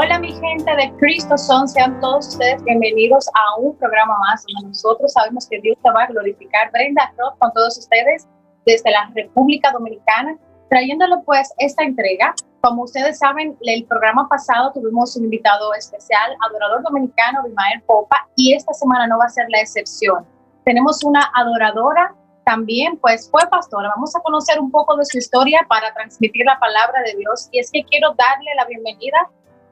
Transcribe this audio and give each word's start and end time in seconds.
Hola 0.00 0.20
mi 0.20 0.32
gente 0.32 0.76
de 0.76 0.92
Cristo 1.00 1.36
son, 1.36 1.66
sean 1.66 2.00
todos 2.00 2.28
ustedes 2.28 2.62
bienvenidos 2.62 3.28
a 3.34 3.60
un 3.60 3.76
programa 3.78 4.16
más 4.20 4.44
donde 4.46 4.68
nosotros 4.68 5.12
sabemos 5.12 5.48
que 5.48 5.60
Dios 5.60 5.76
te 5.82 5.90
va 5.90 6.04
a 6.04 6.06
glorificar. 6.06 6.70
Brenda 6.70 7.12
Roth 7.18 7.36
con 7.40 7.52
todos 7.52 7.76
ustedes 7.78 8.28
desde 8.64 8.92
la 8.92 9.10
República 9.12 9.72
Dominicana, 9.72 10.38
trayéndole 10.70 11.16
pues 11.26 11.52
esta 11.58 11.82
entrega. 11.82 12.32
Como 12.60 12.84
ustedes 12.84 13.18
saben, 13.18 13.58
el 13.62 13.86
programa 13.86 14.28
pasado 14.28 14.70
tuvimos 14.72 15.16
un 15.16 15.24
invitado 15.24 15.74
especial, 15.74 16.30
adorador 16.48 16.84
dominicano, 16.84 17.42
Bimael 17.42 17.82
Popa, 17.82 18.28
y 18.36 18.54
esta 18.54 18.72
semana 18.74 19.08
no 19.08 19.18
va 19.18 19.24
a 19.24 19.30
ser 19.30 19.46
la 19.48 19.62
excepción. 19.62 20.24
Tenemos 20.64 21.02
una 21.02 21.28
adoradora 21.34 22.14
también 22.44 22.96
pues 22.98 23.28
fue 23.30 23.42
pastora. 23.50 23.90
Vamos 23.96 24.14
a 24.14 24.20
conocer 24.20 24.60
un 24.60 24.70
poco 24.70 24.96
de 24.96 25.04
su 25.04 25.18
historia 25.18 25.66
para 25.68 25.92
transmitir 25.92 26.46
la 26.46 26.58
palabra 26.58 27.02
de 27.02 27.16
Dios. 27.16 27.48
Y 27.50 27.58
es 27.58 27.70
que 27.70 27.84
quiero 27.84 28.14
darle 28.16 28.54
la 28.56 28.64
bienvenida 28.64 29.18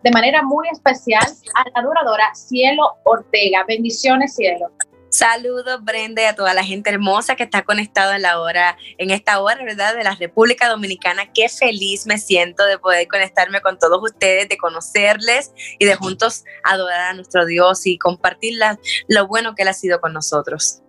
de 0.07 0.13
manera 0.13 0.41
muy 0.41 0.69
especial 0.69 1.25
a 1.55 1.65
la 1.65 1.81
adoradora 1.81 2.33
Cielo 2.33 2.97
Ortega. 3.03 3.65
Bendiciones, 3.67 4.37
Cielo. 4.37 4.71
Saludos, 5.09 5.83
Brenda, 5.83 6.23
y 6.23 6.27
a 6.27 6.37
toda 6.37 6.55
la 6.55 6.63
gente 6.63 6.91
hermosa 6.91 7.35
que 7.35 7.43
está 7.43 7.65
conectada 7.65 8.15
en 8.15 8.23
la 8.23 8.41
hora, 8.41 8.79
en 8.99 9.11
esta 9.11 9.41
hora, 9.41 9.65
¿verdad? 9.65 9.97
De 9.97 10.05
la 10.05 10.15
República 10.15 10.69
Dominicana. 10.69 11.33
Qué 11.33 11.49
feliz 11.49 12.07
me 12.07 12.19
siento 12.19 12.65
de 12.67 12.79
poder 12.79 13.09
conectarme 13.09 13.61
con 13.63 13.81
todos 13.81 14.01
ustedes, 14.01 14.49
de 14.49 14.57
conocerles 14.57 15.51
y 15.81 15.87
de 15.87 15.97
juntos 15.97 16.45
adorar 16.63 17.01
a 17.01 17.15
nuestro 17.15 17.45
Dios 17.45 17.85
y 17.85 17.99
compartir 17.99 18.61
lo 19.09 19.27
bueno 19.27 19.57
que 19.57 19.63
Él 19.63 19.69
ha 19.69 19.75
sido 19.75 20.01
con 20.01 20.13
nosotros. 20.13 20.83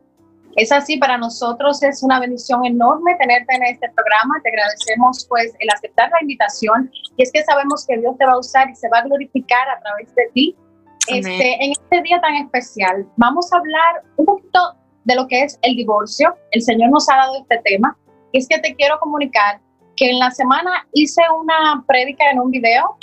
Es 0.58 0.72
así, 0.72 0.98
para 0.98 1.20
nosotros 1.20 1.84
es 1.84 2.02
una 2.02 2.20
bendición 2.20 2.66
enorme 2.66 3.16
tenerte 3.20 3.56
en 3.56 3.64
este 3.64 3.92
programa. 3.96 4.42
Te 4.44 4.50
agradecemos 4.50 5.28
pues 5.30 5.54
el 5.60 5.70
aceptar 5.70 6.10
la 6.10 6.18
invitación 6.20 6.92
y 7.16 7.22
es 7.22 7.32
que 7.32 7.44
sabemos 7.44 7.86
que 7.86 7.96
Dios 8.00 8.18
te 8.18 8.26
va 8.26 8.34
a 8.34 8.40
usar 8.40 8.68
y 8.68 8.76
se 8.76 8.90
va 8.90 8.98
a 8.98 9.04
glorificar 9.04 9.70
a 9.70 9.80
través 9.82 10.14
de 10.16 10.24
ti. 10.34 10.56
Este, 11.10 11.64
en 11.64 11.72
este 11.72 12.02
día 12.02 12.20
tan 12.20 12.36
especial 12.36 13.08
vamos 13.18 13.54
a 13.54 13.58
hablar 13.58 14.04
un 14.18 14.26
poquito 14.26 14.60
de 15.04 15.16
lo 15.16 15.28
que 15.28 15.44
es 15.44 15.60
el 15.62 15.76
divorcio. 15.76 16.36
El 16.50 16.64
Señor 16.64 16.90
nos 16.90 17.08
ha 17.08 17.18
dado 17.18 17.38
este 17.40 17.62
tema. 17.64 17.96
Y 18.32 18.40
es 18.40 18.48
que 18.48 18.58
te 18.58 18.74
quiero 18.74 19.00
comunicar 19.00 19.62
que 19.96 20.10
en 20.10 20.18
la 20.18 20.32
semana 20.32 20.88
hice 20.92 21.22
una 21.40 21.84
prédica 21.88 22.32
en 22.32 22.40
un 22.40 22.50
video 22.50 22.98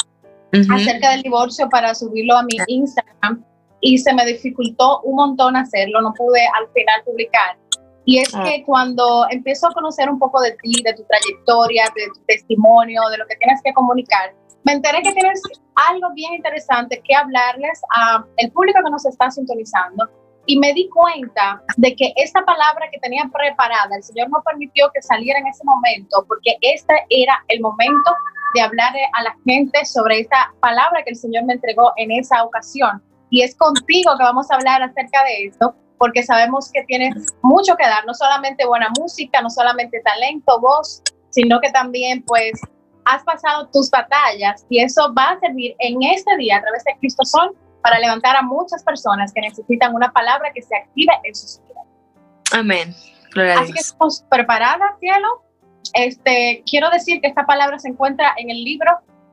acerca 0.74 1.12
del 1.12 1.22
divorcio 1.22 1.68
para 1.68 1.94
subirlo 1.94 2.36
a 2.36 2.42
mi 2.42 2.56
Instagram 2.66 3.44
y 3.84 3.98
se 3.98 4.14
me 4.14 4.24
dificultó 4.24 5.02
un 5.02 5.16
montón 5.16 5.56
hacerlo, 5.56 6.00
no 6.00 6.14
pude 6.14 6.40
al 6.58 6.66
final 6.72 7.02
publicar. 7.04 7.58
Y 8.06 8.18
es 8.18 8.34
ah. 8.34 8.42
que 8.42 8.64
cuando 8.64 9.27
empiezo 9.28 9.68
a 9.68 9.74
conocer 9.74 10.08
un 10.08 10.18
poco 10.18 10.40
de 10.40 10.52
ti, 10.62 10.82
de 10.82 10.94
tu 10.94 11.04
trayectoria, 11.04 11.84
de 11.94 12.06
tu 12.06 12.20
testimonio, 12.27 13.02
de 13.10 13.18
lo 13.18 13.27
que 13.27 13.36
tienes 13.36 13.60
que 13.62 13.74
comunicar, 13.74 14.34
me 14.64 14.72
enteré 14.72 15.02
que 15.02 15.12
tienes 15.12 15.42
algo 15.74 16.08
bien 16.14 16.32
interesante 16.32 17.02
que 17.05 17.14
hablarles 17.14 17.78
a 17.94 18.24
el 18.38 18.50
público 18.52 18.80
que 18.82 18.90
nos 18.90 19.05
está 19.05 19.30
sintonizando 19.30 20.08
y 20.46 20.58
me 20.58 20.72
di 20.72 20.88
cuenta 20.88 21.62
de 21.77 21.94
que 21.94 22.14
esta 22.16 22.42
palabra 22.42 22.88
que 22.90 22.98
tenía 23.00 23.30
preparada, 23.30 23.94
el 23.94 24.02
Señor 24.02 24.30
no 24.30 24.42
permitió 24.46 24.90
que 24.94 25.02
saliera 25.02 25.38
en 25.40 25.46
ese 25.46 25.62
momento 25.62 26.24
porque 26.27 26.56
este 26.62 26.94
era 27.10 27.44
el 27.48 27.60
momento 27.60 28.14
de 28.55 28.62
hablar 28.62 28.94
a 29.12 29.22
la 29.24 29.36
gente 29.44 29.84
sobre 29.84 30.20
esta 30.20 30.55
palabra 30.60 31.02
que 31.05 31.10
el 31.10 31.16
Señor 31.16 31.44
me 31.44 31.52
entregó 31.52 31.92
en 31.96 32.12
esa 32.12 32.42
ocasión 32.44 33.02
y 33.30 33.42
es 33.42 33.55
contigo 33.56 34.12
que 34.17 34.25
vamos 34.25 34.50
a 34.50 34.56
hablar 34.56 34.83
acerca 34.83 35.25
de 35.25 35.47
esto, 35.47 35.75
porque 35.98 36.23
sabemos 36.23 36.70
que 36.73 36.85
tienes 36.85 37.14
mucho 37.42 37.77
que 37.77 37.86
dar, 37.86 38.05
no 38.07 38.14
solamente 38.14 38.67
buena 38.67 38.89
música, 38.98 39.40
no 39.40 39.51
solamente 39.51 40.01
talento, 40.05 40.61
voz, 40.61 41.02
sino 41.30 41.61
que 41.61 41.70
también 41.70 42.23
pues 42.27 42.61
has 43.05 43.23
pasado 43.24 43.68
tus 43.73 43.90
batallas 43.90 44.64
y 44.68 44.83
eso 44.83 45.13
va 45.14 45.30
a 45.30 45.40
servir 45.40 45.74
en 45.79 46.02
este 46.02 46.36
día 46.36 46.57
a 46.57 46.61
través 46.63 46.84
de 46.84 46.96
Cristo 46.98 47.24
Sol 47.24 47.57
para 47.83 47.98
levantar 47.98 48.36
a 48.36 48.42
muchas 48.42 48.83
personas 48.83 49.33
que 49.33 49.42
necesitan 49.42 49.95
una 49.95 50.11
palabra 50.13 50.52
que 50.55 50.63
se 50.63 50.74
active 50.74 51.13
en 51.23 51.34
sus 51.34 51.61
vidas. 51.61 51.84
Amén. 52.52 52.95
Así 53.58 53.73
que 53.73 53.80
estamos 53.80 54.24
preparadas, 54.30 54.98
cielo. 55.01 55.42
Este, 55.92 56.63
quiero 56.68 56.89
decir 56.90 57.20
que 57.20 57.29
esta 57.29 57.45
palabra 57.45 57.79
se 57.79 57.89
encuentra 57.89 58.33
en 58.36 58.51
el 58.51 58.64
libro 58.64 58.90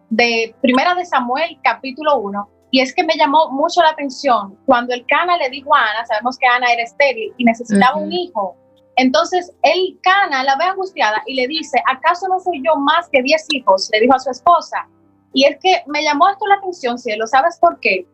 de 0.10 0.54
Primera 0.62 0.96
de 0.96 1.06
Samuel, 1.06 1.58
capítulo 1.64 2.18
1, 2.18 2.50
y 2.72 2.80
es 2.80 2.96
que 2.96 3.04
me 3.04 3.16
llamó 3.16 3.52
mucho 3.52 3.82
la 3.82 3.90
atención 3.90 4.58
cuando 4.66 4.94
el 4.94 5.06
Cana 5.06 5.38
le 5.38 5.50
dijo 5.50 5.76
a 5.76 5.82
Ana, 5.82 6.06
sabemos 6.06 6.38
que 6.38 6.48
Ana 6.48 6.72
era 6.72 6.84
estéril 6.84 7.34
y 7.38 7.44
necesitaba 7.44 7.98
un 7.98 8.12
hijo. 8.12 8.56
Entonces 8.96 9.54
el 9.62 10.00
Cana 10.02 10.44
la 10.44 10.56
ve 10.56 10.64
angustiada 10.64 11.22
y 11.26 11.36
le 11.36 11.48
dice, 11.48 11.82
¿acaso 11.86 12.28
no 12.30 12.40
soy 12.40 12.64
yo 12.66 12.76
más 12.78 13.10
que 13.10 13.22
diez 13.22 13.46
hijos? 13.50 13.90
Le 13.92 14.00
dijo 14.00 14.16
a 14.16 14.20
su 14.20 14.32
esposa. 14.32 14.88
Y 15.34 15.46
es 15.46 15.58
que 15.62 15.84
me 15.88 16.04
llamó 16.04 16.30
esto 16.30 16.48
la 16.48 16.56
atención, 16.56 16.98
cielo. 16.98 17.28
¿Sabes 17.28 17.58
por 17.60 17.80
qué? 17.82 18.08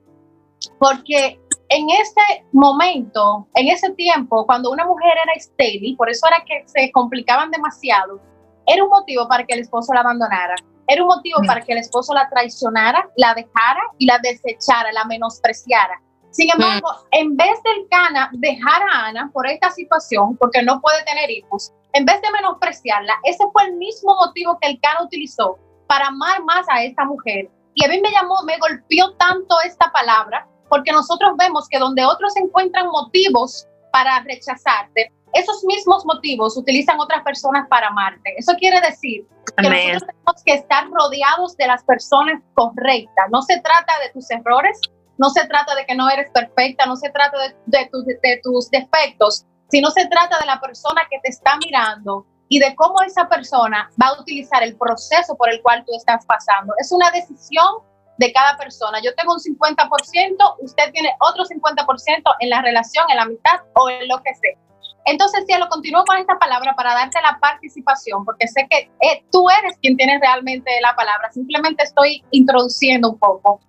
Porque 0.80 1.40
en 1.70 1.90
ese 1.90 2.46
momento, 2.52 3.48
en 3.56 3.68
ese 3.68 3.92
tiempo, 3.92 4.46
cuando 4.46 4.72
una 4.72 4.86
mujer 4.86 5.14
era 5.24 5.34
estéril, 5.34 5.96
por 5.98 6.10
eso 6.10 6.26
era 6.28 6.44
que 6.46 6.68
se 6.68 6.92
complicaban 6.92 7.52
demasiado, 7.52 8.20
era 8.68 8.84
un 8.84 8.90
motivo 8.90 9.28
para 9.28 9.46
que 9.46 9.54
el 9.54 9.62
esposo 9.62 9.94
la 9.94 10.02
abandonara. 10.02 10.56
Era 10.88 11.02
un 11.02 11.08
motivo 11.08 11.40
para 11.48 11.62
que 11.62 11.74
el 11.74 11.80
esposo 11.80 12.14
la 12.14 12.30
traicionara, 12.30 13.10
la 13.16 13.34
dejara 13.34 13.82
y 13.98 14.06
la 14.06 14.20
desechara, 14.20 14.92
la 14.92 15.06
menospreciara. 15.06 16.02
Sin 16.32 16.52
embargo, 16.52 16.88
en 17.12 17.36
vez 17.36 17.62
del 17.64 17.88
Cana 17.90 18.30
dejar 18.34 18.82
a 18.84 19.08
Ana 19.08 19.32
por 19.34 19.48
esta 19.48 19.72
situación, 19.72 20.38
porque 20.38 20.62
no 20.62 20.80
puede 20.82 21.04
tener 21.04 21.32
hijos, 21.32 21.74
en 21.94 22.06
vez 22.06 22.22
de 22.22 22.32
menospreciarla, 22.32 23.14
ese 23.24 23.44
fue 23.52 23.64
el 23.66 23.74
mismo 23.76 24.16
motivo 24.16 24.58
que 24.62 24.70
el 24.70 24.80
Cana 24.82 25.04
utilizó 25.04 25.58
para 25.88 26.08
amar 26.08 26.44
más 26.44 26.66
a 26.70 26.84
esta 26.84 27.06
mujer. 27.06 27.50
Y 27.74 27.86
a 27.86 27.88
mí 27.88 28.00
me 28.02 28.12
llamó, 28.12 28.44
me 28.44 28.58
golpeó 28.60 29.14
tanto 29.14 29.56
esta 29.66 29.92
palabra, 29.92 30.48
porque 30.70 30.92
nosotros 30.92 31.32
vemos 31.38 31.68
que 31.70 31.80
donde 31.80 32.06
otros 32.06 32.36
encuentran 32.36 32.88
motivos 32.88 33.66
para 33.92 34.20
rechazarte, 34.22 35.12
esos 35.38 35.64
mismos 35.64 36.06
motivos 36.06 36.58
utilizan 36.58 37.00
otras 37.00 37.24
personas 37.24 37.68
para 37.70 37.88
amarte. 37.88 38.34
Eso 38.38 38.54
quiere 38.58 38.82
decir 38.82 39.26
que 39.58 39.70
nosotros 39.70 40.04
tenemos 40.06 40.44
que 40.46 40.54
estar 40.54 40.90
rodeados 40.90 41.56
de 41.58 41.68
las 41.68 41.84
personas 41.84 42.42
correctas. 42.54 43.26
No 43.32 43.42
se 43.42 43.60
trata 43.62 43.94
de 44.04 44.10
tus 44.10 44.30
errores, 44.32 44.80
no 45.18 45.30
se 45.30 45.46
trata 45.48 45.76
de 45.76 45.86
que 45.86 45.96
no 45.96 46.10
eres 46.10 46.30
perfecta, 46.32 46.86
no 46.86 46.96
se 46.96 47.10
trata 47.10 47.38
de, 47.40 47.56
de 47.66 48.42
tus 48.44 48.70
defectos, 48.70 49.46
sino 49.70 49.92
se 49.92 50.08
trata 50.08 50.40
de 50.40 50.46
la 50.46 50.60
persona 50.60 51.02
que 51.10 51.20
te 51.24 51.30
está 51.30 51.58
mirando 51.58 52.26
y 52.50 52.60
de 52.60 52.76
cómo 52.76 53.02
esa 53.02 53.28
persona 53.28 53.90
va 54.02 54.08
a 54.08 54.22
utilizar 54.22 54.64
el 54.64 54.76
proceso 54.78 55.36
por 55.36 55.50
el 55.52 55.62
cual 55.62 55.84
tú 55.86 55.94
estás 55.96 56.26
pasando. 56.26 56.74
Es 56.80 56.92
una 56.92 57.12
decisión 57.12 57.84
de 58.18 58.32
cada 58.34 58.58
persona. 58.58 59.00
Yo 59.04 59.14
tengo 59.16 59.34
un 59.34 59.40
50%, 59.40 60.56
usted 60.62 60.92
tiene 60.92 61.14
otro 61.20 61.44
50% 61.44 62.36
en 62.40 62.50
la 62.50 62.62
relación, 62.62 63.06
en 63.10 63.18
la 63.18 63.26
mitad 63.26 63.62
o 63.76 63.90
en 63.90 64.08
lo 64.08 64.22
que 64.24 64.34
sea. 64.36 64.58
Entonces, 65.08 65.46
Cielo, 65.48 65.70
continúo 65.70 66.04
con 66.06 66.18
esta 66.18 66.38
palabra 66.38 66.76
para 66.76 66.94
darte 66.94 67.18
la 67.22 67.40
participación, 67.40 68.26
porque 68.26 68.46
sé 68.46 68.68
que 68.70 68.92
eh, 69.00 69.24
tú 69.32 69.50
eres 69.50 69.78
quien 69.82 69.96
tiene 69.96 70.20
realmente 70.20 70.70
la 70.82 70.94
palabra, 70.98 71.32
simplemente 71.32 71.82
estoy 71.84 72.26
introduciendo 72.32 73.12
un 73.12 73.18
poco. 73.18 73.62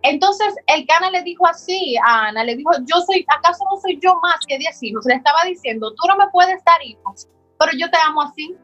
Entonces, 0.00 0.54
el 0.66 0.86
Cana 0.86 1.10
le 1.10 1.22
dijo 1.22 1.46
así 1.46 1.96
a 2.02 2.28
Ana, 2.28 2.44
le 2.44 2.56
dijo, 2.56 2.70
yo 2.86 3.02
soy, 3.02 3.26
¿acaso 3.28 3.62
no 3.70 3.78
soy 3.78 4.00
yo 4.02 4.18
más 4.22 4.36
que 4.48 4.56
diez 4.56 4.82
hijos? 4.82 5.04
Le 5.04 5.16
estaba 5.16 5.44
diciendo, 5.44 5.92
tú 5.94 6.08
no 6.08 6.16
me 6.16 6.30
puedes 6.32 6.64
dar 6.64 6.82
hijos, 6.82 7.28
pero 7.58 7.72
yo 7.78 7.90
te 7.90 7.98
amo 7.98 8.22
así. 8.22 8.56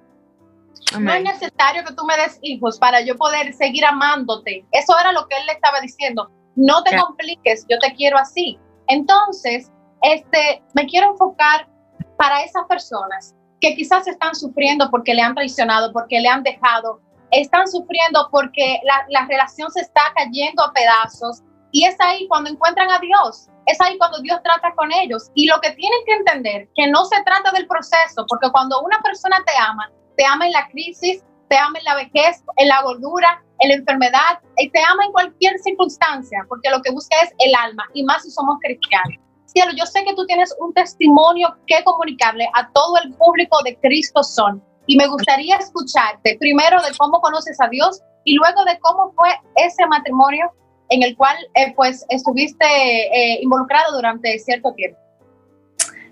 No 0.98 1.12
es 1.12 1.22
necesario 1.22 1.84
que 1.84 1.94
tú 1.94 2.04
me 2.06 2.16
des 2.16 2.38
hijos 2.40 2.78
para 2.78 3.02
yo 3.02 3.14
poder 3.16 3.52
seguir 3.52 3.84
amándote. 3.84 4.64
Eso 4.72 4.98
era 4.98 5.12
lo 5.12 5.28
que 5.28 5.36
él 5.36 5.46
le 5.46 5.52
estaba 5.52 5.80
diciendo. 5.82 6.30
No 6.56 6.82
te 6.82 6.96
compliques, 6.96 7.66
yo 7.68 7.78
te 7.78 7.94
quiero 7.94 8.16
así. 8.16 8.58
Entonces, 8.88 9.70
este, 10.02 10.62
me 10.74 10.86
quiero 10.86 11.10
enfocar 11.12 11.68
para 12.16 12.42
esas 12.42 12.64
personas 12.68 13.34
que 13.60 13.74
quizás 13.74 14.06
están 14.08 14.34
sufriendo 14.34 14.90
porque 14.90 15.14
le 15.14 15.22
han 15.22 15.34
traicionado, 15.34 15.92
porque 15.92 16.20
le 16.20 16.28
han 16.28 16.42
dejado, 16.42 17.00
están 17.30 17.66
sufriendo 17.68 18.28
porque 18.30 18.80
la, 18.84 19.04
la 19.08 19.26
relación 19.26 19.70
se 19.70 19.80
está 19.80 20.02
cayendo 20.14 20.64
a 20.64 20.72
pedazos 20.72 21.42
y 21.70 21.84
es 21.84 21.96
ahí 22.00 22.26
cuando 22.28 22.50
encuentran 22.50 22.90
a 22.90 22.98
Dios, 22.98 23.48
es 23.66 23.80
ahí 23.80 23.96
cuando 23.98 24.20
Dios 24.20 24.40
trata 24.42 24.72
con 24.74 24.92
ellos. 24.92 25.30
Y 25.34 25.46
lo 25.46 25.60
que 25.60 25.70
tienen 25.72 25.98
que 26.06 26.12
entender, 26.12 26.68
que 26.74 26.86
no 26.88 27.04
se 27.06 27.22
trata 27.24 27.50
del 27.52 27.66
proceso, 27.66 28.26
porque 28.28 28.50
cuando 28.50 28.80
una 28.82 29.00
persona 29.00 29.42
te 29.46 29.52
ama, 29.58 29.90
te 30.16 30.24
ama 30.24 30.46
en 30.46 30.52
la 30.52 30.68
crisis, 30.68 31.24
te 31.48 31.56
ama 31.56 31.78
en 31.78 31.84
la 31.84 31.94
vejez, 31.96 32.42
en 32.56 32.68
la 32.68 32.82
gordura, 32.82 33.42
en 33.60 33.70
la 33.70 33.74
enfermedad, 33.76 34.40
y 34.58 34.70
te 34.70 34.80
ama 34.82 35.04
en 35.04 35.12
cualquier 35.12 35.58
circunstancia, 35.60 36.44
porque 36.48 36.70
lo 36.70 36.82
que 36.82 36.92
busca 36.92 37.16
es 37.22 37.32
el 37.38 37.54
alma, 37.54 37.84
y 37.94 38.04
más 38.04 38.22
si 38.22 38.30
somos 38.30 38.56
cristianos. 38.60 39.18
Cielo, 39.52 39.72
yo 39.76 39.84
sé 39.86 40.02
que 40.04 40.14
tú 40.14 40.24
tienes 40.26 40.54
un 40.60 40.72
testimonio 40.72 41.54
que 41.66 41.84
comunicarle 41.84 42.48
a 42.54 42.70
todo 42.72 42.96
el 43.04 43.12
público 43.14 43.58
de 43.64 43.76
Cristo 43.76 44.22
Son. 44.22 44.62
Y 44.86 44.96
me 44.96 45.06
gustaría 45.06 45.56
escucharte 45.56 46.36
primero 46.40 46.80
de 46.82 46.88
cómo 46.96 47.20
conoces 47.20 47.60
a 47.60 47.68
Dios 47.68 48.00
y 48.24 48.34
luego 48.34 48.64
de 48.64 48.78
cómo 48.80 49.12
fue 49.12 49.28
ese 49.56 49.86
matrimonio 49.86 50.50
en 50.88 51.02
el 51.02 51.16
cual 51.16 51.36
eh, 51.54 51.72
pues 51.76 52.04
estuviste 52.08 52.64
eh, 52.64 53.38
involucrado 53.42 53.94
durante 53.94 54.38
cierto 54.38 54.72
tiempo. 54.74 54.98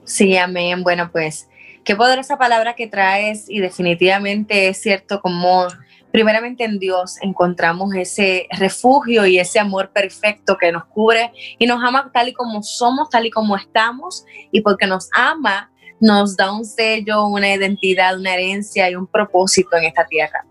Sí, 0.04 0.36
amén. 0.36 0.82
Bueno, 0.82 1.10
pues 1.10 1.48
qué 1.84 1.96
poderosa 1.96 2.36
palabra 2.36 2.74
que 2.74 2.86
traes 2.86 3.48
y 3.48 3.60
definitivamente 3.60 4.68
es 4.68 4.80
cierto 4.80 5.20
como 5.20 5.66
primeramente 6.12 6.64
en 6.64 6.78
Dios 6.78 7.16
encontramos 7.22 7.94
ese 7.94 8.46
refugio 8.58 9.26
y 9.26 9.38
ese 9.38 9.58
amor 9.58 9.90
perfecto 9.92 10.56
que 10.58 10.72
nos 10.72 10.84
cubre 10.86 11.32
y 11.58 11.66
nos 11.66 11.82
ama 11.82 12.10
tal 12.12 12.28
y 12.28 12.32
como 12.32 12.62
somos, 12.62 13.08
tal 13.10 13.26
y 13.26 13.30
como 13.30 13.56
estamos 13.56 14.24
y 14.50 14.60
porque 14.60 14.86
nos 14.86 15.08
ama 15.14 15.70
nos 16.00 16.36
da 16.36 16.50
un 16.50 16.64
sello, 16.64 17.26
una 17.26 17.54
identidad, 17.54 18.18
una 18.18 18.34
herencia 18.34 18.90
y 18.90 18.94
un 18.94 19.06
propósito 19.06 19.76
en 19.76 19.84
esta 19.84 20.06
tierra. 20.06 20.46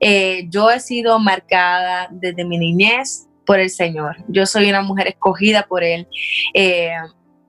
Eh, 0.00 0.46
yo 0.48 0.70
he 0.70 0.78
sido 0.78 1.18
marcada 1.18 2.08
desde 2.10 2.44
mi 2.44 2.56
niñez 2.56 3.26
por 3.44 3.58
el 3.58 3.70
Señor. 3.70 4.16
Yo 4.28 4.46
soy 4.46 4.68
una 4.70 4.82
mujer 4.82 5.08
escogida 5.08 5.64
por 5.64 5.82
Él. 5.82 6.06
Eh, 6.54 6.92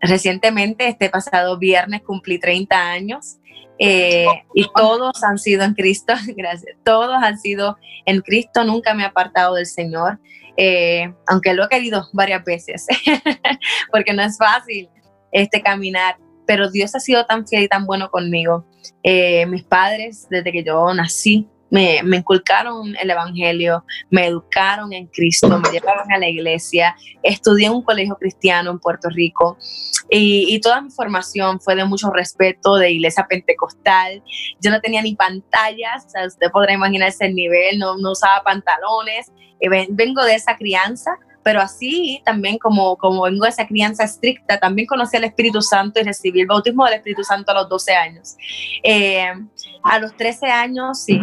recientemente, 0.04 0.88
este 0.88 1.10
pasado 1.10 1.58
viernes, 1.58 2.02
cumplí 2.02 2.40
30 2.40 2.76
años. 2.76 3.38
Eh, 3.80 4.28
y 4.54 4.68
todos 4.76 5.24
han 5.24 5.40
sido 5.40 5.64
en 5.64 5.74
Cristo, 5.74 6.14
gracias. 6.38 6.78
Todos 6.84 7.18
han 7.22 7.40
sido 7.40 7.78
en 8.06 8.22
Cristo, 8.22 8.64
nunca 8.64 8.94
me 8.94 9.04
he 9.04 9.06
apartado 9.06 9.56
del 9.56 9.66
Señor, 9.66 10.20
aunque 11.28 11.54
lo 11.54 11.66
he 11.66 11.70
querido 11.70 12.08
varias 12.14 12.44
veces, 12.44 12.86
porque 13.92 14.14
no 14.14 14.22
es 14.22 14.38
fácil 14.38 14.90
este 15.32 15.62
caminar 15.62 16.16
pero 16.46 16.70
Dios 16.70 16.96
ha 16.96 17.00
sido 17.00 17.26
tan 17.26 17.48
fiel 17.48 17.64
y 17.64 17.68
tan 17.68 17.86
bueno 17.86 18.10
conmigo. 18.10 18.66
Eh, 19.04 19.46
mis 19.46 19.64
padres, 19.64 20.28
desde 20.30 20.52
que 20.52 20.64
yo 20.64 20.94
nací, 20.94 21.48
me, 21.74 22.18
inculcaron 22.18 22.96
el 23.02 23.10
Evangelio, 23.10 23.84
me 24.12 24.28
educaron 24.28 24.94
en 24.94 25.08
Cristo, 25.08 25.48
me 25.48 25.72
llevaron 25.72 26.12
a 26.12 26.20
la 26.20 26.30
iglesia, 26.30 26.96
estudié 27.24 27.66
en 27.66 27.74
un 27.74 27.82
colegio 27.82 28.16
cristiano 28.16 28.70
en 28.70 28.78
Puerto 28.78 29.10
Rico 29.10 29.58
y, 30.08 30.60
toda 30.62 30.82
mi 30.82 30.92
formación 30.92 31.60
fue 31.60 31.76
de 31.76 31.84
mucho 31.84 32.12
respeto, 32.12 32.76
de 32.76 32.92
iglesia 32.92 33.26
pentecostal. 33.28 34.22
Yo 34.62 34.70
no 34.70 34.80
tenía 34.82 35.02
ni 35.02 35.16
pantallas, 35.16 36.06
usted 36.28 36.52
podrá 36.52 36.74
imaginarse 36.74 37.26
el 37.26 37.34
nivel, 37.34 37.80
no, 37.80 37.98
no 37.98 38.12
usaba 38.12 38.44
pantalones, 38.44 39.32
eh, 39.60 39.88
vengo 39.90 40.24
de 40.24 40.36
esa 40.36 40.56
crianza 40.56 41.18
pero 41.44 41.62
así 41.62 42.22
también 42.26 42.58
como, 42.58 42.96
como 42.98 43.24
vengo 43.24 43.44
de 43.44 43.50
esa 43.50 43.68
crianza 43.68 44.04
estricta, 44.04 44.60
también 44.60 44.88
conocí 44.88 45.18
al 45.18 45.26
Espíritu 45.26 45.62
Santo 45.62 46.00
y 46.00 46.04
recibí 46.04 46.42
el 46.42 46.48
bautismo 46.48 46.86
del 46.86 46.96
Espíritu 46.96 47.24
Santo 47.24 47.52
a 47.52 47.56
los 47.56 47.70
12 47.70 47.94
años. 47.94 48.36
Eh, 48.84 49.32
a 49.84 50.00
los 50.00 50.16
13 50.16 50.48
años, 50.48 51.04
sí, 51.04 51.22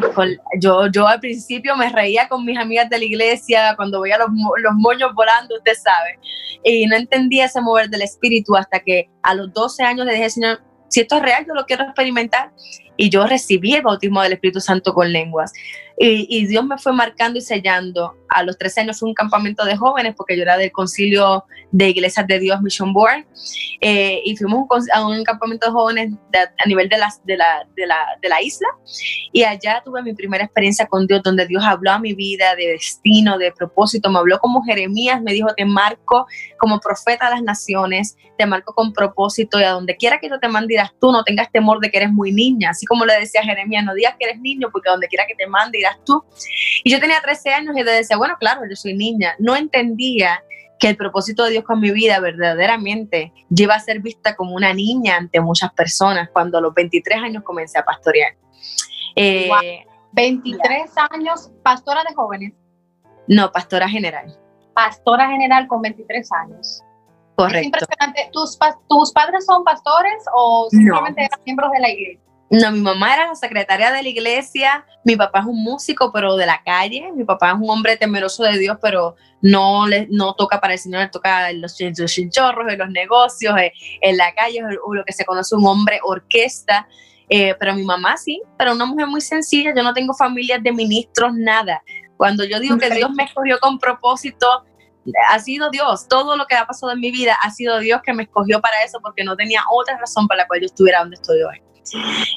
yo, 0.61 0.87
yo 0.89 1.09
al 1.09 1.21
principio 1.21 1.77
me 1.77 1.89
reía 1.89 2.29
con 2.29 2.45
mis 2.45 2.59
amigas 2.59 2.91
de 2.91 2.99
la 2.99 3.05
iglesia 3.05 3.75
cuando 3.77 4.03
veía 4.03 4.19
los, 4.19 4.29
los 4.29 4.75
moños 4.75 5.13
volando, 5.15 5.57
usted 5.57 5.75
sabe, 5.75 6.19
y 6.63 6.87
no 6.87 6.97
entendía 6.97 7.47
ese 7.47 7.61
mover 7.61 7.89
del 7.89 8.03
Espíritu 8.03 8.55
hasta 8.57 8.81
que 8.81 9.09
a 9.23 9.35
los 9.35 9.53
12 9.53 9.83
años 9.83 10.07
le 10.07 10.13
dije, 10.13 10.31
Señor, 10.31 10.61
si 10.89 11.01
esto 11.01 11.17
es 11.17 11.23
real, 11.23 11.47
yo 11.47 11.55
lo 11.55 11.65
quiero 11.65 11.85
experimentar. 11.85 12.51
Y 13.01 13.09
yo 13.09 13.27
recibí 13.27 13.73
el 13.73 13.81
bautismo 13.81 14.21
del 14.21 14.35
Espíritu 14.35 14.61
Santo 14.61 14.93
con 14.93 15.11
lenguas. 15.11 15.55
Y, 16.03 16.47
Dios 16.47 16.65
me 16.65 16.79
fue 16.79 16.95
marcando 16.95 17.39
y 17.39 17.43
sellando. 17.43 18.15
A 18.31 18.43
los 18.43 18.57
13 18.57 18.83
años 18.83 18.99
fue 18.99 19.09
un 19.09 19.15
campamento 19.15 19.65
de 19.67 19.77
jóvenes 19.77 20.15
porque 20.17 20.35
yo 20.35 20.43
era 20.43 20.57
del 20.57 20.73
concilio 20.73 21.45
de 21.73 21.91
Iglesias 21.91 22.27
de 22.27 22.39
Dios 22.39 22.63
Mission 22.63 22.95
Board. 22.95 23.27
Eh, 23.83 24.21
y 24.25 24.35
fuimos 24.37 24.67
a 24.95 25.07
un 25.07 25.25
campamento 25.25 25.67
de 25.67 25.73
jóvenes 25.73 26.13
a 26.35 26.69
nivel 26.69 26.89
de, 26.89 26.97
las, 26.97 27.25
de, 27.27 27.37
la, 27.37 27.67
de, 27.77 27.87
la, 27.87 27.99
de 28.23 28.29
la 28.31 28.41
isla. 28.41 28.69
Y 29.33 29.43
allá 29.43 29.83
tuve 29.85 30.03
mi 30.03 30.15
primera 30.15 30.45
experiencia 30.45 30.87
con 30.87 31.07
Dios, 31.07 31.23
donde 31.23 31.47
Dios 31.47 31.63
habló 31.65 31.91
a 31.93 31.99
mi 31.99 32.15
vida 32.15 32.55
de 32.55 32.69
destino, 32.69 33.37
de 33.37 33.53
propósito. 33.53 34.11
Me 34.11 34.19
habló 34.21 34.39
como 34.39 34.63
Jeremías, 34.63 35.21
me 35.21 35.35
dijo, 35.35 35.49
te 35.55 35.67
marco 35.67 36.27
como 36.59 36.81
profeta 36.81 37.27
a 37.27 37.31
las 37.31 37.43
naciones, 37.43 38.17
te 38.39 38.47
marco 38.47 38.73
con 38.73 38.95
propósito 38.95 39.61
y 39.61 39.65
a 39.65 39.73
donde 39.73 39.97
quiera 39.97 40.19
que 40.19 40.31
yo 40.31 40.39
te 40.41 40.49
mande 40.49 40.75
irás 40.75 40.93
tú, 40.99 41.13
no 41.13 41.25
tengas 41.25 41.53
temor 41.53 41.79
de 41.81 41.91
que 41.91 41.99
eres 41.99 42.11
muy 42.13 42.33
niña. 42.33 42.71
Así 42.71 42.87
como 42.91 43.07
le 43.07 43.21
decía 43.21 43.41
a 43.41 43.45
Jeremías, 43.45 43.85
no 43.85 43.95
digas 43.95 44.17
que 44.19 44.25
eres 44.25 44.41
niño 44.41 44.69
porque 44.73 44.89
a 44.89 44.93
donde 44.93 45.07
quiera 45.07 45.25
que 45.25 45.37
te 45.37 45.47
mande 45.47 45.79
irás 45.79 45.97
tú. 46.05 46.25
Y 46.83 46.91
yo 46.91 46.99
tenía 46.99 47.21
13 47.21 47.51
años 47.51 47.77
y 47.77 47.85
le 47.85 47.93
decía, 47.93 48.17
bueno, 48.17 48.35
claro, 48.41 48.63
yo 48.69 48.75
soy 48.75 48.95
niña. 48.95 49.37
No 49.39 49.55
entendía 49.55 50.43
que 50.77 50.89
el 50.89 50.97
propósito 50.97 51.45
de 51.45 51.53
Dios 51.53 51.65
con 51.65 51.79
mi 51.79 51.93
vida 51.93 52.19
verdaderamente 52.19 53.33
lleva 53.49 53.77
a 53.77 53.79
ser 53.79 54.01
vista 54.01 54.35
como 54.35 54.57
una 54.57 54.75
niña 54.75 55.19
ante 55.19 55.41
muchas 55.41 55.73
personas 55.73 56.31
cuando 56.33 56.59
a 56.59 56.61
los 56.61 56.75
23 56.75 57.23
años 57.23 57.45
comencé 57.45 57.79
a 57.79 57.85
pastorear. 57.85 58.35
23 59.15 59.71
eh, 60.13 60.85
años, 61.13 61.53
pastora 61.63 62.03
de 62.09 62.13
jóvenes. 62.13 62.55
No, 63.29 63.53
pastora 63.53 63.89
general. 63.89 64.37
Pastora 64.75 65.29
general 65.29 65.69
con 65.69 65.81
23 65.81 66.29
años. 66.33 66.83
Correcto. 67.37 67.59
Es 67.61 67.65
impresionante. 67.67 68.31
¿Tus, 68.33 68.59
¿Tus 68.89 69.13
padres 69.13 69.47
son 69.47 69.63
pastores 69.63 70.25
o 70.35 70.67
simplemente 70.71 71.21
eran 71.23 71.41
miembros 71.47 71.71
de 71.71 71.79
la 71.79 71.89
iglesia? 71.89 72.30
No, 72.51 72.73
mi 72.73 72.81
mamá 72.81 73.15
era 73.15 73.29
la 73.29 73.37
secretaria 73.37 73.93
de 73.93 74.03
la 74.03 74.09
iglesia, 74.09 74.85
mi 75.05 75.15
papá 75.15 75.39
es 75.39 75.47
un 75.47 75.63
músico, 75.63 76.11
pero 76.13 76.35
de 76.35 76.47
la 76.47 76.61
calle, 76.65 77.13
mi 77.15 77.23
papá 77.23 77.51
es 77.51 77.55
un 77.55 77.71
hombre 77.71 77.97
temeroso 77.97 78.43
de 78.43 78.59
Dios, 78.59 78.77
pero 78.83 79.15
no, 79.41 79.87
le, 79.87 80.09
no 80.11 80.35
toca 80.35 80.61
para 80.61 80.73
el 80.73 80.81
Señor, 80.81 81.09
toca 81.13 81.53
los, 81.53 81.77
chinchorros, 81.77 82.73
en 82.73 82.79
los 82.79 82.91
negocios, 82.91 83.57
eh, 83.57 83.73
en 84.01 84.17
la 84.17 84.35
calle, 84.35 84.63
o 84.85 84.95
lo 84.95 85.05
que 85.05 85.13
se 85.13 85.25
conoce 85.25 85.55
un 85.55 85.65
hombre 85.65 86.01
orquesta. 86.03 86.89
Eh, 87.29 87.55
pero 87.61 87.73
mi 87.75 87.85
mamá 87.85 88.17
sí, 88.17 88.43
pero 88.59 88.73
una 88.73 88.85
mujer 88.85 89.07
muy 89.07 89.21
sencilla, 89.21 89.73
yo 89.75 89.85
no 89.85 89.95
tengo 89.95 90.13
familias 90.13 90.61
de 90.61 90.73
ministros, 90.73 91.33
nada. 91.33 91.81
Cuando 92.17 92.43
yo 92.43 92.59
digo 92.59 92.77
que 92.79 92.91
Dios 92.91 93.13
me 93.13 93.23
escogió 93.23 93.61
con 93.61 93.79
propósito, 93.79 94.65
ha 95.29 95.39
sido 95.39 95.71
Dios. 95.71 96.09
Todo 96.09 96.37
lo 96.37 96.47
que 96.47 96.57
ha 96.57 96.67
pasado 96.67 96.91
en 96.91 96.99
mi 96.99 97.13
vida 97.13 97.37
ha 97.45 97.51
sido 97.53 97.79
Dios 97.79 98.01
que 98.05 98.13
me 98.13 98.25
escogió 98.25 98.61
para 98.61 98.83
eso, 98.83 98.99
porque 99.01 99.23
no 99.23 99.37
tenía 99.37 99.63
otra 99.73 99.97
razón 99.99 100.27
para 100.27 100.43
la 100.43 100.49
cual 100.49 100.61
yo 100.63 100.67
estuviera 100.67 100.99
donde 100.99 101.15
estoy 101.15 101.41
hoy. 101.43 101.63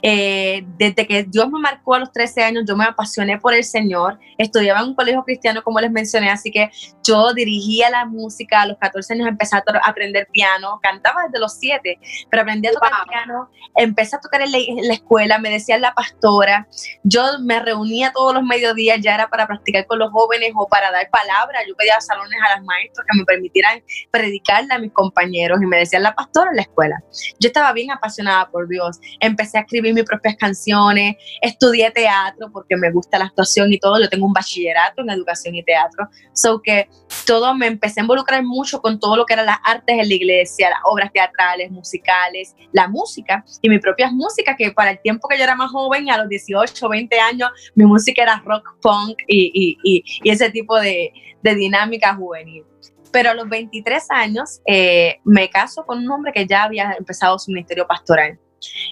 Eh, 0.02 0.64
desde 0.78 1.08
que 1.08 1.24
Dios 1.24 1.50
me 1.50 1.60
marcó 1.60 1.96
a 1.96 2.00
los 2.00 2.12
13 2.12 2.44
años, 2.44 2.64
yo 2.68 2.76
me 2.76 2.86
apasioné 2.86 3.38
por 3.38 3.54
el 3.54 3.64
Señor. 3.64 4.20
Estudiaba 4.38 4.82
en 4.82 4.88
un 4.88 4.96
colegio 4.96 5.24
cristiano, 5.24 5.64
como 5.64 5.80
les 5.80 5.92
mencioné, 5.92 6.30
así 6.30 6.52
que 6.52 6.70
yo 7.04 7.34
dirigía 7.34 7.90
la 7.90 8.06
música. 8.06 8.62
A 8.62 8.68
los 8.68 8.78
14 8.78 9.14
años 9.14 9.28
empecé 9.28 9.56
a 9.56 9.64
aprender 9.86 10.28
piano. 10.32 10.80
Cantaba 10.82 11.24
desde 11.26 11.40
los 11.40 11.54
7, 11.58 12.00
pero 12.30 12.44
aprendí 12.44 12.68
a 12.68 12.72
tocar 12.72 12.92
piano. 13.08 13.50
Empecé 13.76 14.16
a 14.16 14.20
tocar 14.20 14.42
en 14.42 14.52
la, 14.52 14.94
escuela, 14.94 15.38
me 15.38 15.50
decía 15.50 15.78
la 15.78 15.94
pastora. 15.94 16.68
Yo 17.04 17.24
me 17.42 17.60
reunía 17.60 18.12
todos 18.12 18.34
los 18.34 18.44
mediodías, 18.44 19.00
ya 19.02 19.16
era 19.16 19.30
para 19.30 19.48
practicar 19.48 19.86
con 19.88 20.00
los 20.00 20.12
jóvenes 20.12 20.52
o 20.56 20.68
para 20.68 20.92
dar 20.92 21.10
palabras. 21.10 21.64
Yo 21.68 21.76
pedía 21.76 22.00
salones 22.02 22.40
a 22.46 22.56
las 22.56 22.64
maestras 22.66 23.06
que 23.10 23.18
me 23.18 23.26
permitieran 23.26 23.82
predicarle 24.12 24.74
a 24.74 24.80
mis 24.80 24.92
compañeros 24.92 25.60
y 25.62 25.66
me 25.66 25.78
decía 25.78 26.00
la 26.00 26.16
pastora 26.16 26.52
en 26.52 26.58
la 26.58 26.62
escuela. 26.64 27.04
Yo 27.40 27.48
estaba 27.48 27.74
bien 27.74 27.92
apasionada 27.92 28.50
por 28.50 28.68
Dios. 28.68 29.00
Empecé 29.20 29.43
empecé 29.44 29.58
a 29.58 29.62
escribir 29.62 29.94
mis 29.94 30.06
propias 30.06 30.36
canciones, 30.38 31.16
estudié 31.42 31.92
teatro 31.92 32.50
porque 32.52 32.78
me 32.78 32.92
gusta 32.92 33.20
la 33.20 33.26
actuación 33.26 33.72
y 33.72 33.78
todo, 33.78 34.00
yo 34.00 34.10
tengo 34.10 34.26
un 34.26 34.34
bachillerato 34.34 35.02
en 35.02 35.10
educación 35.10 35.56
y 35.56 35.64
teatro, 35.64 36.08
so 36.34 36.62
que 36.62 36.88
todo 37.26 37.54
me 37.54 37.68
empecé 37.68 38.00
a 38.00 38.04
involucrar 38.04 38.44
mucho 38.44 38.82
con 38.82 39.00
todo 39.00 39.18
lo 39.18 39.26
que 39.26 39.34
eran 39.34 39.46
las 39.46 39.60
artes 39.64 39.98
en 40.00 40.08
la 40.08 40.14
iglesia, 40.14 40.70
las 40.70 40.80
obras 40.86 41.12
teatrales, 41.12 41.72
musicales, 41.72 42.56
la 42.72 42.88
música 42.88 43.44
y 43.62 43.70
mis 43.70 43.80
propias 43.80 44.12
músicas, 44.12 44.56
que 44.58 44.72
para 44.72 44.92
el 44.92 45.02
tiempo 45.02 45.28
que 45.28 45.38
yo 45.38 45.44
era 45.44 45.56
más 45.56 45.72
joven, 45.72 46.10
a 46.10 46.18
los 46.18 46.30
18, 46.30 46.90
20 46.90 47.20
años, 47.20 47.50
mi 47.76 47.86
música 47.86 48.24
era 48.24 48.42
rock, 48.46 48.64
punk 48.82 49.18
y, 49.28 49.78
y, 49.84 50.04
y, 50.24 50.30
ese 50.30 50.50
tipo 50.50 50.80
de, 50.80 51.12
de 51.42 51.56
dinámica 51.56 52.16
juvenil. 52.16 52.64
Pero 53.12 53.30
a 53.30 53.34
los 53.36 53.48
23 53.48 54.10
años 54.10 54.62
eh, 54.66 55.20
me 55.24 55.50
caso 55.50 55.86
con 55.86 56.00
un 56.00 56.12
hombre 56.12 56.32
que 56.34 56.48
ya 56.48 56.64
había 56.64 56.94
empezado 56.98 57.38
su 57.38 57.52
ministerio 57.52 57.86
pastoral. 57.86 58.40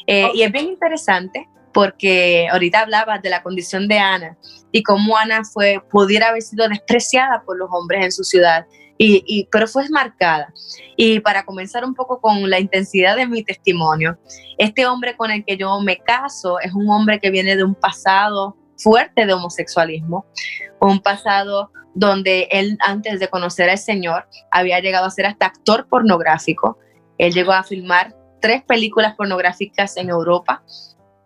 Eh, 0.08 0.30
y 0.34 0.44
es 0.44 0.52
bien 0.52 0.68
interesante 0.68 1.48
porque 1.74 2.48
ahorita 2.52 2.82
hablabas 2.82 3.22
de 3.22 3.30
la 3.30 3.44
condición 3.44 3.88
de 3.88 3.98
Ana 3.98 4.38
y 4.72 4.84
cómo 4.84 5.18
Ana 5.18 5.44
fue, 5.44 5.82
pudiera 5.90 6.30
haber 6.30 6.42
sido 6.42 6.68
despreciada 6.68 7.44
por 7.46 7.58
los 7.58 7.70
hombres 7.72 8.06
en 8.06 8.12
su 8.12 8.24
ciudad, 8.24 8.66
y, 9.04 9.48
pero 9.52 9.68
fue 9.68 9.90
marcada. 9.90 10.54
Y 10.96 11.20
para 11.22 11.44
comenzar 11.44 11.84
un 11.84 11.96
poco 11.96 12.22
con 12.22 12.48
la 12.50 12.60
intensidad 12.60 13.16
de 13.16 13.26
mi 13.26 13.44
testimonio, 13.44 14.20
este 14.60 14.86
hombre 14.86 15.18
con 15.18 15.32
el 15.32 15.44
que 15.44 15.58
yo 15.58 15.80
me 15.82 15.98
caso 15.98 16.60
es 16.60 16.72
un 16.74 16.88
hombre 16.88 17.20
que 17.20 17.32
viene 17.32 17.56
de 17.56 17.64
un 17.64 17.74
pasado 17.74 18.56
fuerte 18.78 19.26
de 19.26 19.34
homosexualismo, 19.34 20.26
un 20.80 21.00
pasado 21.00 21.72
donde 21.96 22.48
él 22.52 22.78
antes 22.86 23.20
de 23.20 23.28
conocer 23.28 23.70
al 23.72 23.80
Señor 23.80 24.28
había 24.52 24.80
llegado 24.80 25.06
a 25.06 25.12
ser 25.12 25.26
hasta 25.26 25.48
actor 25.48 25.88
pornográfico. 25.88 26.78
Él 27.18 27.34
llegó 27.34 27.54
a 27.54 27.64
filmar 27.64 28.16
tres 28.42 28.64
películas 28.64 29.16
pornográficas 29.16 29.98
en 29.98 30.10
Europa. 30.10 30.64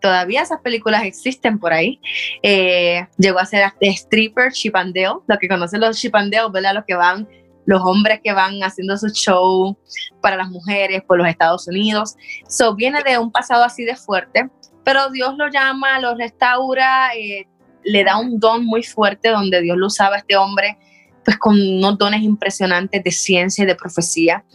Todavía 0.02 0.44
esas 0.44 0.62
películas 0.62 1.04
existen 1.04 1.58
por 1.58 1.74
ahí. 1.74 2.00
Eh, 2.44 3.08
llegó 3.18 3.40
a 3.40 3.46
ser 3.46 3.72
stripper, 3.82 4.52
Chip 4.52 4.76
and 4.76 4.94
Dale, 4.94 5.20
lo 5.26 5.38
que 5.40 5.48
conocen 5.48 5.82
los 5.82 5.98
Chip 5.98 6.16
and 6.16 6.32
Dale, 6.32 6.52
¿verdad? 6.52 6.76
Los 6.76 6.86
que 6.86 6.96
van, 6.96 7.28
los 7.66 7.82
hombres 7.82 8.20
que 8.24 8.34
van 8.34 8.60
haciendo 8.62 8.98
su 8.98 9.10
show 9.10 9.76
para 10.22 10.36
las 10.36 10.50
mujeres 10.50 11.02
por 11.08 11.18
los 11.18 11.28
Estados 11.28 11.68
Unidos. 11.68 12.16
So, 12.48 12.76
viene 12.76 13.02
de 13.04 13.18
un 13.18 13.32
pasado 13.32 13.64
así 13.64 13.84
de 13.84 13.96
fuerte, 13.96 14.50
pero 14.84 15.10
Dios 15.10 15.36
lo 15.38 15.50
llama, 15.50 16.00
lo 16.00 16.14
restaura, 16.16 17.16
eh, 17.16 17.48
le 17.84 18.04
da 18.04 18.18
un 18.18 18.40
don 18.40 18.66
muy 18.66 18.84
fuerte 18.84 19.30
donde 19.30 19.62
Dios 19.62 19.78
lo 19.78 19.88
usaba 19.88 20.18
este 20.18 20.36
hombre 20.36 20.78
pues 21.26 21.38
con 21.38 21.60
unos 21.60 21.98
dones 21.98 22.22
impresionantes 22.22 23.04
de 23.04 23.12
ciencia 23.12 23.64
y 23.64 23.68
de 23.68 23.76
profecía. 23.76 24.46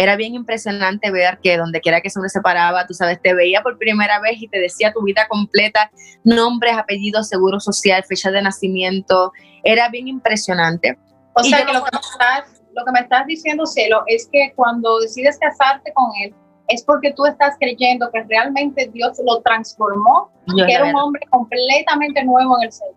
Era 0.00 0.16
bien 0.16 0.34
impresionante 0.34 1.10
ver 1.10 1.40
que 1.42 1.58
donde 1.58 1.82
quiera 1.82 2.00
que 2.00 2.08
se 2.08 2.18
hombre 2.18 2.30
se 2.30 2.40
paraba, 2.40 2.86
tú 2.86 2.94
sabes, 2.94 3.20
te 3.20 3.34
veía 3.34 3.60
por 3.60 3.76
primera 3.76 4.18
vez 4.18 4.40
y 4.40 4.48
te 4.48 4.58
decía 4.58 4.94
tu 4.94 5.02
vida 5.02 5.26
completa, 5.28 5.90
nombres, 6.24 6.74
apellidos, 6.78 7.28
seguro 7.28 7.60
social, 7.60 8.02
fecha 8.04 8.30
de 8.30 8.40
nacimiento. 8.40 9.30
Era 9.62 9.90
bien 9.90 10.08
impresionante. 10.08 10.98
O 11.34 11.42
sea, 11.42 11.66
que 11.66 11.74
lo 11.74 11.84
que, 11.84 11.90
me 11.92 12.00
estás, 12.00 12.62
lo 12.74 12.84
que 12.86 12.92
me 12.92 13.00
estás 13.00 13.26
diciendo, 13.26 13.66
Cielo, 13.66 14.02
es 14.06 14.26
que 14.32 14.54
cuando 14.56 15.00
decides 15.00 15.38
casarte 15.38 15.92
con 15.92 16.06
él, 16.24 16.34
es 16.68 16.82
porque 16.82 17.12
tú 17.12 17.26
estás 17.26 17.56
creyendo 17.60 18.10
que 18.10 18.22
realmente 18.22 18.88
Dios 18.94 19.20
lo 19.26 19.42
transformó, 19.42 20.32
que 20.66 20.72
era 20.72 20.86
un 20.86 20.96
hombre 20.96 21.26
completamente 21.28 22.24
nuevo 22.24 22.56
en 22.56 22.68
el 22.68 22.72
ser. 22.72 22.88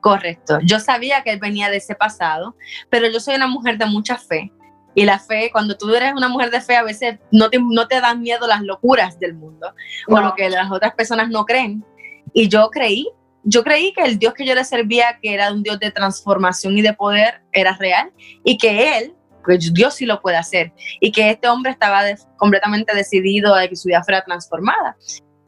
Correcto. 0.00 0.60
Yo 0.62 0.78
sabía 0.78 1.24
que 1.24 1.32
él 1.32 1.40
venía 1.40 1.70
de 1.70 1.78
ese 1.78 1.96
pasado, 1.96 2.54
pero 2.88 3.08
yo 3.08 3.18
soy 3.18 3.34
una 3.34 3.48
mujer 3.48 3.78
de 3.78 3.86
mucha 3.86 4.16
fe. 4.16 4.52
Y 4.96 5.04
la 5.04 5.18
fe, 5.18 5.50
cuando 5.52 5.76
tú 5.76 5.94
eres 5.94 6.14
una 6.14 6.28
mujer 6.28 6.50
de 6.50 6.60
fe, 6.60 6.74
a 6.74 6.82
veces 6.82 7.18
no 7.30 7.50
te, 7.50 7.60
no 7.60 7.86
te 7.86 8.00
dan 8.00 8.22
miedo 8.22 8.46
las 8.46 8.62
locuras 8.62 9.20
del 9.20 9.34
mundo 9.34 9.74
o 10.08 10.18
lo 10.18 10.34
que 10.34 10.48
las 10.48 10.72
otras 10.72 10.94
personas 10.94 11.28
no 11.28 11.44
creen. 11.44 11.84
Y 12.32 12.48
yo 12.48 12.70
creí, 12.70 13.06
yo 13.44 13.62
creí 13.62 13.92
que 13.92 14.02
el 14.02 14.18
Dios 14.18 14.32
que 14.32 14.46
yo 14.46 14.54
le 14.54 14.64
servía, 14.64 15.18
que 15.20 15.34
era 15.34 15.52
un 15.52 15.62
Dios 15.62 15.78
de 15.78 15.90
transformación 15.90 16.78
y 16.78 16.82
de 16.82 16.94
poder, 16.94 17.42
era 17.52 17.76
real 17.76 18.10
y 18.42 18.56
que 18.56 18.98
Él 18.98 19.14
que 19.46 19.58
Dios 19.70 19.94
sí 19.94 20.06
lo 20.06 20.20
puede 20.20 20.38
hacer 20.38 20.72
y 20.98 21.12
que 21.12 21.30
este 21.30 21.46
hombre 21.46 21.70
estaba 21.70 22.02
completamente 22.36 22.94
decidido 22.96 23.54
a 23.54 23.68
que 23.68 23.76
su 23.76 23.88
vida 23.88 24.02
fuera 24.02 24.24
transformada. 24.24 24.96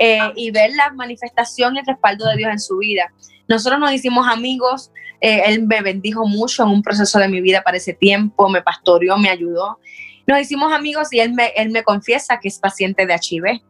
Eh, 0.00 0.21
y 0.37 0.52
ver 0.52 0.71
la 0.76 0.93
manifestación 0.93 1.75
y 1.75 1.81
el 1.81 1.87
respaldo 1.87 2.28
de 2.28 2.37
Dios 2.37 2.52
en 2.52 2.61
su 2.61 2.78
vida. 2.78 3.12
Nosotros 3.49 3.81
nos 3.81 3.93
hicimos 3.93 4.26
amigos, 4.28 4.90
eh, 5.21 5.43
él 5.47 5.67
me 5.67 5.81
bendijo 5.81 6.26
mucho 6.26 6.62
en 6.62 6.69
un 6.69 6.83
proceso 6.83 7.19
de 7.19 7.28
mi 7.28 7.40
vida 7.40 7.62
para 7.62 7.76
ese 7.76 7.95
tiempo, 7.95 8.49
me 8.49 8.62
pastoreó, 8.62 9.17
me 9.17 9.31
ayudó. 9.31 9.78
Nos 10.26 10.40
hicimos 10.40 10.73
amigos 10.73 11.12
y 11.12 11.21
él 11.21 11.33
me, 11.33 11.49
él 11.57 11.71
me 11.71 11.83
confiesa 11.83 12.38
que 12.40 12.49
es 12.49 12.59
paciente 12.59 13.07
de 13.07 13.14
HIV. 13.14 13.62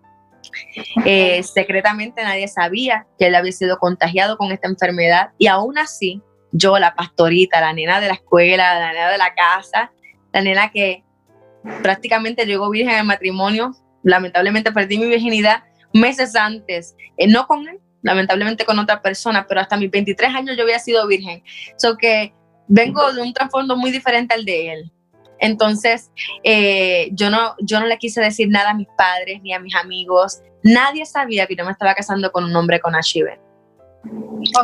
Eh, 1.04 1.42
secretamente 1.42 2.22
nadie 2.22 2.48
sabía 2.48 3.06
que 3.18 3.26
él 3.26 3.34
había 3.34 3.52
sido 3.52 3.78
contagiado 3.78 4.36
con 4.36 4.50
esta 4.50 4.68
enfermedad 4.68 5.30
y 5.36 5.46
aún 5.46 5.78
así 5.78 6.22
yo, 6.52 6.78
la 6.78 6.94
pastorita, 6.94 7.60
la 7.60 7.72
nena 7.72 8.00
de 8.00 8.08
la 8.08 8.14
escuela, 8.14 8.78
la 8.78 8.92
nena 8.92 9.10
de 9.10 9.18
la 9.18 9.34
casa, 9.34 9.92
la 10.32 10.40
nena 10.40 10.70
que 10.70 11.04
prácticamente 11.82 12.46
llegó 12.46 12.70
virgen 12.70 12.94
al 12.94 13.06
matrimonio, 13.06 13.72
lamentablemente 14.02 14.72
perdí 14.72 14.98
mi 14.98 15.06
virginidad 15.06 15.64
meses 15.92 16.36
antes, 16.36 16.94
eh, 17.16 17.26
no 17.26 17.46
con 17.46 17.68
él, 17.68 17.78
lamentablemente 18.02 18.64
con 18.64 18.78
otra 18.78 19.02
persona, 19.02 19.46
pero 19.48 19.60
hasta 19.60 19.76
mis 19.76 19.90
23 19.90 20.34
años 20.34 20.56
yo 20.56 20.62
había 20.62 20.78
sido 20.78 21.06
virgen. 21.06 21.42
So 21.76 21.96
que 21.96 22.32
vengo 22.66 23.12
de 23.12 23.22
un 23.22 23.32
trasfondo 23.32 23.76
muy 23.76 23.90
diferente 23.90 24.34
al 24.34 24.44
de 24.44 24.72
él. 24.72 24.92
Entonces, 25.40 26.10
eh, 26.42 27.10
yo, 27.12 27.30
no, 27.30 27.54
yo 27.60 27.80
no 27.80 27.86
le 27.86 27.98
quise 27.98 28.20
decir 28.20 28.48
nada 28.48 28.70
a 28.70 28.74
mis 28.74 28.88
padres 28.96 29.40
ni 29.42 29.52
a 29.52 29.60
mis 29.60 29.74
amigos. 29.74 30.40
Nadie 30.62 31.06
sabía 31.06 31.46
que 31.46 31.54
yo 31.54 31.64
me 31.64 31.72
estaba 31.72 31.94
casando 31.94 32.32
con 32.32 32.44
un 32.44 32.54
hombre 32.56 32.80
con 32.80 32.94
HIV. 32.94 33.38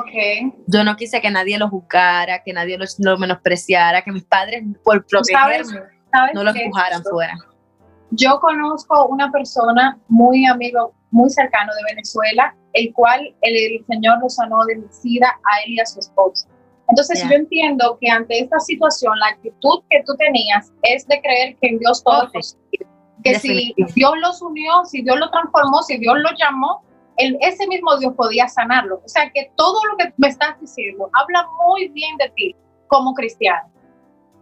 Okay. 0.01 0.53
Yo 0.67 0.85
no 0.85 0.97
quise 0.97 1.21
que 1.21 1.31
nadie 1.31 1.59
lo 1.59 1.69
juzgara, 1.69 2.43
que 2.43 2.53
nadie 2.53 2.79
lo, 2.99 3.19
menospreciara, 3.19 4.03
que 4.03 4.13
mis 4.13 4.25
padres, 4.25 4.65
por 4.83 5.05
protegerme, 5.07 5.81
no 6.35 6.45
lo 6.45 6.51
empujaran 6.51 7.03
fuera. 7.03 7.35
Yo 8.11 8.39
conozco 8.39 9.07
una 9.07 9.31
persona 9.33 9.99
muy 10.09 10.47
amigo, 10.47 10.95
muy 11.15 11.31
cercano 11.31 11.73
de 11.75 11.95
Venezuela, 11.95 12.55
el 12.73 12.93
cual 12.93 13.35
el, 13.43 13.85
Señor 13.87 14.19
lo 14.21 14.29
sanó 14.29 14.65
de 14.67 14.83
SIDA 14.91 15.29
a 15.29 15.63
él 15.65 15.75
y 15.75 15.81
a 15.81 15.87
su 15.87 16.01
esposa. 16.01 16.49
Entonces 16.89 17.23
yo 17.23 17.35
entiendo 17.35 17.97
que 18.01 18.11
ante 18.11 18.41
esta 18.41 18.59
situación 18.59 19.17
la 19.21 19.29
actitud 19.29 19.83
que 19.89 20.03
tú 20.05 20.15
tenías 20.17 20.73
es 20.83 21.07
de 21.07 21.21
creer 21.23 21.57
que 21.61 21.69
en 21.69 21.79
Dios 21.79 22.03
todo 22.03 22.25
es 22.25 22.33
posible. 22.33 22.87
Que 23.23 23.39
si 23.39 23.75
Dios 23.95 24.13
los 24.21 24.43
unió, 24.43 24.85
si 24.85 25.03
Dios 25.03 25.19
lo 25.19 25.31
transformó, 25.31 25.83
si 25.83 25.99
Dios 25.99 26.17
lo 26.19 26.31
llamó, 26.37 26.83
ese 27.17 27.67
mismo 27.69 27.97
Dios 27.97 28.13
podía 28.17 28.49
sanarlo. 28.49 29.01
O 29.03 29.09
sea 29.09 29.31
que 29.31 29.51
todo 29.57 29.79
lo 29.87 29.97
que 29.97 30.13
me 30.17 30.29
estás 30.29 30.61
diciendo 30.61 31.09
habla 31.15 31.49
muy 31.65 31.89
bien 31.89 32.17
de 32.19 32.29
ti 32.31 32.57
como 32.89 33.15
cristiano. 33.15 33.71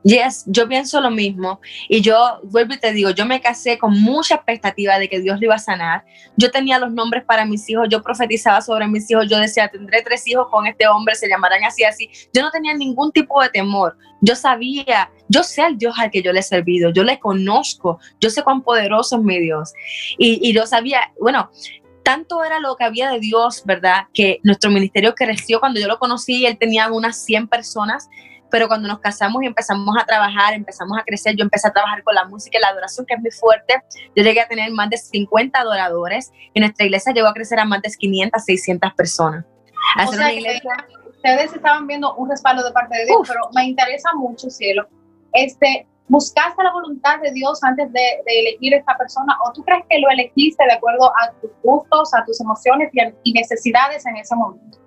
Yes, 0.04 0.44
yo 0.47 0.68
pienso 0.68 1.00
lo 1.00 1.11
mismo. 1.11 1.61
Y 1.88 2.00
yo 2.00 2.40
vuelvo 2.42 2.75
y 2.75 2.78
te 2.78 2.92
digo, 2.92 3.11
yo 3.11 3.25
me 3.25 3.40
casé 3.40 3.78
con 3.78 4.00
mucha 4.00 4.35
expectativa 4.37 4.99
de 4.99 5.09
que 5.09 5.21
Dios 5.21 5.38
lo 5.38 5.47
iba 5.47 5.54
a 5.54 5.59
sanar. 5.59 6.04
Yo 6.37 6.50
tenía 6.50 6.78
los 6.78 6.92
nombres 6.92 7.25
para 7.25 7.44
mis 7.44 7.68
hijos, 7.71 7.87
yo 7.88 8.02
profetizaba 8.02 8.61
sobre 8.61 8.88
mis 8.88 9.09
hijos, 9.11 9.28
yo 9.28 9.38
decía, 9.38 9.68
tendré 9.68 10.02
tres 10.02 10.26
hijos 10.26 10.49
con 10.50 10.66
este 10.66 10.88
hombre, 10.88 11.14
se 11.14 11.28
llamarán 11.28 11.64
así, 11.64 11.85
así. 11.85 12.11
Yo 12.32 12.42
no 12.42 12.50
tenía 12.50 12.75
ningún 12.75 13.12
tipo 13.12 13.40
de 13.42 13.49
temor. 13.50 13.97
Yo 14.21 14.35
sabía, 14.35 15.11
yo 15.28 15.42
sé 15.42 15.62
al 15.62 15.78
Dios 15.78 15.94
al 15.99 16.11
que 16.11 16.23
yo 16.23 16.32
le 16.32 16.40
he 16.40 16.44
servido, 16.44 16.90
yo 16.92 17.04
le 17.04 17.18
conozco, 17.18 17.99
yo 18.21 18.30
sé 18.30 18.42
cuán 18.42 18.62
poderoso 18.62 19.16
es 19.16 19.23
mi 19.23 19.40
Dios. 19.40 19.73
Y, 20.18 20.38
y 20.49 20.52
yo 20.52 20.66
sabía, 20.66 21.12
bueno, 21.21 21.50
tanto 22.02 22.42
era 22.44 22.59
lo 22.59 22.76
que 22.76 22.85
había 22.85 23.11
de 23.11 23.21
Dios, 23.21 23.62
¿verdad? 23.64 24.06
Que 24.12 24.40
nuestro 24.42 24.71
ministerio 24.71 25.14
creció 25.14 25.61
cuando 25.61 25.80
yo 25.80 25.87
lo 25.87 25.99
conocí, 25.99 26.44
él 26.47 26.59
tenía 26.59 26.90
unas 26.90 27.25
100 27.25 27.49
personas, 27.49 28.09
pero 28.52 28.68
cuando 28.68 28.87
nos 28.87 29.00
casamos 29.00 29.42
y 29.42 29.47
empezamos 29.47 29.97
a 30.00 30.04
trabajar, 30.04 30.54
empezamos 30.54 30.97
a 30.99 31.02
crecer, 31.02 31.35
yo 31.35 31.42
empecé 31.42 31.66
a 31.66 31.73
trabajar 31.73 32.04
con 32.04 32.14
la 32.14 32.26
música 32.26 32.59
y 32.59 32.61
la 32.61 32.68
adoración, 32.68 33.04
que 33.06 33.14
es 33.14 33.21
muy 33.21 33.30
fuerte. 33.32 33.82
Yo 34.14 34.23
llegué 34.23 34.40
a 34.40 34.47
tener 34.47 34.71
más 34.71 34.90
de 34.90 34.99
50 34.99 35.59
adoradores 35.59 36.30
y 36.54 36.61
nuestra 36.61 36.87
iglesia 36.87 37.12
llegó 37.12 37.28
a 37.28 37.35
crecer 37.35 37.59
a 37.59 37.64
más 37.64 37.82
de 37.82 37.90
500, 37.90 38.44
600 38.44 38.94
personas. 38.94 39.44
O 40.06 40.12
sea 40.12 40.30
ustedes 41.09 41.54
estaban 41.54 41.87
viendo 41.87 42.14
un 42.14 42.28
respaldo 42.28 42.64
de 42.64 42.73
parte 42.73 42.99
de 42.99 43.06
Dios, 43.06 43.21
pero 43.28 43.49
me 43.54 43.64
interesa 43.64 44.11
mucho, 44.14 44.50
cielo, 44.50 44.88
este, 45.32 45.87
¿Buscaste 46.09 46.62
la 46.62 46.73
voluntad 46.73 47.21
de 47.23 47.30
Dios 47.32 47.62
antes 47.64 47.90
de, 47.90 48.00
elegir 48.26 48.75
esta 48.75 48.94
persona 48.99 49.35
o 49.47 49.52
tú 49.52 49.64
crees 49.64 49.82
que 49.88 49.99
lo 49.99 50.11
elegiste 50.11 50.62
de 50.64 50.73
acuerdo 50.73 51.11
a 51.16 51.32
tus 51.40 51.50
gustos, 51.62 52.12
a 52.12 52.23
tus 52.26 52.38
emociones 52.38 52.90
y, 53.23 53.32
necesidades 53.32 54.04
en 54.04 54.16
ese 54.18 54.37
momento? 54.37 54.78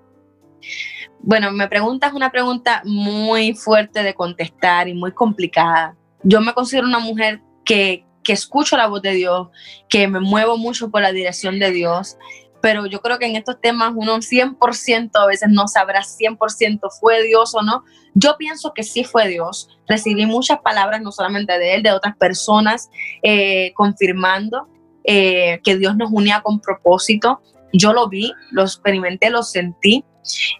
Bueno, 1.19 1.51
me 1.51 1.67
preguntas 1.67 2.13
una 2.13 2.31
pregunta 2.31 2.81
muy 2.85 3.53
fuerte 3.53 4.03
de 4.03 4.13
contestar 4.13 4.87
y 4.87 4.93
muy 4.93 5.11
complicada. 5.11 5.95
Yo 6.23 6.41
me 6.41 6.53
considero 6.53 6.87
una 6.87 6.99
mujer 6.99 7.41
que, 7.63 8.05
que 8.23 8.33
escucho 8.33 8.77
la 8.77 8.87
voz 8.87 9.01
de 9.01 9.11
Dios, 9.11 9.47
que 9.89 10.07
me 10.07 10.19
muevo 10.19 10.57
mucho 10.57 10.89
por 10.89 11.01
la 11.01 11.11
dirección 11.11 11.59
de 11.59 11.71
Dios, 11.71 12.17
pero 12.65 12.87
yo 12.87 12.99
creo 12.99 13.19
que 13.19 13.27
en 13.27 13.35
estos 13.35 13.61
temas 13.61 13.93
uno 13.95 14.17
100% 14.17 15.11
a 15.13 15.27
veces 15.27 15.49
no 15.51 15.67
sabrá 15.67 16.01
100% 16.01 16.79
fue 16.99 17.21
Dios 17.21 17.53
o 17.53 17.61
no. 17.61 17.83
Yo 18.15 18.37
pienso 18.37 18.73
que 18.73 18.81
sí 18.81 19.03
fue 19.03 19.27
Dios. 19.27 19.69
Recibí 19.87 20.25
muchas 20.25 20.59
palabras, 20.61 21.01
no 21.03 21.11
solamente 21.11 21.59
de 21.59 21.75
él, 21.75 21.83
de 21.83 21.91
otras 21.91 22.17
personas, 22.17 22.89
eh, 23.21 23.71
confirmando 23.75 24.67
eh, 25.03 25.59
que 25.63 25.77
Dios 25.77 25.95
nos 25.95 26.09
unía 26.11 26.41
con 26.41 26.59
propósito. 26.59 27.39
Yo 27.71 27.93
lo 27.93 28.09
vi, 28.09 28.33
lo 28.49 28.63
experimenté, 28.63 29.29
lo 29.29 29.43
sentí 29.43 30.03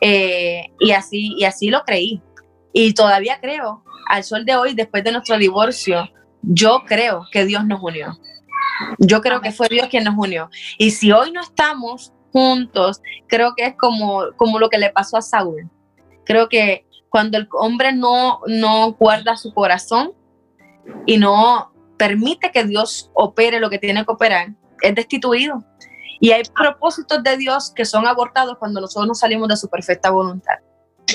eh, 0.02 0.72
y, 0.80 0.92
así, 0.92 1.34
y 1.38 1.46
así 1.46 1.70
lo 1.70 1.84
creí. 1.84 2.22
Y 2.74 2.94
todavía 2.94 3.40
creo, 3.40 3.84
al 4.08 4.24
sol 4.24 4.46
de 4.46 4.56
hoy, 4.56 4.74
después 4.74 5.04
de 5.04 5.12
nuestro 5.12 5.38
divorcio, 5.38 6.10
yo 6.42 6.84
creo 6.86 7.26
que 7.32 7.46
Dios 7.46 7.66
nos 7.66 7.82
unió. 7.82 8.18
Yo 9.00 9.22
creo 9.22 9.42
que 9.42 9.52
fue 9.52 9.68
Dios 9.70 9.88
quien 9.88 10.04
nos 10.04 10.16
unió. 10.18 10.50
Y 10.78 10.92
si 10.92 11.12
hoy 11.12 11.32
no 11.32 11.42
estamos 11.42 12.14
juntos, 12.32 13.02
creo 13.28 13.54
que 13.56 13.66
es 13.66 13.76
como, 13.78 14.26
como 14.36 14.60
lo 14.60 14.70
que 14.70 14.78
le 14.78 14.90
pasó 14.90 15.18
a 15.18 15.22
Saúl. 15.22 15.70
Creo 16.26 16.50
que 16.50 16.86
cuando 17.10 17.38
el 17.38 17.48
hombre 17.54 17.94
no, 17.94 18.42
no 18.48 18.92
guarda 18.94 19.38
su 19.38 19.54
corazón 19.54 20.12
y 21.06 21.18
no 21.18 21.72
permite 21.98 22.52
que 22.52 22.66
Dios 22.66 23.10
opere 23.14 23.60
lo 23.60 23.70
que 23.70 23.80
tiene 23.80 24.04
que 24.04 24.12
operar, 24.12 24.50
es 24.82 24.96
destituido. 24.96 25.64
Y 26.26 26.32
hay 26.32 26.42
propósitos 26.56 27.22
de 27.22 27.38
Dios 27.38 27.72
que 27.76 27.86
son 27.86 28.08
abortados 28.08 28.58
cuando 28.58 28.82
nosotros 28.82 29.08
no 29.08 29.14
salimos 29.14 29.48
de 29.48 29.58
su 29.58 29.70
perfecta 29.70 30.10
voluntad. 30.10 30.56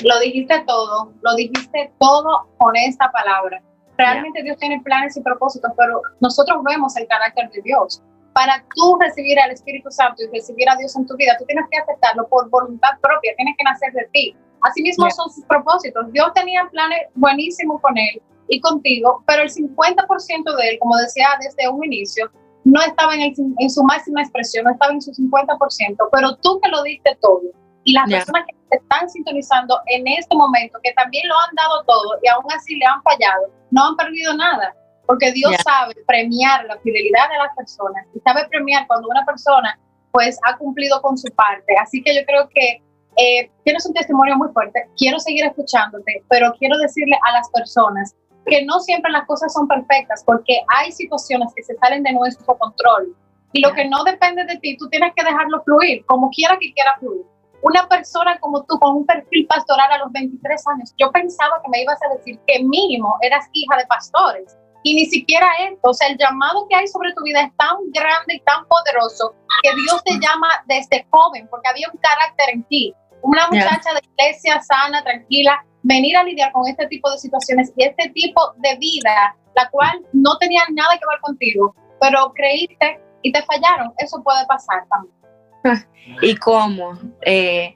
Lo 0.05 0.17
dijiste 0.21 0.63
todo, 0.65 1.11
lo 1.21 1.35
dijiste 1.35 1.91
todo 1.99 2.47
con 2.57 2.77
esta 2.77 3.11
palabra. 3.11 3.61
Realmente 3.97 4.41
Dios 4.41 4.55
tiene 4.55 4.79
planes 4.79 5.17
y 5.17 5.21
propósitos, 5.21 5.69
pero 5.75 6.01
nosotros 6.21 6.63
vemos 6.63 6.95
el 6.95 7.07
carácter 7.07 7.49
de 7.51 7.61
Dios. 7.61 8.01
Para 8.31 8.63
tú 8.73 8.97
recibir 9.01 9.37
al 9.37 9.51
Espíritu 9.51 9.91
Santo 9.91 10.23
y 10.23 10.27
recibir 10.33 10.69
a 10.69 10.77
Dios 10.77 10.95
en 10.95 11.05
tu 11.05 11.17
vida, 11.17 11.35
tú 11.37 11.43
tienes 11.43 11.65
que 11.69 11.79
aceptarlo 11.79 12.25
por 12.29 12.49
voluntad 12.49 12.91
propia, 13.01 13.33
tienes 13.35 13.55
que 13.57 13.65
nacer 13.65 13.91
de 13.91 14.07
ti. 14.13 14.33
Asimismo 14.61 15.11
son 15.11 15.29
sus 15.29 15.43
propósitos. 15.43 16.09
Dios 16.13 16.31
tenía 16.35 16.69
planes 16.71 17.01
buenísimos 17.15 17.81
con 17.81 17.97
él 17.97 18.21
y 18.47 18.61
contigo, 18.61 19.21
pero 19.27 19.43
el 19.43 19.49
50% 19.49 20.55
de 20.55 20.69
él, 20.69 20.79
como 20.79 20.95
decía 20.95 21.27
desde 21.41 21.67
un 21.67 21.83
inicio, 21.83 22.31
no 22.63 22.81
estaba 22.81 23.15
en, 23.15 23.33
en 23.57 23.69
su 23.69 23.83
máxima 23.83 24.21
expresión, 24.21 24.65
no 24.65 24.71
estaba 24.71 24.93
en 24.93 25.01
su 25.01 25.11
50%, 25.11 25.97
pero 26.11 26.35
tú 26.37 26.59
que 26.61 26.69
lo 26.69 26.83
diste 26.83 27.17
todo 27.21 27.41
y 27.83 27.93
las 27.93 28.09
personas 28.09 28.43
que 28.47 28.55
te 28.69 28.77
están 28.77 29.09
sintonizando 29.09 29.79
en 29.87 30.07
este 30.07 30.35
momento, 30.35 30.79
que 30.83 30.93
también 30.93 31.27
lo 31.27 31.35
han 31.35 31.55
dado 31.55 31.83
todo 31.83 32.19
y 32.21 32.27
aún 32.27 32.45
así 32.55 32.75
le 32.75 32.85
han 32.85 33.01
fallado, 33.01 33.49
no 33.71 33.87
han 33.87 33.95
perdido 33.95 34.35
nada, 34.35 34.75
porque 35.07 35.31
Dios 35.31 35.55
sabe 35.63 35.93
premiar 36.05 36.65
la 36.65 36.77
fidelidad 36.79 37.29
de 37.29 37.37
las 37.37 37.55
personas 37.55 38.05
y 38.13 38.19
sabe 38.19 38.47
premiar 38.49 38.85
cuando 38.87 39.07
una 39.09 39.25
persona 39.25 39.79
pues 40.11 40.37
ha 40.45 40.57
cumplido 40.57 41.01
con 41.01 41.17
su 41.17 41.27
parte. 41.33 41.73
Así 41.81 42.03
que 42.03 42.13
yo 42.13 42.21
creo 42.25 42.49
que 42.49 42.83
eh, 43.17 43.51
tienes 43.63 43.85
un 43.85 43.93
testimonio 43.93 44.37
muy 44.37 44.49
fuerte, 44.49 44.87
quiero 44.97 45.19
seguir 45.19 45.45
escuchándote, 45.45 46.23
pero 46.29 46.53
quiero 46.59 46.77
decirle 46.77 47.17
a 47.27 47.33
las 47.33 47.49
personas 47.49 48.15
que 48.45 48.65
no 48.65 48.79
siempre 48.79 49.11
las 49.11 49.25
cosas 49.25 49.53
son 49.53 49.67
perfectas, 49.67 50.23
porque 50.25 50.61
hay 50.67 50.91
situaciones 50.91 51.53
que 51.55 51.63
se 51.63 51.75
salen 51.75 52.03
de 52.03 52.13
nuestro 52.13 52.57
control. 52.57 53.15
Y 53.53 53.61
lo 53.61 53.73
que 53.73 53.85
no 53.85 54.03
depende 54.03 54.45
de 54.45 54.57
ti, 54.57 54.77
tú 54.77 54.87
tienes 54.89 55.13
que 55.15 55.23
dejarlo 55.23 55.61
fluir, 55.63 56.05
como 56.05 56.29
quiera 56.29 56.57
que 56.59 56.73
quiera 56.73 56.95
fluir. 56.99 57.25
Una 57.63 57.87
persona 57.87 58.39
como 58.39 58.63
tú, 58.63 58.79
con 58.79 58.97
un 58.97 59.05
perfil 59.05 59.45
pastoral 59.47 59.91
a 59.91 59.97
los 59.99 60.11
23 60.11 60.67
años, 60.67 60.93
yo 60.97 61.11
pensaba 61.11 61.61
que 61.61 61.69
me 61.69 61.81
ibas 61.83 61.99
a 62.01 62.15
decir 62.15 62.39
que 62.47 62.63
mínimo 62.63 63.17
eras 63.21 63.45
hija 63.53 63.77
de 63.77 63.85
pastores. 63.85 64.57
Y 64.83 64.95
ni 64.95 65.05
siquiera 65.05 65.47
esto, 65.59 65.89
o 65.89 65.93
sea, 65.93 66.07
el 66.07 66.17
llamado 66.17 66.65
que 66.67 66.75
hay 66.75 66.87
sobre 66.87 67.13
tu 67.13 67.23
vida 67.23 67.41
es 67.41 67.55
tan 67.57 67.77
grande 67.91 68.35
y 68.35 68.39
tan 68.41 68.65
poderoso 68.65 69.35
que 69.61 69.69
Dios 69.75 70.03
te 70.03 70.13
llama 70.13 70.47
desde 70.65 71.05
joven, 71.11 71.47
porque 71.51 71.69
había 71.69 71.87
un 71.93 71.99
carácter 71.99 72.55
en 72.55 72.63
ti. 72.63 72.95
Una 73.21 73.47
muchacha 73.47 73.93
de 73.93 74.01
iglesia 74.11 74.59
sana, 74.63 75.03
tranquila, 75.03 75.63
venir 75.83 76.15
a 76.15 76.23
lidiar 76.23 76.51
con 76.51 76.67
este 76.67 76.87
tipo 76.87 77.09
de 77.11 77.17
situaciones 77.17 77.73
y 77.75 77.83
este 77.83 78.09
tipo 78.09 78.53
de 78.57 78.75
vida, 78.77 79.35
la 79.55 79.69
cual 79.69 80.01
no 80.13 80.37
tenía 80.37 80.63
nada 80.73 80.93
que 80.93 81.05
ver 81.09 81.19
contigo, 81.21 81.75
pero 81.99 82.31
creíste 82.33 82.99
y 83.21 83.31
te 83.31 83.41
fallaron. 83.43 83.93
Eso 83.97 84.21
puede 84.23 84.45
pasar 84.47 84.83
también. 84.89 85.21
¿Y 86.21 86.35
cómo? 86.35 86.97
Eh, 87.21 87.75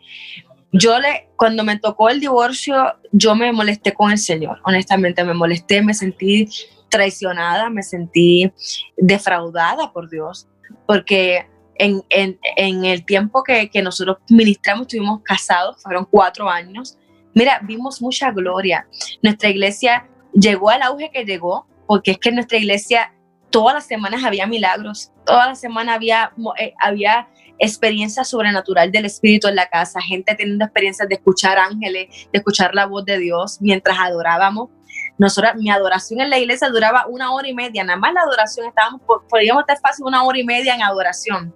yo 0.72 1.00
le, 1.00 1.30
cuando 1.38 1.64
me 1.64 1.80
tocó 1.80 2.10
el 2.10 2.20
divorcio, 2.20 2.96
yo 3.12 3.36
me 3.36 3.52
molesté 3.54 3.94
con 3.94 4.12
el 4.12 4.18
Señor, 4.18 4.60
honestamente 4.64 5.24
me 5.24 5.34
molesté, 5.34 5.82
me 5.82 5.94
sentí 5.94 6.50
traicionada, 6.90 7.70
me 7.70 7.82
sentí 7.82 8.52
defraudada 8.98 9.94
por 9.94 10.10
Dios, 10.10 10.48
porque 10.86 11.48
en, 11.76 12.04
en, 12.10 12.40
en 12.58 12.86
el 12.86 13.06
tiempo 13.06 13.44
que, 13.44 13.70
que, 13.70 13.82
nosotros 13.82 14.18
ministramos, 14.30 14.84
estuvimos 14.84 15.22
casados, 15.24 15.82
fueron 15.82 16.06
cuatro 16.10 16.50
años, 16.50 16.98
mira, 17.36 17.60
vimos 17.62 18.02
mucha 18.02 18.32
gloria. 18.32 18.88
Nuestra 19.22 19.50
iglesia 19.50 20.08
llegó 20.34 20.72
al 20.72 20.82
auge 20.82 21.12
que 21.12 21.26
llegó, 21.26 21.68
porque 21.86 22.12
es 22.12 22.18
que 22.18 22.30
en 22.30 22.36
nuestra 22.36 22.58
iglesia 22.58 23.14
todas 23.52 23.76
las 23.76 23.86
semanas 23.86 24.24
había 24.24 24.48
milagros, 24.48 25.12
todas 25.26 25.48
las 25.48 25.60
semanas 25.60 25.96
había, 25.96 26.32
eh, 26.60 26.74
había 26.82 27.28
experiencia 27.58 28.24
sobrenatural 28.24 28.92
del 28.92 29.06
Espíritu 29.06 29.48
en 29.48 29.56
la 29.56 29.68
casa, 29.68 30.02
gente 30.02 30.36
teniendo 30.36 30.66
experiencias 30.66 31.08
de 31.08 31.16
escuchar 31.16 31.58
ángeles, 31.58 32.08
de 32.32 32.40
escuchar 32.40 32.74
la 32.74 32.86
voz 32.86 33.06
de 33.06 33.18
Dios 33.18 33.58
mientras 33.62 33.98
adorábamos. 33.98 34.70
Nosotros, 35.18 35.56
mi 35.56 35.70
adoración 35.70 36.20
en 36.22 36.30
la 36.30 36.38
iglesia 36.38 36.70
duraba 36.70 37.06
una 37.08 37.32
hora 37.32 37.48
y 37.48 37.54
media, 37.54 37.84
nada 37.84 37.98
más 37.98 38.14
la 38.14 38.22
adoración, 38.22 38.68
estábamos, 38.68 39.02
podíamos 39.30 39.62
estar 39.62 39.80
fácil 39.80 40.06
una 40.06 40.24
hora 40.24 40.38
y 40.38 40.44
media 40.44 40.76
en 40.76 40.84
adoración. 40.84 41.54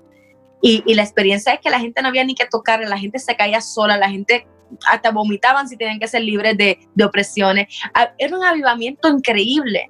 Y, 0.62 0.84
y, 0.86 0.94
la 0.94 1.04
experiencia 1.04 1.54
es 1.54 1.60
que 1.62 1.70
la 1.70 1.80
gente 1.80 2.02
no 2.02 2.10
había 2.10 2.24
ni 2.24 2.36
que 2.36 2.46
tocar, 2.46 2.82
la 2.82 2.98
gente 2.98 3.18
se 3.20 3.36
caía 3.36 3.62
sola, 3.62 3.96
la 3.96 4.10
gente 4.10 4.46
hasta 4.88 5.12
vomitaban 5.12 5.68
si 5.68 5.78
tenían 5.78 6.00
que 6.00 6.08
ser 6.08 6.22
libres 6.22 6.58
de, 6.58 6.80
de 6.96 7.04
opresiones. 7.04 7.68
Ah, 7.94 8.12
era 8.18 8.38
un 8.38 8.44
avivamiento 8.44 9.08
increíble. 9.10 9.90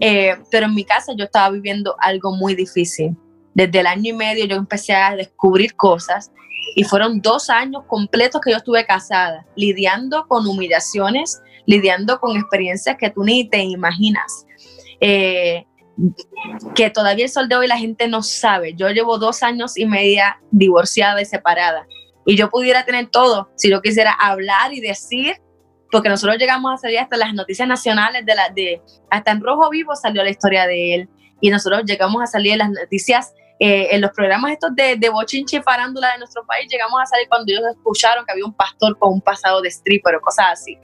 Eh, 0.00 0.34
pero 0.50 0.66
en 0.66 0.74
mi 0.74 0.84
casa 0.84 1.12
yo 1.14 1.24
estaba 1.24 1.50
viviendo 1.50 1.94
algo 2.00 2.34
muy 2.34 2.54
difícil. 2.54 3.16
Desde 3.54 3.80
el 3.80 3.86
año 3.86 4.10
y 4.10 4.16
medio 4.16 4.46
yo 4.46 4.56
empecé 4.56 4.94
a 4.94 5.14
descubrir 5.14 5.74
cosas 5.76 6.30
y 6.74 6.84
fueron 6.84 7.20
dos 7.20 7.50
años 7.50 7.82
completos 7.86 8.40
que 8.40 8.50
yo 8.50 8.56
estuve 8.56 8.86
casada, 8.86 9.46
lidiando 9.56 10.26
con 10.26 10.46
humillaciones, 10.46 11.42
lidiando 11.66 12.18
con 12.18 12.36
experiencias 12.36 12.96
que 12.98 13.10
tú 13.10 13.24
ni 13.24 13.48
te 13.48 13.62
imaginas. 13.62 14.46
Eh, 15.00 15.66
que 16.74 16.88
todavía 16.88 17.24
el 17.24 17.30
sol 17.30 17.48
de 17.48 17.56
hoy 17.56 17.66
la 17.66 17.76
gente 17.76 18.08
no 18.08 18.22
sabe. 18.22 18.74
Yo 18.74 18.88
llevo 18.88 19.18
dos 19.18 19.42
años 19.42 19.76
y 19.76 19.84
media 19.84 20.40
divorciada 20.50 21.20
y 21.20 21.26
separada. 21.26 21.86
Y 22.26 22.36
yo 22.36 22.50
pudiera 22.50 22.84
tener 22.84 23.08
todo 23.08 23.50
si 23.56 23.70
yo 23.70 23.80
quisiera 23.80 24.12
hablar 24.12 24.72
y 24.72 24.80
decir 24.80 25.36
porque 25.90 26.08
nosotros 26.08 26.38
llegamos 26.38 26.72
a 26.72 26.76
salir 26.76 26.98
hasta 26.98 27.16
las 27.16 27.34
noticias 27.34 27.66
nacionales 27.66 28.24
de 28.24 28.34
la 28.34 28.48
de 28.50 28.80
hasta 29.10 29.32
en 29.32 29.40
rojo 29.40 29.68
vivo 29.70 29.96
salió 29.96 30.22
la 30.22 30.30
historia 30.30 30.66
de 30.66 30.94
él 30.94 31.08
y 31.40 31.50
nosotros 31.50 31.82
llegamos 31.84 32.22
a 32.22 32.26
salir 32.26 32.52
en 32.52 32.58
las 32.58 32.70
noticias 32.70 33.34
eh, 33.58 33.88
en 33.90 34.00
los 34.00 34.10
programas 34.12 34.52
estos 34.52 34.74
de, 34.74 34.96
de 34.96 35.08
bochinche 35.10 35.62
farándula 35.62 36.12
de 36.12 36.18
nuestro 36.18 36.46
país 36.46 36.66
llegamos 36.70 37.00
a 37.02 37.06
salir 37.06 37.28
cuando 37.28 37.52
ellos 37.52 37.64
escucharon 37.76 38.24
que 38.24 38.32
había 38.32 38.44
un 38.44 38.54
pastor 38.54 38.98
con 38.98 39.12
un 39.12 39.20
pasado 39.20 39.60
de 39.60 39.68
stripper 39.68 40.14
o 40.14 40.20
cosas 40.20 40.46
así. 40.52 40.78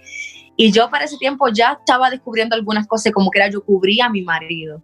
Y 0.57 0.73
yo 0.73 0.91
para 0.91 1.05
ese 1.05 1.19
tiempo 1.19 1.49
ya 1.49 1.79
estaba 1.79 2.11
descubriendo 2.11 2.55
algunas 2.55 2.87
cosas 2.87 3.13
como 3.13 3.31
que 3.31 3.39
era 3.39 3.51
yo 3.51 3.63
cubría 3.63 4.07
a 4.07 4.09
mi 4.11 4.23
marido. 4.23 4.83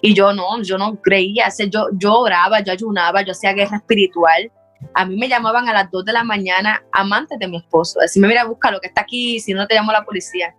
Y 0.00 0.14
yo 0.14 0.32
no 0.32 0.62
yo 0.62 0.78
no 0.78 1.00
creía 1.02 1.48
yo 1.68 1.88
yo 1.92 2.14
oraba 2.14 2.60
yo 2.60 2.72
ayunaba 2.72 3.22
yo 3.22 3.32
hacía 3.32 3.52
guerra 3.52 3.78
espiritual 3.78 4.50
a 4.92 5.04
mí 5.04 5.16
me 5.16 5.28
llamaban 5.28 5.68
a 5.68 5.72
las 5.72 5.90
2 5.90 6.04
de 6.04 6.12
la 6.12 6.24
mañana 6.24 6.82
amantes 6.92 7.38
de 7.38 7.48
mi 7.48 7.58
esposo. 7.58 8.00
Decirme, 8.00 8.28
mira, 8.28 8.44
busca 8.44 8.70
lo 8.70 8.80
que 8.80 8.88
está 8.88 9.02
aquí, 9.02 9.40
si 9.40 9.54
no 9.54 9.66
te 9.66 9.74
llamo 9.74 9.92
la 9.92 10.04
policía. 10.04 10.54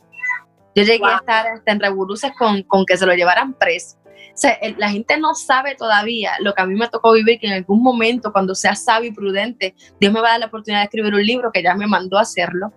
Yo 0.75 0.83
llegué 0.83 1.05
a 1.05 1.17
estar 1.17 1.45
en 1.65 1.79
revoluces 1.79 2.31
con, 2.37 2.63
con, 2.63 2.85
que 2.85 2.97
se 2.97 3.05
lo 3.05 3.13
llevaran 3.13 3.53
preso. 3.53 3.97
O 4.05 4.37
sea, 4.37 4.57
la 4.77 4.89
gente 4.89 5.17
no 5.17 5.33
sabe 5.33 5.75
todavía 5.75 6.33
lo 6.41 6.53
que 6.53 6.61
a 6.61 6.65
mí 6.65 6.75
me 6.75 6.89
tocó 6.89 7.13
vivir, 7.13 7.39
que 7.39 7.47
en 7.47 7.53
algún 7.53 7.81
momento, 7.81 8.33
cuando 8.33 8.53
sea 8.53 8.75
sabio 8.75 9.09
y 9.09 9.13
prudente, 9.13 9.75
Dios 9.99 10.11
me 10.11 10.19
va 10.19 10.27
a 10.27 10.31
dar 10.31 10.39
la 10.41 10.45
oportunidad 10.47 10.81
de 10.81 10.85
escribir 10.85 11.13
un 11.13 11.25
libro 11.25 11.51
que 11.53 11.63
ya 11.63 11.73
me 11.75 11.87
mandó 11.87 12.17
a 12.17 12.21
hacerlo, 12.21 12.73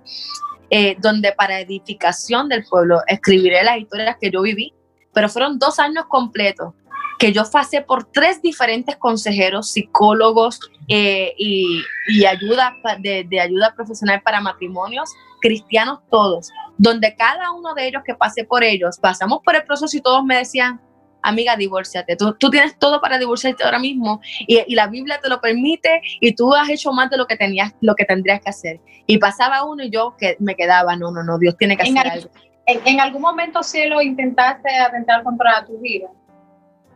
eh, 0.71 0.97
donde 1.01 1.33
para 1.33 1.59
edificación 1.59 2.49
del 2.49 2.65
pueblo 2.65 3.01
escribiré 3.09 3.65
las 3.65 3.79
historias 3.79 4.17
que 4.21 4.31
yo 4.31 4.43
viví, 4.43 4.73
pero 5.13 5.29
fueron 5.29 5.59
dos 5.59 5.81
años 5.81 6.05
completos 6.09 6.75
que 7.19 7.33
yo 7.33 7.43
pasé 7.51 7.83
por 7.83 8.05
tres 8.05 8.41
diferentes 8.41 8.97
consejeros, 8.97 9.73
psicólogos 9.73 10.61
eh, 10.87 11.35
y, 11.37 11.83
ayuda 12.25 12.75
de, 13.01 13.41
ayuda 13.41 13.75
profesional 13.75 14.23
para 14.23 14.41
matrimonios, 14.41 15.11
cristianos 15.41 15.99
todos, 16.11 16.51
donde 16.79 17.15
cada 17.17 17.53
uno 17.53 17.75
de 17.75 17.89
ellos 17.89 18.03
que 18.07 18.15
pasé 18.15 18.45
por 18.45 18.63
ellos, 18.63 18.99
pasamos 18.99 19.41
por 19.45 19.57
el 19.57 19.65
proceso 19.65 19.95
y 19.97 20.01
todos 20.01 20.25
me 20.25 20.37
decían, 20.37 20.81
amiga, 21.21 21.57
divórciate, 21.57 22.17
tú, 22.17 22.35
tú 22.35 22.51
tienes 22.51 22.79
todo 22.79 23.01
para 23.01 23.19
divorciarte 23.19 23.65
ahora 23.65 23.81
mismo 23.81 24.21
y, 24.47 24.63
y, 24.67 24.75
la 24.77 24.87
Biblia 24.87 25.19
te 25.21 25.29
lo 25.29 25.41
permite 25.41 26.01
y 26.21 26.35
tú 26.35 26.55
has 26.55 26.71
hecho 26.71 26.93
más 26.93 27.11
de 27.11 27.17
lo 27.17 27.27
que 27.27 27.37
tenías, 27.37 27.75
lo 27.81 27.97
que 27.97 28.05
tendrías 28.05 28.41
que 28.41 28.51
hacer. 28.51 28.81
Y 29.07 29.19
pasaba 29.19 29.65
uno 29.65 29.83
y 29.83 29.91
yo 29.91 30.15
que 30.17 30.37
me 30.39 30.55
quedaba, 30.55 30.95
no, 30.97 31.11
no, 31.11 31.25
no, 31.25 31.39
Dios 31.39 31.57
tiene 31.57 31.77
que 31.77 31.83
hacer 31.83 32.07
algo. 32.07 32.31
En, 32.67 32.81
en, 32.87 33.01
algún 33.01 33.23
momento, 33.23 33.63
cielo, 33.63 34.01
intentaste 34.01 34.71
atentar 34.77 35.25
contra 35.25 35.65
tu 35.65 35.79
vida? 35.79 36.09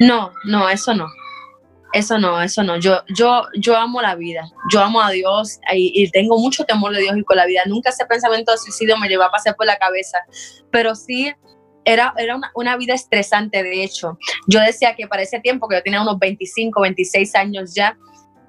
No, 0.02 0.32
no, 0.44 0.68
eso 0.68 0.94
no. 0.94 1.06
Eso 1.92 2.18
no, 2.18 2.42
eso 2.42 2.62
no. 2.62 2.76
Yo, 2.76 3.02
yo, 3.14 3.46
yo 3.54 3.76
amo 3.76 4.02
la 4.02 4.14
vida. 4.16 4.50
Yo 4.72 4.80
amo 4.80 5.00
a 5.00 5.10
Dios 5.10 5.60
y, 5.72 6.10
tengo 6.10 6.38
mucho 6.38 6.64
temor 6.64 6.92
de 6.94 7.02
Dios 7.02 7.16
y 7.16 7.22
con 7.22 7.36
la 7.36 7.46
vida. 7.46 7.62
Nunca 7.66 7.90
ese 7.90 8.04
pensamiento 8.06 8.50
de 8.50 8.58
suicidio 8.58 8.96
me 8.96 9.08
llevó 9.08 9.24
a 9.24 9.30
pasar 9.30 9.54
por 9.54 9.66
la 9.66 9.76
cabeza. 9.76 10.18
Pero 10.70 10.94
sí, 10.94 11.32
era, 11.84 12.14
era 12.16 12.36
una, 12.36 12.50
una, 12.54 12.76
vida 12.76 12.94
estresante, 12.94 13.62
de 13.62 13.84
hecho. 13.84 14.18
Yo 14.48 14.60
decía 14.60 14.96
que 14.96 15.06
para 15.06 15.22
ese 15.22 15.38
tiempo, 15.38 15.68
que 15.68 15.76
yo 15.76 15.82
tenía 15.82 16.02
unos 16.02 16.18
25, 16.18 16.80
26 16.80 17.34
años 17.36 17.74
ya, 17.74 17.96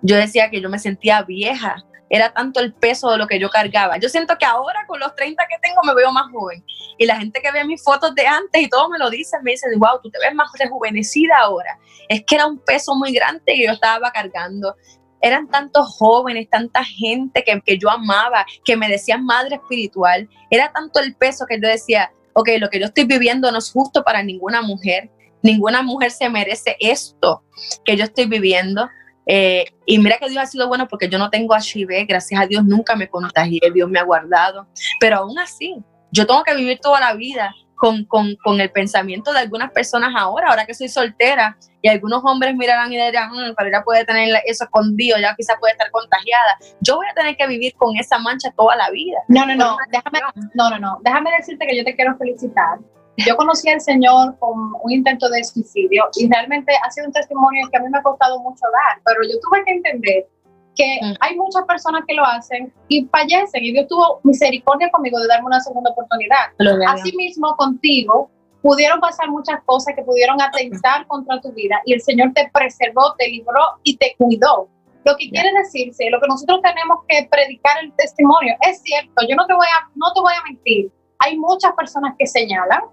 yo 0.01 0.15
decía 0.15 0.49
que 0.49 0.59
yo 0.59 0.69
me 0.69 0.79
sentía 0.79 1.21
vieja 1.21 1.75
era 2.13 2.31
tanto 2.31 2.59
el 2.59 2.75
peso 2.75 3.09
de 3.09 3.17
lo 3.17 3.25
que 3.25 3.39
yo 3.39 3.49
cargaba. 3.49 3.97
Yo 3.97 4.07
siento 4.07 4.37
que 4.37 4.45
ahora 4.45 4.85
con 4.85 4.99
los 4.99 5.15
30 5.15 5.47
que 5.49 5.57
tengo 5.67 5.81
me 5.83 5.95
veo 5.95 6.11
más 6.11 6.31
joven. 6.31 6.63
Y 6.99 7.07
la 7.07 7.17
gente 7.17 7.41
que 7.41 7.51
ve 7.51 7.65
mis 7.65 7.83
fotos 7.83 8.13
de 8.13 8.27
antes 8.27 8.61
y 8.61 8.69
todo 8.69 8.87
me 8.87 8.99
lo 8.99 9.09
dice, 9.09 9.35
me 9.41 9.49
dice, 9.49 9.65
wow, 9.77 9.99
tú 9.99 10.11
te 10.11 10.19
ves 10.19 10.35
más 10.35 10.47
rejuvenecida 10.59 11.33
ahora. 11.39 11.79
Es 12.07 12.23
que 12.23 12.35
era 12.35 12.45
un 12.45 12.59
peso 12.59 12.93
muy 12.93 13.13
grande 13.13 13.41
que 13.47 13.65
yo 13.65 13.71
estaba 13.71 14.11
cargando. 14.11 14.75
Eran 15.21 15.47
tantos 15.47 15.87
jóvenes, 15.97 16.47
tanta 16.51 16.83
gente 16.83 17.43
que, 17.43 17.59
que 17.61 17.79
yo 17.79 17.89
amaba, 17.89 18.45
que 18.63 18.77
me 18.77 18.89
decían 18.89 19.25
madre 19.25 19.55
espiritual. 19.55 20.29
Era 20.51 20.71
tanto 20.71 20.99
el 20.99 21.15
peso 21.15 21.47
que 21.49 21.59
yo 21.59 21.67
decía, 21.67 22.11
ok, 22.33 22.47
lo 22.59 22.69
que 22.69 22.79
yo 22.79 22.85
estoy 22.85 23.05
viviendo 23.05 23.51
no 23.51 23.57
es 23.57 23.71
justo 23.71 24.03
para 24.03 24.21
ninguna 24.21 24.61
mujer. 24.61 25.09
Ninguna 25.41 25.81
mujer 25.81 26.11
se 26.11 26.29
merece 26.29 26.77
esto 26.79 27.43
que 27.83 27.97
yo 27.97 28.03
estoy 28.03 28.27
viviendo 28.27 28.87
eh, 29.25 29.65
y 29.85 29.99
mira 29.99 30.17
que 30.17 30.29
Dios 30.29 30.43
ha 30.43 30.47
sido 30.47 30.67
bueno 30.67 30.87
porque 30.87 31.09
yo 31.09 31.17
no 31.17 31.29
tengo 31.29 31.55
HIV, 31.55 32.05
gracias 32.07 32.41
a 32.41 32.47
Dios 32.47 32.63
nunca 32.65 32.95
me 32.95 33.09
contagié, 33.09 33.59
Dios 33.73 33.89
me 33.89 33.99
ha 33.99 34.03
guardado, 34.03 34.67
pero 34.99 35.17
aún 35.17 35.39
así, 35.39 35.77
yo 36.11 36.27
tengo 36.27 36.43
que 36.43 36.55
vivir 36.55 36.79
toda 36.79 36.99
la 36.99 37.13
vida 37.13 37.53
con, 37.75 38.05
con, 38.05 38.35
con, 38.43 38.61
el 38.61 38.71
pensamiento 38.71 39.33
de 39.33 39.39
algunas 39.39 39.71
personas 39.71 40.13
ahora, 40.15 40.49
ahora 40.49 40.65
que 40.65 40.73
soy 40.73 40.87
soltera, 40.87 41.57
y 41.81 41.89
algunos 41.89 42.21
hombres 42.23 42.55
mirarán 42.55 42.93
y 42.93 42.95
dirán, 42.95 43.31
mmm, 43.31 43.53
pero 43.57 43.69
ella 43.69 43.83
puede 43.83 44.05
tener 44.05 44.29
eso 44.45 44.63
escondido, 44.63 45.17
ya 45.19 45.35
quizá 45.35 45.55
puede 45.59 45.73
estar 45.73 45.91
contagiada. 45.91 46.57
Yo 46.79 46.95
voy 46.95 47.07
a 47.11 47.13
tener 47.13 47.35
que 47.35 47.45
vivir 47.45 47.73
con 47.75 47.97
esa 47.97 48.19
mancha 48.19 48.51
toda 48.55 48.77
la 48.77 48.89
vida. 48.89 49.19
No, 49.27 49.45
no, 49.45 49.55
no, 49.55 49.75
déjame, 49.91 50.19
no, 50.53 50.69
no, 50.69 50.79
no, 50.79 50.99
déjame 51.03 51.31
decirte 51.37 51.67
que 51.67 51.75
yo 51.77 51.83
te 51.83 51.93
quiero 51.93 52.15
felicitar 52.17 52.79
yo 53.17 53.35
conocí 53.35 53.69
al 53.69 53.81
Señor 53.81 54.37
con 54.39 54.73
un 54.81 54.91
intento 54.91 55.29
de 55.29 55.43
suicidio 55.43 56.05
y 56.15 56.27
realmente 56.29 56.73
ha 56.83 56.89
sido 56.91 57.07
un 57.07 57.13
testimonio 57.13 57.67
que 57.71 57.77
a 57.77 57.81
mí 57.81 57.89
me 57.89 57.99
ha 57.99 58.03
costado 58.03 58.39
mucho 58.39 58.65
dar, 58.71 59.01
pero 59.05 59.19
yo 59.23 59.39
tuve 59.39 59.63
que 59.65 59.71
entender 59.73 60.27
que 60.75 60.99
hay 61.19 61.35
muchas 61.35 61.63
personas 61.65 62.03
que 62.07 62.15
lo 62.15 62.25
hacen 62.25 62.73
y 62.87 63.05
fallecen. 63.05 63.63
Y 63.63 63.73
Dios 63.73 63.87
tuvo 63.87 64.19
misericordia 64.23 64.89
conmigo 64.89 65.19
de 65.19 65.27
darme 65.27 65.45
una 65.45 65.59
segunda 65.59 65.91
oportunidad. 65.91 66.47
Asimismo, 66.87 67.55
contigo 67.55 68.31
pudieron 68.61 68.99
pasar 68.99 69.29
muchas 69.29 69.61
cosas 69.65 69.93
que 69.95 70.01
pudieron 70.03 70.41
atentar 70.41 71.05
contra 71.07 71.39
tu 71.41 71.51
vida 71.51 71.81
y 71.85 71.93
el 71.93 72.01
Señor 72.01 72.31
te 72.33 72.49
preservó, 72.53 73.13
te 73.17 73.27
libró 73.27 73.61
y 73.83 73.97
te 73.97 74.15
cuidó. 74.17 74.69
Lo 75.03 75.17
que 75.17 75.29
quiere 75.29 75.51
decirse, 75.57 76.09
lo 76.09 76.21
que 76.21 76.27
nosotros 76.27 76.61
tenemos 76.61 76.99
que 77.09 77.27
predicar 77.29 77.83
el 77.83 77.91
testimonio, 77.97 78.55
es 78.61 78.81
cierto, 78.81 79.13
yo 79.27 79.35
no 79.35 79.45
te 79.45 79.53
voy 79.53 79.67
a, 79.67 79.89
no 79.95 80.13
te 80.13 80.21
voy 80.21 80.33
a 80.33 80.43
mentir, 80.43 80.89
hay 81.19 81.37
muchas 81.37 81.73
personas 81.73 82.15
que 82.17 82.25
señalan, 82.25 82.83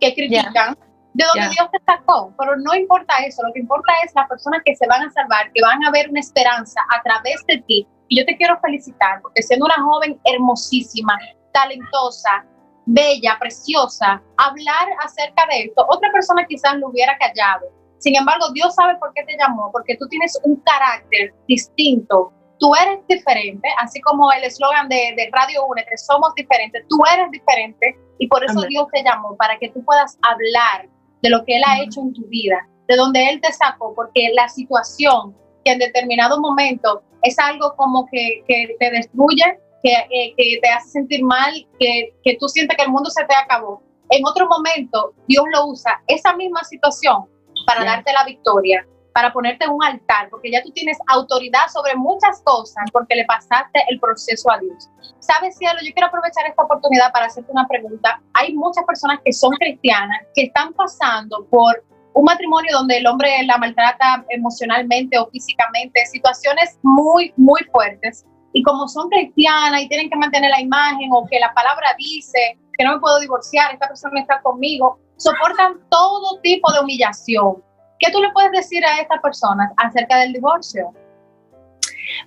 que 0.00 0.14
critican 0.14 0.76
de 1.12 1.24
donde 1.34 1.54
Dios 1.54 1.68
te 1.72 1.78
sacó, 1.84 2.32
pero 2.38 2.56
no 2.56 2.74
importa 2.74 3.14
eso, 3.26 3.42
lo 3.44 3.52
que 3.52 3.60
importa 3.60 3.92
es 4.04 4.12
las 4.14 4.28
personas 4.28 4.62
que 4.64 4.76
se 4.76 4.86
van 4.86 5.02
a 5.02 5.10
salvar, 5.10 5.50
que 5.52 5.60
van 5.62 5.84
a 5.84 5.90
ver 5.90 6.08
una 6.08 6.20
esperanza 6.20 6.80
a 6.96 7.02
través 7.02 7.44
de 7.46 7.58
ti. 7.66 7.86
Y 8.08 8.18
yo 8.18 8.24
te 8.24 8.36
quiero 8.36 8.58
felicitar 8.60 9.20
porque 9.20 9.42
siendo 9.42 9.66
una 9.66 9.82
joven 9.82 10.20
hermosísima, 10.24 11.18
talentosa, 11.52 12.44
bella, 12.86 13.36
preciosa, 13.38 14.22
hablar 14.36 14.88
acerca 15.04 15.46
de 15.50 15.64
esto, 15.64 15.84
otra 15.88 16.10
persona 16.12 16.46
quizás 16.46 16.76
lo 16.76 16.88
hubiera 16.88 17.16
callado. 17.18 17.66
Sin 17.98 18.16
embargo, 18.16 18.50
Dios 18.52 18.74
sabe 18.74 18.96
por 18.96 19.12
qué 19.12 19.24
te 19.24 19.36
llamó, 19.36 19.70
porque 19.72 19.96
tú 19.96 20.08
tienes 20.08 20.38
un 20.42 20.56
carácter 20.56 21.34
distinto, 21.46 22.32
tú 22.60 22.74
eres 22.74 23.00
diferente, 23.08 23.68
así 23.78 24.00
como 24.02 24.30
el 24.30 24.44
eslogan 24.44 24.88
de, 24.88 25.14
de 25.16 25.30
Radio 25.32 25.64
Únete, 25.66 25.96
somos 25.96 26.32
diferentes, 26.34 26.84
tú 26.88 26.98
eres 27.12 27.30
diferente 27.30 27.98
y 28.18 28.28
por 28.28 28.44
eso 28.44 28.60
Dios 28.68 28.86
te 28.92 29.02
llamó, 29.02 29.36
para 29.36 29.58
que 29.58 29.70
tú 29.70 29.82
puedas 29.84 30.18
hablar 30.22 30.88
de 31.22 31.30
lo 31.30 31.44
que 31.44 31.56
Él 31.56 31.62
ha 31.66 31.82
hecho 31.82 32.00
en 32.02 32.12
tu 32.12 32.26
vida, 32.26 32.68
de 32.86 32.96
donde 32.96 33.28
Él 33.30 33.40
te 33.40 33.52
sacó, 33.52 33.94
porque 33.94 34.30
la 34.34 34.48
situación 34.48 35.34
que 35.64 35.72
en 35.72 35.78
determinado 35.78 36.38
momento 36.40 37.02
es 37.22 37.38
algo 37.38 37.74
como 37.76 38.06
que, 38.12 38.44
que 38.46 38.76
te 38.78 38.90
destruye, 38.90 39.58
que, 39.82 39.92
eh, 39.92 40.34
que, 40.36 40.58
te 40.62 40.68
hace 40.68 40.90
sentir 40.90 41.24
mal, 41.24 41.52
que, 41.78 42.14
que 42.22 42.36
tú 42.38 42.46
sientes 42.48 42.76
que 42.76 42.84
el 42.84 42.90
mundo 42.90 43.08
se 43.10 43.24
te 43.24 43.34
acabó. 43.34 43.82
En 44.10 44.26
otro 44.26 44.46
momento, 44.48 45.14
Dios 45.26 45.44
lo 45.52 45.66
usa, 45.66 46.02
esa 46.06 46.34
misma 46.36 46.62
situación, 46.64 47.26
para 47.66 47.84
darte 47.84 48.12
la 48.12 48.24
victoria, 48.24 48.86
para 49.12 49.32
ponerte 49.32 49.64
en 49.64 49.70
un 49.70 49.82
altar, 49.82 50.28
porque 50.30 50.50
ya 50.50 50.62
tú 50.62 50.70
tienes 50.72 50.98
autoridad 51.08 51.68
sobre 51.72 51.94
muchas 51.96 52.42
cosas 52.42 52.84
porque 52.92 53.16
le 53.16 53.24
pasaste 53.24 53.82
el 53.88 53.98
proceso 54.00 54.50
a 54.50 54.58
Dios. 54.58 54.88
Sabes, 55.18 55.56
cielo, 55.56 55.78
yo 55.84 55.92
quiero 55.92 56.08
aprovechar 56.08 56.46
esta 56.46 56.62
oportunidad 56.62 57.12
para 57.12 57.26
hacerte 57.26 57.50
una 57.52 57.66
pregunta. 57.66 58.20
Hay 58.34 58.54
muchas 58.54 58.84
personas 58.84 59.20
que 59.24 59.32
son 59.32 59.50
cristianas 59.52 60.20
que 60.34 60.44
están 60.44 60.72
pasando 60.74 61.46
por 61.50 61.84
un 62.14 62.24
matrimonio 62.24 62.70
donde 62.72 62.98
el 62.98 63.06
hombre 63.06 63.30
la 63.44 63.58
maltrata 63.58 64.24
emocionalmente 64.30 65.18
o 65.18 65.28
físicamente, 65.30 66.04
situaciones 66.06 66.78
muy, 66.82 67.32
muy 67.36 67.60
fuertes. 67.72 68.24
Y 68.52 68.62
como 68.62 68.88
son 68.88 69.08
cristianas 69.08 69.82
y 69.82 69.88
tienen 69.88 70.10
que 70.10 70.16
mantener 70.16 70.50
la 70.50 70.60
imagen 70.60 71.10
o 71.12 71.26
que 71.26 71.38
la 71.38 71.54
palabra 71.54 71.94
dice 71.96 72.58
que 72.76 72.84
no 72.84 72.94
me 72.94 73.00
puedo 73.00 73.20
divorciar, 73.20 73.72
esta 73.72 73.86
persona 73.86 74.20
está 74.20 74.40
conmigo, 74.42 74.98
soportan 75.16 75.78
todo 75.88 76.40
tipo 76.40 76.72
de 76.72 76.80
humillación 76.80 77.62
¿Qué 78.00 78.10
tú 78.10 78.20
le 78.20 78.32
puedes 78.32 78.50
decir 78.50 78.84
a 78.84 78.98
estas 78.98 79.20
personas 79.20 79.70
acerca 79.76 80.18
del 80.18 80.32
divorcio? 80.32 80.92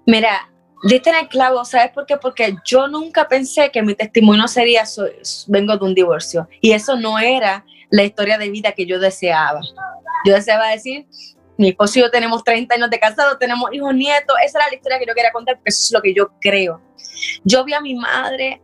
Mira, 0.06 0.50
diste 0.84 1.10
en 1.10 1.16
el 1.16 1.28
clavo, 1.28 1.66
¿sabes 1.66 1.92
por 1.92 2.06
qué? 2.06 2.18
Porque 2.18 2.56
yo 2.64 2.88
nunca 2.88 3.28
pensé 3.28 3.72
que 3.72 3.82
mi 3.82 3.96
testimonio 3.96 4.48
sería, 4.48 4.84
vengo 5.48 5.76
de 5.76 5.84
un 5.84 5.96
divorcio. 5.96 6.48
Y 6.62 6.72
eso 6.72 6.96
no 6.96 7.18
era 7.18 7.66
la 7.90 8.04
historia 8.04 8.38
de 8.38 8.50
vida 8.50 8.72
que 8.72 8.86
yo 8.86 9.00
deseaba. 9.00 9.62
Yo 10.26 10.34
deseaba 10.34 10.70
decir, 10.70 11.08
mi 11.58 11.70
esposo 11.70 12.00
y 12.00 12.02
yo 12.04 12.12
tenemos 12.12 12.44
30 12.44 12.76
años 12.76 12.90
de 12.90 13.00
casado, 13.00 13.38
tenemos 13.38 13.74
hijos, 13.74 13.94
nietos. 13.96 14.36
Esa 14.46 14.60
era 14.60 14.70
la 14.70 14.76
historia 14.76 15.00
que 15.00 15.06
yo 15.08 15.16
quería 15.16 15.32
contar, 15.32 15.56
porque 15.56 15.70
eso 15.70 15.86
es 15.86 15.92
lo 15.92 16.02
que 16.02 16.14
yo 16.14 16.32
creo. 16.40 16.82
Yo 17.44 17.64
vi 17.64 17.74
a 17.74 17.82
mi 17.82 17.96
madre, 17.96 18.62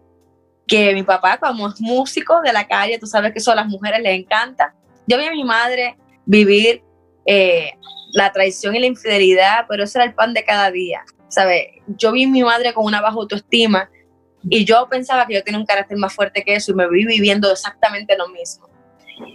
que 0.67 0.93
mi 0.93 1.03
papá, 1.03 1.37
como 1.37 1.69
es 1.69 1.81
músico 1.81 2.41
de 2.41 2.53
la 2.53 2.67
calle, 2.67 2.99
tú 2.99 3.07
sabes 3.07 3.33
que 3.33 3.39
eso 3.39 3.51
a 3.51 3.55
las 3.55 3.67
mujeres 3.67 4.01
les 4.01 4.19
encanta. 4.19 4.75
Yo 5.07 5.17
vi 5.17 5.25
a 5.25 5.31
mi 5.31 5.43
madre 5.43 5.97
vivir 6.25 6.83
eh, 7.31 7.77
la 8.11 8.31
traición 8.31 8.75
y 8.75 8.79
la 8.79 8.87
infidelidad, 8.87 9.65
pero 9.69 9.83
eso 9.83 9.99
era 9.99 10.05
el 10.05 10.15
pan 10.15 10.33
de 10.33 10.43
cada 10.43 10.71
día, 10.71 11.03
¿sabes? 11.27 11.67
Yo 11.85 12.11
vi 12.11 12.23
a 12.23 12.27
mi 12.27 12.41
madre 12.41 12.73
con 12.73 12.85
una 12.85 13.01
baja 13.01 13.17
autoestima 13.17 13.87
y 14.41 14.65
yo 14.65 14.87
pensaba 14.89 15.27
que 15.27 15.35
yo 15.35 15.43
tenía 15.43 15.59
un 15.59 15.65
carácter 15.67 15.95
más 15.95 16.11
fuerte 16.11 16.43
que 16.43 16.55
eso 16.55 16.71
y 16.71 16.75
me 16.75 16.89
vi 16.89 17.05
viviendo 17.05 17.51
exactamente 17.51 18.17
lo 18.17 18.29
mismo. 18.29 18.67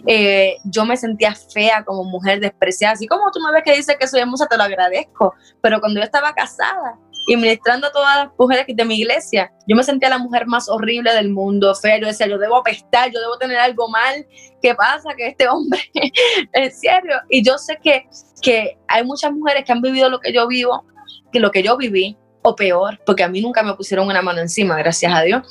Eh, 0.09 0.57
yo 0.65 0.85
me 0.85 0.97
sentía 0.97 1.37
fea 1.37 1.85
como 1.85 2.03
mujer 2.03 2.41
despreciada, 2.41 2.95
así 2.95 3.07
como 3.07 3.31
tú 3.31 3.39
me 3.39 3.53
ves 3.53 3.63
que 3.65 3.77
dices 3.77 3.97
que 3.97 4.09
soy 4.09 4.23
hermosa, 4.23 4.49
te 4.49 4.57
lo 4.57 4.65
agradezco, 4.65 5.33
pero 5.61 5.79
cuando 5.79 6.01
yo 6.01 6.05
estaba 6.05 6.35
casada 6.35 6.99
y 7.27 7.37
ministrando 7.37 7.87
a 7.87 7.93
todas 7.93 8.25
las 8.25 8.33
mujeres 8.39 8.67
de 8.69 8.85
mi 8.85 8.97
iglesia, 8.97 9.51
yo 9.67 9.77
me 9.77 9.83
sentía 9.83 10.11
la 10.11 10.19
mujer 10.19 10.47
más 10.47 10.69
horrible 10.69 11.13
del 11.15 11.31
mundo, 11.31 11.75
fea, 11.75 11.99
yo 11.99 12.07
decía, 12.07 12.27
yo 12.27 12.39
debo 12.39 12.59
apestar, 12.59 13.11
yo 13.11 13.21
debo 13.21 13.39
tener 13.39 13.59
algo 13.59 13.89
mal, 13.89 14.27
¿qué 14.61 14.75
pasa? 14.75 15.15
Que 15.17 15.29
este 15.29 15.49
hombre, 15.49 15.81
en 16.53 16.71
serio, 16.73 17.17
y 17.31 17.45
yo 17.45 17.57
sé 17.59 17.79
que, 17.83 18.07
que 18.43 18.79
hay 18.89 19.05
muchas 19.05 19.33
mujeres 19.33 19.65
que 19.65 19.73
han 19.73 19.81
vivido 19.81 20.11
lo 20.11 20.21
que 20.21 20.33
yo 20.33 20.47
vivo, 20.47 20.85
que 21.33 21.41
lo 21.41 21.51
que 21.51 21.63
yo 21.63 21.77
viví, 21.77 22.17
o 22.43 22.55
peor, 22.55 23.01
porque 23.07 23.23
a 23.23 23.29
mí 23.29 23.41
nunca 23.41 23.63
me 23.63 23.75
pusieron 23.75 24.07
una 24.07 24.21
mano 24.21 24.41
encima, 24.41 24.77
gracias 24.77 25.13
a 25.15 25.23
Dios, 25.23 25.47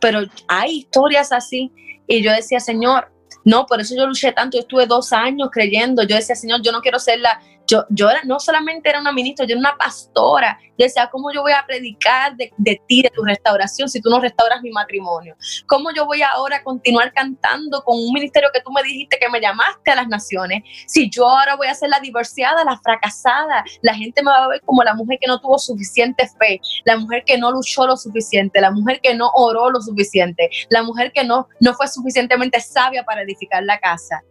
pero 0.00 0.20
hay 0.46 0.78
historias 0.78 1.32
así, 1.32 1.72
y 2.06 2.22
yo 2.22 2.32
decía, 2.32 2.60
Señor, 2.60 3.10
no, 3.44 3.66
por 3.66 3.80
eso 3.80 3.94
yo 3.96 4.06
luché 4.06 4.32
tanto, 4.32 4.56
yo 4.56 4.62
estuve 4.62 4.86
dos 4.86 5.12
años 5.12 5.48
creyendo, 5.50 6.02
yo 6.02 6.16
decía, 6.16 6.36
Señor, 6.36 6.60
yo 6.62 6.70
no 6.70 6.80
quiero 6.80 6.98
ser 6.98 7.18
la, 7.18 7.40
yo, 7.68 7.84
yo 7.90 8.08
no 8.24 8.40
solamente 8.40 8.88
era 8.88 9.00
una 9.00 9.12
ministra, 9.12 9.46
yo 9.46 9.52
era 9.52 9.60
una 9.60 9.76
pastora. 9.76 10.58
Yo 10.78 10.84
decía, 10.84 11.08
¿cómo 11.10 11.30
yo 11.32 11.42
voy 11.42 11.52
a 11.52 11.64
predicar 11.66 12.34
de, 12.36 12.50
de, 12.56 12.80
ti, 12.86 13.02
de 13.02 13.10
tu 13.10 13.22
restauración, 13.24 13.88
si 13.88 14.00
tú 14.00 14.08
no 14.08 14.20
restauras 14.20 14.62
mi 14.62 14.70
matrimonio? 14.70 15.36
¿Cómo 15.66 15.90
yo 15.92 16.06
voy 16.06 16.22
ahora 16.22 16.56
a 16.56 16.62
continuar 16.62 17.12
cantando 17.12 17.82
con 17.82 17.98
un 17.98 18.12
ministerio 18.12 18.48
que 18.54 18.62
tú 18.62 18.72
me 18.72 18.82
dijiste 18.82 19.18
que 19.20 19.28
me 19.28 19.40
llamaste 19.40 19.90
a 19.90 19.96
las 19.96 20.08
naciones? 20.08 20.62
Si 20.86 21.10
yo 21.10 21.28
ahora 21.28 21.56
voy 21.56 21.66
a 21.66 21.74
ser 21.74 21.90
la 21.90 22.00
divorciada, 22.00 22.64
la 22.64 22.78
fracasada, 22.82 23.64
la 23.82 23.94
gente 23.94 24.22
me 24.22 24.30
va 24.30 24.44
a 24.44 24.48
ver 24.48 24.62
como 24.62 24.82
la 24.82 24.94
mujer 24.94 25.18
que 25.20 25.26
no 25.26 25.38
tuvo 25.38 25.58
suficiente 25.58 26.26
fe, 26.38 26.60
la 26.86 26.96
mujer 26.96 27.22
que 27.26 27.36
no 27.36 27.50
luchó 27.50 27.86
lo 27.86 27.96
suficiente, 27.96 28.60
la 28.60 28.70
mujer 28.70 29.00
que 29.02 29.14
no 29.14 29.30
oró 29.34 29.70
lo 29.70 29.82
suficiente, 29.82 30.48
la 30.70 30.82
mujer 30.82 31.12
que 31.12 31.24
no, 31.24 31.48
no 31.60 31.74
fue 31.74 31.86
suficientemente 31.88 32.60
sabia 32.60 33.04
para 33.04 33.22
edificar 33.22 33.62
la 33.64 33.78
casa. 33.78 34.22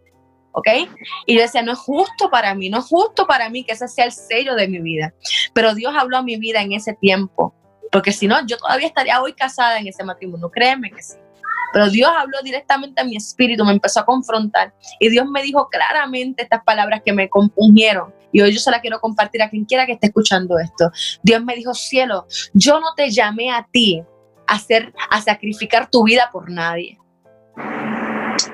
¿Ok? 0.58 0.68
Y 1.26 1.36
yo 1.36 1.42
decía, 1.42 1.62
no 1.62 1.72
es 1.72 1.78
justo 1.78 2.30
para 2.30 2.54
mí, 2.54 2.68
no 2.68 2.78
es 2.78 2.86
justo 2.86 3.26
para 3.26 3.48
mí 3.48 3.64
que 3.64 3.72
ese 3.72 3.88
sea 3.88 4.04
el 4.04 4.12
sello 4.12 4.54
de 4.54 4.68
mi 4.68 4.80
vida. 4.80 5.14
Pero 5.54 5.74
Dios 5.74 5.94
habló 5.96 6.18
a 6.18 6.22
mi 6.22 6.36
vida 6.36 6.60
en 6.60 6.72
ese 6.72 6.94
tiempo, 6.94 7.54
porque 7.90 8.12
si 8.12 8.26
no, 8.26 8.44
yo 8.46 8.56
todavía 8.58 8.88
estaría 8.88 9.20
hoy 9.22 9.32
casada 9.32 9.78
en 9.78 9.86
ese 9.86 10.04
matrimonio, 10.04 10.50
créeme 10.50 10.90
que 10.90 11.02
sí. 11.02 11.16
Pero 11.72 11.90
Dios 11.90 12.10
habló 12.16 12.38
directamente 12.42 13.00
a 13.00 13.04
mi 13.04 13.16
espíritu, 13.16 13.64
me 13.64 13.72
empezó 13.72 14.00
a 14.00 14.06
confrontar 14.06 14.72
y 14.98 15.10
Dios 15.10 15.26
me 15.26 15.42
dijo 15.42 15.68
claramente 15.68 16.42
estas 16.42 16.64
palabras 16.64 17.02
que 17.04 17.12
me 17.12 17.28
compungieron. 17.28 18.14
Y 18.32 18.40
hoy 18.40 18.52
yo 18.52 18.58
se 18.58 18.70
las 18.70 18.80
quiero 18.80 19.00
compartir 19.00 19.42
a 19.42 19.50
quien 19.50 19.64
quiera 19.64 19.86
que 19.86 19.92
esté 19.92 20.06
escuchando 20.06 20.58
esto. 20.58 20.90
Dios 21.22 21.42
me 21.44 21.54
dijo, 21.54 21.74
cielo, 21.74 22.26
yo 22.54 22.80
no 22.80 22.94
te 22.94 23.10
llamé 23.10 23.50
a 23.50 23.66
ti 23.70 24.02
a, 24.46 24.54
hacer, 24.54 24.94
a 25.10 25.20
sacrificar 25.20 25.90
tu 25.90 26.04
vida 26.04 26.30
por 26.32 26.50
nadie. 26.50 26.98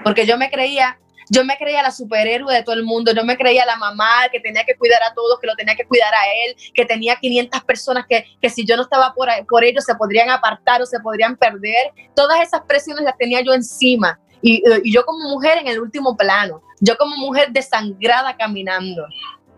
Porque 0.03 0.27
yo 0.27 0.37
me 0.37 0.51
creía 0.51 0.99
yo 1.31 1.45
me 1.45 1.57
creía 1.57 1.83
la 1.83 1.91
superhéroe 1.91 2.55
de 2.55 2.63
todo 2.63 2.75
el 2.75 2.85
mundo, 2.85 3.13
yo 3.13 3.25
me 3.25 3.37
creía 3.37 3.65
la 3.67 3.77
mamá 3.77 4.29
que 4.31 4.41
tenía 4.41 4.65
que 4.65 4.77
cuidar 4.77 5.03
a 5.03 5.15
todos, 5.15 5.39
que 5.41 5.47
lo 5.47 5.55
tenía 5.55 5.75
que 5.75 5.87
cuidar 5.87 6.13
a 6.15 6.27
él, 6.47 6.57
que 6.75 6.85
tenía 6.85 7.17
500 7.17 7.65
personas 7.65 8.07
que, 8.09 8.25
que 8.41 8.51
si 8.51 8.65
yo 8.65 8.77
no 8.77 8.83
estaba 8.83 9.13
por, 9.15 9.29
por 9.49 9.65
ellos 9.65 9.85
se 9.85 9.95
podrían 9.95 10.31
apartar 10.31 10.83
o 10.83 10.87
se 10.87 11.01
podrían 11.01 11.37
perder. 11.37 11.93
Todas 12.15 12.41
esas 12.41 12.63
presiones 12.63 13.05
las 13.05 13.17
tenía 13.17 13.41
yo 13.43 13.53
encima. 13.53 14.19
Y, 14.43 14.63
y 14.83 14.93
yo 14.93 15.05
como 15.07 15.31
mujer 15.31 15.59
en 15.59 15.69
el 15.69 15.81
último 15.81 16.17
plano, 16.17 16.63
yo 16.81 16.97
como 16.99 17.17
mujer 17.17 17.49
desangrada 17.51 18.37
caminando. 18.37 19.07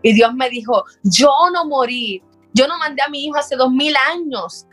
Y 0.01 0.13
Dios 0.13 0.33
me 0.33 0.49
dijo, 0.49 0.85
yo 1.03 1.31
no 1.51 1.65
morí, 1.65 2.23
yo 2.53 2.67
no 2.67 2.77
mandé 2.77 3.01
a 3.01 3.09
mi 3.09 3.25
hijo 3.25 3.37
hace 3.37 3.55
dos 3.55 3.71
mil 3.71 3.93
años 4.09 4.66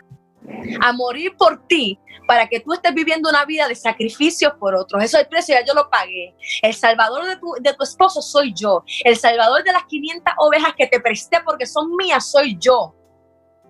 a 0.80 0.92
morir 0.92 1.37
por 1.37 1.66
ti 1.66 1.98
para 2.26 2.48
que 2.48 2.61
tú 2.61 2.72
estés 2.72 2.94
viviendo 2.94 3.28
una 3.28 3.44
vida 3.44 3.68
de 3.68 3.74
sacrificios 3.74 4.52
por 4.59 4.74
otros. 4.74 5.02
Eso 5.02 5.18
es 5.18 5.24
el 5.24 5.28
precio, 5.28 5.54
ya 5.54 5.64
yo 5.64 5.74
lo 5.74 5.90
pagué. 5.90 6.35
El 6.62 6.74
salvador 6.74 7.26
de 7.26 7.37
tu, 7.37 7.54
de 7.61 7.72
tu 7.74 7.85
esposo 7.85 8.22
soy 8.22 8.52
yo. 8.54 8.83
El 9.04 9.16
salvador 9.16 9.62
de 9.62 9.72
las 9.72 9.85
500 9.85 10.35
ovejas 10.38 10.74
que 10.76 10.87
te 10.87 11.00
presté 11.00 11.40
porque 11.44 11.66
son 11.66 11.94
mías 11.96 12.30
soy 12.30 12.57
yo. 12.59 12.94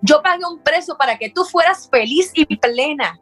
Yo 0.03 0.23
pagué 0.23 0.45
un 0.45 0.63
precio 0.63 0.97
para 0.97 1.19
que 1.19 1.31
tú 1.31 1.45
fueras 1.45 1.89
feliz 1.91 2.31
y 2.35 2.45
plena. 2.57 3.21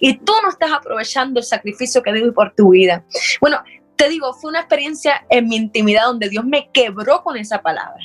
Y 0.00 0.18
tú 0.18 0.32
no 0.42 0.50
estás 0.50 0.72
aprovechando 0.72 1.40
el 1.40 1.46
sacrificio 1.46 2.02
que 2.02 2.12
di 2.12 2.30
por 2.30 2.54
tu 2.54 2.70
vida. 2.70 3.04
Bueno, 3.40 3.62
te 3.96 4.08
digo, 4.08 4.32
fue 4.34 4.50
una 4.50 4.60
experiencia 4.60 5.26
en 5.28 5.48
mi 5.48 5.56
intimidad 5.56 6.06
donde 6.06 6.28
Dios 6.28 6.44
me 6.44 6.70
quebró 6.70 7.22
con 7.22 7.36
esa 7.36 7.60
palabra. 7.60 8.02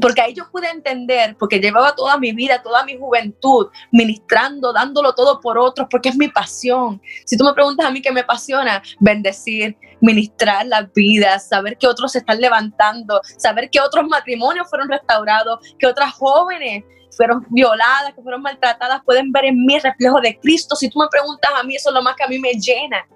Porque 0.00 0.20
ahí 0.20 0.34
yo 0.34 0.50
pude 0.50 0.68
entender, 0.68 1.36
porque 1.38 1.60
llevaba 1.60 1.94
toda 1.94 2.18
mi 2.18 2.32
vida, 2.32 2.62
toda 2.62 2.84
mi 2.84 2.96
juventud, 2.96 3.68
ministrando, 3.92 4.72
dándolo 4.72 5.14
todo 5.14 5.40
por 5.40 5.58
otros, 5.58 5.86
porque 5.90 6.08
es 6.08 6.16
mi 6.16 6.28
pasión. 6.28 7.00
Si 7.24 7.36
tú 7.36 7.44
me 7.44 7.52
preguntas 7.52 7.86
a 7.86 7.90
mí 7.90 8.00
qué 8.00 8.10
me 8.10 8.20
apasiona, 8.20 8.82
bendecir, 9.00 9.76
ministrar 10.00 10.66
las 10.66 10.92
vidas, 10.92 11.48
saber 11.48 11.76
que 11.78 11.86
otros 11.86 12.12
se 12.12 12.18
están 12.18 12.40
levantando, 12.40 13.20
saber 13.38 13.70
que 13.70 13.80
otros 13.80 14.06
matrimonios 14.08 14.68
fueron 14.68 14.88
restaurados, 14.88 15.58
que 15.78 15.86
otras 15.86 16.12
jóvenes 16.14 16.84
fueron 17.16 17.46
violadas, 17.50 18.12
que 18.14 18.22
fueron 18.22 18.42
maltratadas, 18.42 19.02
pueden 19.04 19.32
ver 19.32 19.46
en 19.46 19.64
mí 19.64 19.74
el 19.74 19.82
reflejo 19.82 20.20
de 20.20 20.38
Cristo. 20.38 20.76
Si 20.76 20.88
tú 20.88 20.98
me 20.98 21.08
preguntas 21.08 21.50
a 21.54 21.62
mí, 21.62 21.76
eso 21.76 21.90
es 21.90 21.94
lo 21.94 22.02
más 22.02 22.14
que 22.16 22.24
a 22.24 22.28
mí 22.28 22.38
me 22.38 22.52
llena. 22.54 23.06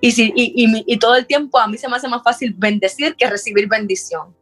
Y, 0.00 0.12
si, 0.12 0.32
y, 0.34 0.64
y, 0.64 0.84
y 0.86 0.98
todo 0.98 1.14
el 1.14 1.26
tiempo 1.26 1.58
a 1.58 1.66
mí 1.66 1.78
se 1.78 1.88
me 1.88 1.96
hace 1.96 2.08
más 2.08 2.22
fácil 2.22 2.54
bendecir 2.56 3.16
que 3.16 3.28
recibir 3.28 3.68
bendición 3.68 4.34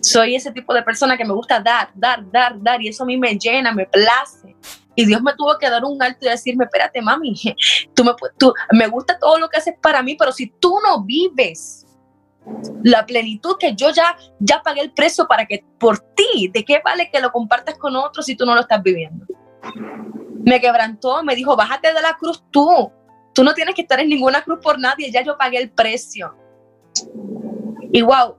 soy 0.00 0.36
ese 0.36 0.52
tipo 0.52 0.74
de 0.74 0.82
persona 0.82 1.16
que 1.16 1.24
me 1.24 1.32
gusta 1.32 1.60
dar, 1.60 1.90
dar, 1.94 2.30
dar, 2.30 2.60
dar, 2.62 2.82
y 2.82 2.88
eso 2.88 3.04
a 3.04 3.06
mí 3.06 3.16
me 3.16 3.38
llena, 3.38 3.72
me 3.72 3.86
place. 3.86 4.56
Y 4.94 5.06
Dios 5.06 5.22
me 5.22 5.32
tuvo 5.34 5.56
que 5.58 5.70
dar 5.70 5.84
un 5.84 6.02
alto 6.02 6.26
y 6.26 6.28
decirme, 6.28 6.64
espérate, 6.64 7.00
mami, 7.00 7.34
tú 7.94 8.04
me, 8.04 8.12
me 8.72 8.86
gusta 8.88 9.18
todo 9.18 9.38
lo 9.38 9.48
que 9.48 9.58
haces 9.58 9.74
para 9.80 10.02
mí, 10.02 10.16
pero 10.16 10.32
si 10.32 10.48
tú 10.58 10.78
no 10.84 11.04
vives 11.04 11.86
la 12.82 13.04
plenitud 13.06 13.56
que 13.58 13.74
yo 13.74 13.90
ya, 13.90 14.16
ya 14.38 14.62
pagué 14.62 14.80
el 14.80 14.92
precio 14.92 15.26
para 15.26 15.46
que 15.46 15.64
por 15.78 15.98
ti, 15.98 16.50
¿de 16.52 16.64
qué 16.64 16.80
vale 16.84 17.10
que 17.10 17.20
lo 17.20 17.30
compartas 17.30 17.76
con 17.78 17.94
otros 17.96 18.26
si 18.26 18.36
tú 18.36 18.46
no 18.46 18.54
lo 18.54 18.62
estás 18.62 18.82
viviendo? 18.82 19.26
Me 20.44 20.60
quebrantó, 20.60 21.22
me 21.22 21.34
dijo, 21.34 21.56
bájate 21.56 21.92
de 21.92 22.00
la 22.00 22.16
cruz 22.16 22.42
tú. 22.50 22.90
Tú 23.34 23.44
no 23.44 23.54
tienes 23.54 23.74
que 23.74 23.82
estar 23.82 24.00
en 24.00 24.08
ninguna 24.08 24.42
cruz 24.42 24.58
por 24.62 24.78
nadie, 24.78 25.10
ya 25.12 25.22
yo 25.22 25.36
pagué 25.36 25.58
el 25.58 25.70
precio. 25.70 26.34
Y 27.92 28.02
wow, 28.02 28.36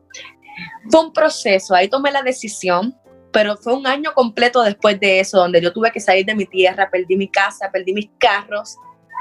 fue 0.89 1.05
un 1.05 1.13
proceso, 1.13 1.75
ahí 1.75 1.87
tomé 1.87 2.11
la 2.11 2.21
decisión, 2.21 2.95
pero 3.31 3.57
fue 3.57 3.73
un 3.73 3.85
año 3.85 4.13
completo 4.13 4.63
después 4.63 4.99
de 4.99 5.19
eso, 5.19 5.37
donde 5.37 5.61
yo 5.61 5.71
tuve 5.71 5.91
que 5.91 5.99
salir 5.99 6.25
de 6.25 6.35
mi 6.35 6.45
tierra, 6.45 6.89
perdí 6.89 7.15
mi 7.15 7.29
casa, 7.29 7.69
perdí 7.71 7.93
mis 7.93 8.09
carros. 8.17 8.77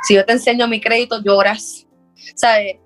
Si 0.07 0.14
yo 0.14 0.24
te 0.24 0.33
enseño 0.33 0.66
mi 0.66 0.81
crédito, 0.81 1.22
lloras. 1.22 1.87
¿Sabes? 2.35 2.77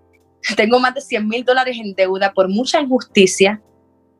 Tengo 0.56 0.80
más 0.80 0.94
de 0.94 1.00
100 1.00 1.28
mil 1.28 1.44
dólares 1.44 1.76
en 1.78 1.94
deuda 1.94 2.32
por 2.32 2.48
mucha 2.48 2.80
injusticia. 2.80 3.62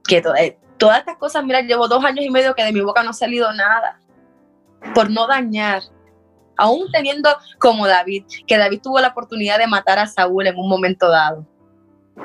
Que 0.07 0.23
eh, 0.39 0.59
todas 0.79 1.01
estas 1.01 1.17
cosas, 1.17 1.45
mira, 1.45 1.61
llevo 1.63 1.89
dos 1.89 2.05
años 2.05 2.25
y 2.25 2.31
medio 2.31 2.55
que 2.55 2.65
de 2.65 2.73
mi 2.73 2.81
boca 2.81 3.03
no 3.03 3.11
ha 3.11 3.15
salido 3.15 3.53
nada. 3.53 4.01
Por 4.95 5.11
no 5.11 5.27
dañar. 5.27 5.83
Aún 6.57 6.91
teniendo 6.93 7.31
como 7.59 7.89
David, 7.89 8.25
que 8.47 8.59
David 8.59 8.81
tuvo 8.83 9.01
la 9.01 9.09
oportunidad 9.09 9.59
de 9.59 9.67
matar 9.67 9.99
a 9.99 10.07
Saúl 10.07 10.47
en 10.47 10.57
un 10.57 10.69
momento 10.69 11.09
dado. 11.09 11.47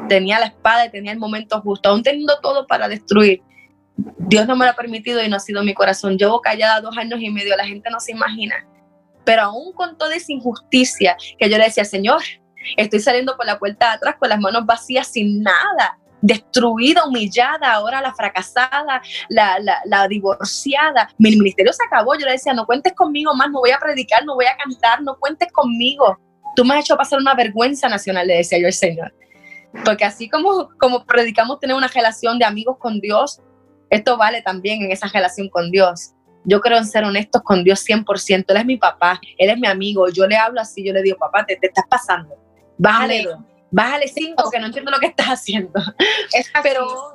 Tenía 0.10 0.40
la 0.40 0.48
espada 0.48 0.86
y 0.86 0.92
tenía 0.92 1.12
el 1.12 1.20
momento 1.20 1.60
justo. 1.62 1.90
Aún 1.90 2.04
teniendo 2.04 2.40
todo 2.42 2.68
para 2.68 2.88
destruir. 2.88 3.42
Dios 4.18 4.48
no 4.48 4.56
me 4.56 4.66
lo 4.66 4.72
ha 4.72 4.76
permitido 4.76 5.24
y 5.24 5.30
no 5.30 5.38
ha 5.38 5.40
sido 5.40 5.64
mi 5.64 5.74
corazón. 5.74 6.18
Llevo 6.18 6.42
callada 6.42 6.82
dos 6.82 6.98
años 6.98 7.20
y 7.22 7.30
medio, 7.30 7.56
la 7.58 7.66
gente 7.66 7.90
no 7.90 8.00
se 8.00 8.12
imagina. 8.12 8.56
Pero 9.26 9.44
aún 9.44 9.74
con 9.74 9.98
toda 9.98 10.16
esa 10.16 10.32
injusticia 10.32 11.18
que 11.38 11.50
yo 11.50 11.58
le 11.58 11.66
decía, 11.66 11.84
Señor, 11.84 12.22
Estoy 12.76 13.00
saliendo 13.00 13.36
por 13.38 13.46
la 13.46 13.60
puerta 13.60 13.90
de 13.90 13.96
atrás 13.96 14.16
con 14.20 14.30
las 14.30 14.40
manos 14.40 14.66
vacías, 14.66 15.08
sin 15.08 15.42
nada, 15.42 15.98
destruida, 16.22 17.06
humillada, 17.06 17.74
ahora 17.74 18.02
la 18.02 18.14
fracasada, 18.14 19.02
la, 19.30 19.58
la, 19.86 20.08
divorciada. 20.08 21.10
Mi 21.18 21.32
ministerio 21.32 21.72
se 21.72 21.84
acabó. 21.86 22.16
Yo 22.16 22.26
le 22.26 22.34
decía, 22.34 22.54
no 22.54 22.66
cuentes 22.66 22.94
conmigo 22.94 23.34
más, 23.36 23.50
no 23.50 23.60
voy 23.60 23.72
a 23.72 23.80
predicar, 23.80 24.26
no 24.26 24.36
voy 24.36 24.46
a 24.46 24.58
cantar, 24.58 25.02
no 25.02 25.16
cuentes 25.18 25.52
conmigo. 25.52 26.20
Tú 26.56 26.66
me 26.66 26.74
has 26.74 26.82
hecho 26.82 26.98
pasar 26.98 27.20
una 27.20 27.36
vergüenza 27.36 27.88
nacional, 27.88 28.28
le 28.28 28.38
decía 28.38 28.60
yo 28.60 28.68
al 28.68 28.74
Señor. 28.74 29.14
Porque 29.84 30.06
así 30.06 30.30
como, 30.30 30.70
como 30.80 31.06
predicamos 31.06 31.60
tener 31.60 31.76
una 31.76 31.88
relación 31.88 32.40
de 32.40 32.46
amigos 32.46 32.78
con 32.80 33.00
Dios, 33.00 33.42
esto 33.90 34.18
vale 34.18 34.42
también 34.42 34.82
en 34.82 34.92
esa 34.92 35.08
relación 35.08 35.50
con 35.50 35.72
Dios. 35.72 36.12
Yo 36.44 36.62
creo 36.62 36.78
en 36.78 36.86
ser 36.86 37.04
honestos 37.04 37.42
con 37.44 37.64
Dios 37.64 37.86
100%. 37.86 38.46
Él 38.48 38.58
es 38.58 38.66
mi 38.66 38.78
papá, 38.78 39.20
Él 39.38 39.50
es 39.50 39.58
mi 39.58 39.68
amigo. 39.68 40.10
Yo 40.10 40.28
le 40.28 40.38
hablo 40.38 40.62
así, 40.62 40.86
yo 40.86 40.94
le 40.94 41.02
digo, 41.02 41.18
papá, 41.18 41.46
te, 41.46 41.56
te 41.56 41.68
estás 41.68 41.86
pasando 41.90 42.36
bájale 42.78 43.28
bájale 43.70 44.08
cinco, 44.08 44.50
que 44.50 44.60
no 44.60 44.68
entiendo 44.68 44.92
lo 44.92 45.00
que 45.00 45.08
estás 45.08 45.28
haciendo. 45.28 45.82
Pero 46.64 47.14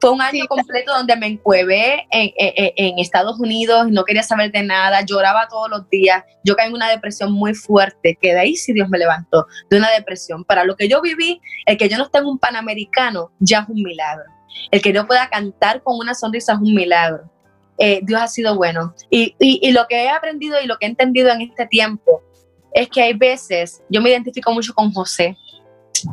fue 0.00 0.10
un 0.10 0.22
año 0.22 0.46
completo 0.46 0.92
donde 0.96 1.14
me 1.16 1.26
encuevé 1.26 2.06
en, 2.10 2.32
en, 2.36 2.98
Estados 2.98 3.38
Unidos, 3.38 3.88
no 3.90 4.04
quería 4.04 4.22
saber 4.22 4.50
de 4.50 4.62
nada, 4.62 5.02
lloraba 5.04 5.46
todos 5.48 5.68
los 5.68 5.88
días, 5.90 6.24
yo 6.42 6.56
caí 6.56 6.68
en 6.68 6.74
una 6.74 6.88
depresión 6.88 7.32
muy 7.32 7.54
fuerte, 7.54 8.16
que 8.20 8.32
de 8.32 8.40
ahí 8.40 8.56
sí 8.56 8.72
Dios 8.72 8.88
me 8.88 8.98
levantó, 8.98 9.46
de 9.68 9.76
una 9.76 9.90
depresión. 9.90 10.44
Para 10.44 10.64
lo 10.64 10.74
que 10.74 10.88
yo 10.88 11.02
viví, 11.02 11.40
el 11.66 11.76
que 11.76 11.88
yo 11.88 11.98
no 11.98 12.04
esté 12.04 12.18
en 12.18 12.26
un 12.26 12.38
panamericano 12.38 13.30
ya 13.40 13.60
es 13.60 13.68
un 13.68 13.82
milagro. 13.82 14.24
El 14.70 14.80
que 14.80 14.92
yo 14.92 15.06
pueda 15.06 15.28
cantar 15.28 15.82
con 15.82 15.98
una 15.98 16.14
sonrisa 16.14 16.54
es 16.54 16.58
un 16.58 16.74
milagro. 16.74 17.30
Eh, 17.78 18.00
Dios 18.02 18.20
ha 18.20 18.28
sido 18.28 18.56
bueno. 18.56 18.94
Y, 19.10 19.34
y, 19.38 19.60
y 19.62 19.72
lo 19.72 19.86
que 19.86 20.04
he 20.04 20.08
aprendido 20.08 20.60
y 20.62 20.66
lo 20.66 20.78
que 20.78 20.86
he 20.86 20.88
entendido 20.88 21.30
en 21.30 21.42
este 21.42 21.66
tiempo 21.66 22.22
es 22.72 22.88
que 22.88 23.02
hay 23.02 23.14
veces, 23.14 23.82
yo 23.88 24.00
me 24.00 24.10
identifico 24.10 24.52
mucho 24.52 24.72
con 24.74 24.92
José, 24.92 25.36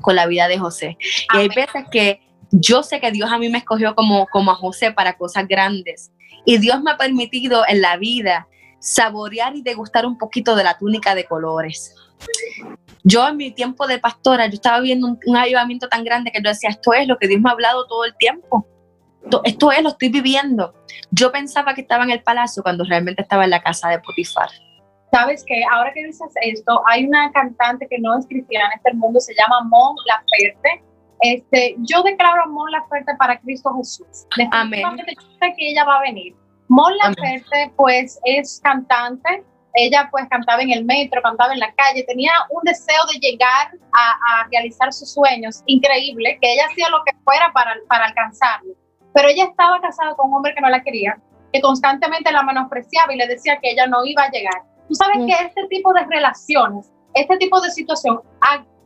con 0.02 0.16
la 0.16 0.26
vida 0.26 0.48
de 0.48 0.58
José, 0.58 0.98
y 1.34 1.38
hay 1.38 1.48
veces 1.50 1.84
que 1.92 2.27
yo 2.52 2.84
sé 2.84 3.00
que 3.00 3.12
Dios 3.12 3.32
a 3.32 3.38
mí 3.38 3.50
me 3.50 3.60
escogió 3.60 3.96
como, 3.96 4.28
como 4.28 4.52
a 4.52 4.56
José 4.56 4.92
para 4.92 5.18
cosas 5.18 5.48
grandes, 5.48 6.12
y 6.46 6.58
Dios 6.58 6.82
me 6.82 6.92
ha 6.92 6.98
permitido 6.98 7.64
en 7.68 7.82
la 7.82 7.98
vida 7.98 8.48
saborear 8.80 9.56
y 9.56 9.62
degustar 9.62 10.06
un 10.06 10.18
poquito 10.18 10.56
de 10.56 10.64
la 10.64 10.78
túnica 10.78 11.16
de 11.16 11.26
colores. 11.26 11.96
Yo 13.04 13.28
en 13.28 13.38
mi 13.38 13.52
tiempo 13.52 13.88
de 13.88 14.00
pastora, 14.00 14.48
yo 14.48 14.54
estaba 14.54 14.80
viendo 14.80 15.08
un, 15.08 15.20
un 15.26 15.38
avivamiento 15.38 15.88
tan 15.88 16.04
grande 16.04 16.32
que 16.32 16.42
yo 16.42 16.50
decía, 16.50 16.70
esto 16.70 16.94
es 16.94 17.08
lo 17.08 17.18
que 17.18 17.28
Dios 17.28 17.42
me 17.42 17.50
ha 17.50 17.54
hablado 17.54 17.88
todo 17.88 18.06
el 18.06 18.16
tiempo. 18.18 18.68
Esto 19.44 19.72
es, 19.72 19.84
lo 19.84 19.90
estoy 19.90 20.10
viviendo. 20.10 20.74
Yo 21.12 21.32
pensaba 21.32 21.74
que 21.74 21.82
estaba 21.82 22.04
en 22.04 22.12
el 22.12 22.24
palacio 22.24 22.64
cuando 22.64 22.84
realmente 22.84 23.22
estaba 23.22 23.44
en 23.44 23.50
la 23.50 23.62
casa 23.62 23.90
de 23.90 24.00
Potifar. 24.00 24.50
Sabes 25.12 25.44
que 25.46 25.64
ahora 25.72 25.94
que 25.94 26.06
dices 26.06 26.30
esto, 26.42 26.82
hay 26.86 27.06
una 27.06 27.32
cantante 27.32 27.88
que 27.90 27.98
no 28.00 28.18
es 28.18 28.28
cristiana 28.28 28.68
en 28.68 28.78
este 28.78 28.94
mundo, 28.94 29.20
se 29.20 29.34
llama 29.36 29.64
Mon 29.64 29.96
Laferte. 30.06 30.84
Este, 31.22 31.76
yo 31.80 32.04
declaro 32.04 32.44
a 32.44 32.48
Mon 32.48 32.72
Laferte 32.72 33.16
para 33.18 33.40
Cristo 33.40 33.74
Jesús. 33.78 34.26
Amén. 34.52 34.84
Yo 34.98 35.04
sé 35.40 35.54
que 35.58 35.72
ella 35.72 35.84
va 35.84 35.98
a 35.98 36.02
venir. 36.02 36.36
Mon 36.68 36.96
Laferte, 36.98 37.72
pues, 37.76 38.20
es 38.26 38.60
cantante. 38.64 39.44
Ella, 39.74 40.08
pues, 40.12 40.28
cantaba 40.30 40.62
en 40.62 40.72
el 40.72 40.86
metro, 40.86 41.22
cantaba 41.22 41.54
en 41.54 41.60
la 41.60 41.74
calle. 41.74 42.04
Tenía 42.04 42.32
un 42.50 42.62
deseo 42.64 43.04
de 43.14 43.20
llegar 43.20 43.72
a, 43.94 44.42
a 44.42 44.48
realizar 44.52 44.92
sus 44.92 45.14
sueños. 45.14 45.64
Increíble, 45.66 46.38
que 46.42 46.54
ella 46.54 46.66
hacía 46.70 46.90
lo 46.90 47.04
que 47.06 47.16
fuera 47.24 47.52
para, 47.54 47.76
para 47.88 48.06
alcanzarlo. 48.06 48.74
Pero 49.14 49.30
ella 49.30 49.46
estaba 49.46 49.80
casada 49.82 50.16
con 50.16 50.30
un 50.30 50.38
hombre 50.38 50.54
que 50.54 50.62
no 50.62 50.70
la 50.70 50.84
quería, 50.84 51.18
que 51.52 51.62
constantemente 51.62 52.32
la 52.32 52.44
menospreciaba 52.44 53.14
y 53.14 53.18
le 53.18 53.28
decía 53.28 53.58
que 53.60 53.72
ella 53.72 53.88
no 53.88 54.06
iba 54.06 54.24
a 54.24 54.30
llegar. 54.30 54.62
Tú 54.88 54.94
sabes 54.94 55.18
que 55.26 55.46
este 55.46 55.68
tipo 55.68 55.92
de 55.94 56.06
relaciones, 56.06 56.92
este 57.14 57.38
tipo 57.38 57.60
de 57.60 57.72
situación, 57.72 58.22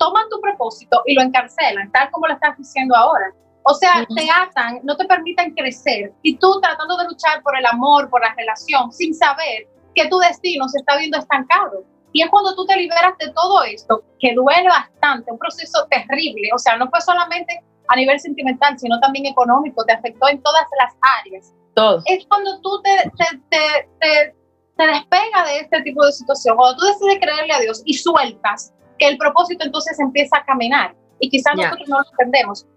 toman 0.01 0.27
tu 0.29 0.41
propósito 0.41 1.03
y 1.05 1.13
lo 1.13 1.21
encarcelan, 1.21 1.91
tal 1.91 2.09
como 2.09 2.25
lo 2.25 2.33
estás 2.33 2.57
diciendo 2.57 2.95
ahora. 2.95 3.31
O 3.63 3.75
sea, 3.75 4.03
te 4.15 4.27
atan, 4.27 4.79
no 4.81 4.97
te 4.97 5.05
permiten 5.05 5.53
crecer 5.53 6.11
y 6.23 6.37
tú 6.37 6.59
tratando 6.59 6.97
de 6.97 7.05
luchar 7.05 7.43
por 7.43 7.55
el 7.55 7.65
amor, 7.67 8.09
por 8.09 8.19
la 8.19 8.33
relación, 8.33 8.91
sin 8.91 9.13
saber 9.13 9.67
que 9.93 10.07
tu 10.07 10.17
destino 10.17 10.67
se 10.67 10.79
está 10.79 10.97
viendo 10.97 11.19
estancado. 11.19 11.83
Y 12.13 12.23
es 12.23 12.29
cuando 12.31 12.55
tú 12.55 12.65
te 12.65 12.75
liberas 12.75 13.15
de 13.19 13.31
todo 13.31 13.63
esto, 13.63 14.03
que 14.19 14.33
duele 14.33 14.67
bastante, 14.67 15.31
un 15.31 15.37
proceso 15.37 15.85
terrible. 15.91 16.49
O 16.55 16.57
sea, 16.57 16.75
no 16.77 16.89
fue 16.89 16.99
solamente 17.01 17.63
a 17.87 17.95
nivel 17.95 18.19
sentimental, 18.19 18.79
sino 18.79 18.99
también 18.99 19.27
económico, 19.27 19.85
te 19.85 19.93
afectó 19.93 20.27
en 20.29 20.41
todas 20.41 20.65
las 20.79 20.95
áreas. 21.19 21.53
Todo. 21.75 22.01
Es 22.05 22.25
cuando 22.25 22.59
tú 22.61 22.81
te, 22.81 23.11
te, 23.17 23.87
te 23.99 24.35
te 24.81 24.87
despega 24.87 25.45
de 25.45 25.59
este 25.59 25.81
tipo 25.83 26.03
de 26.05 26.11
situación, 26.11 26.57
cuando 26.57 26.77
tú 26.77 26.85
decides 26.85 27.19
creerle 27.21 27.53
a 27.53 27.59
Dios 27.59 27.81
y 27.85 27.93
sueltas, 27.93 28.73
que 29.01 29.07
el 29.07 29.17
propósito 29.17 29.65
entonces 29.65 29.99
empieza 29.99 30.37
a 30.37 30.45
caminar. 30.45 30.95
Y 31.19 31.29
quizás 31.29 31.55
nosotros 31.55 31.89
no 31.89 31.97
lo 31.97 32.05
entendemos. 32.11 32.67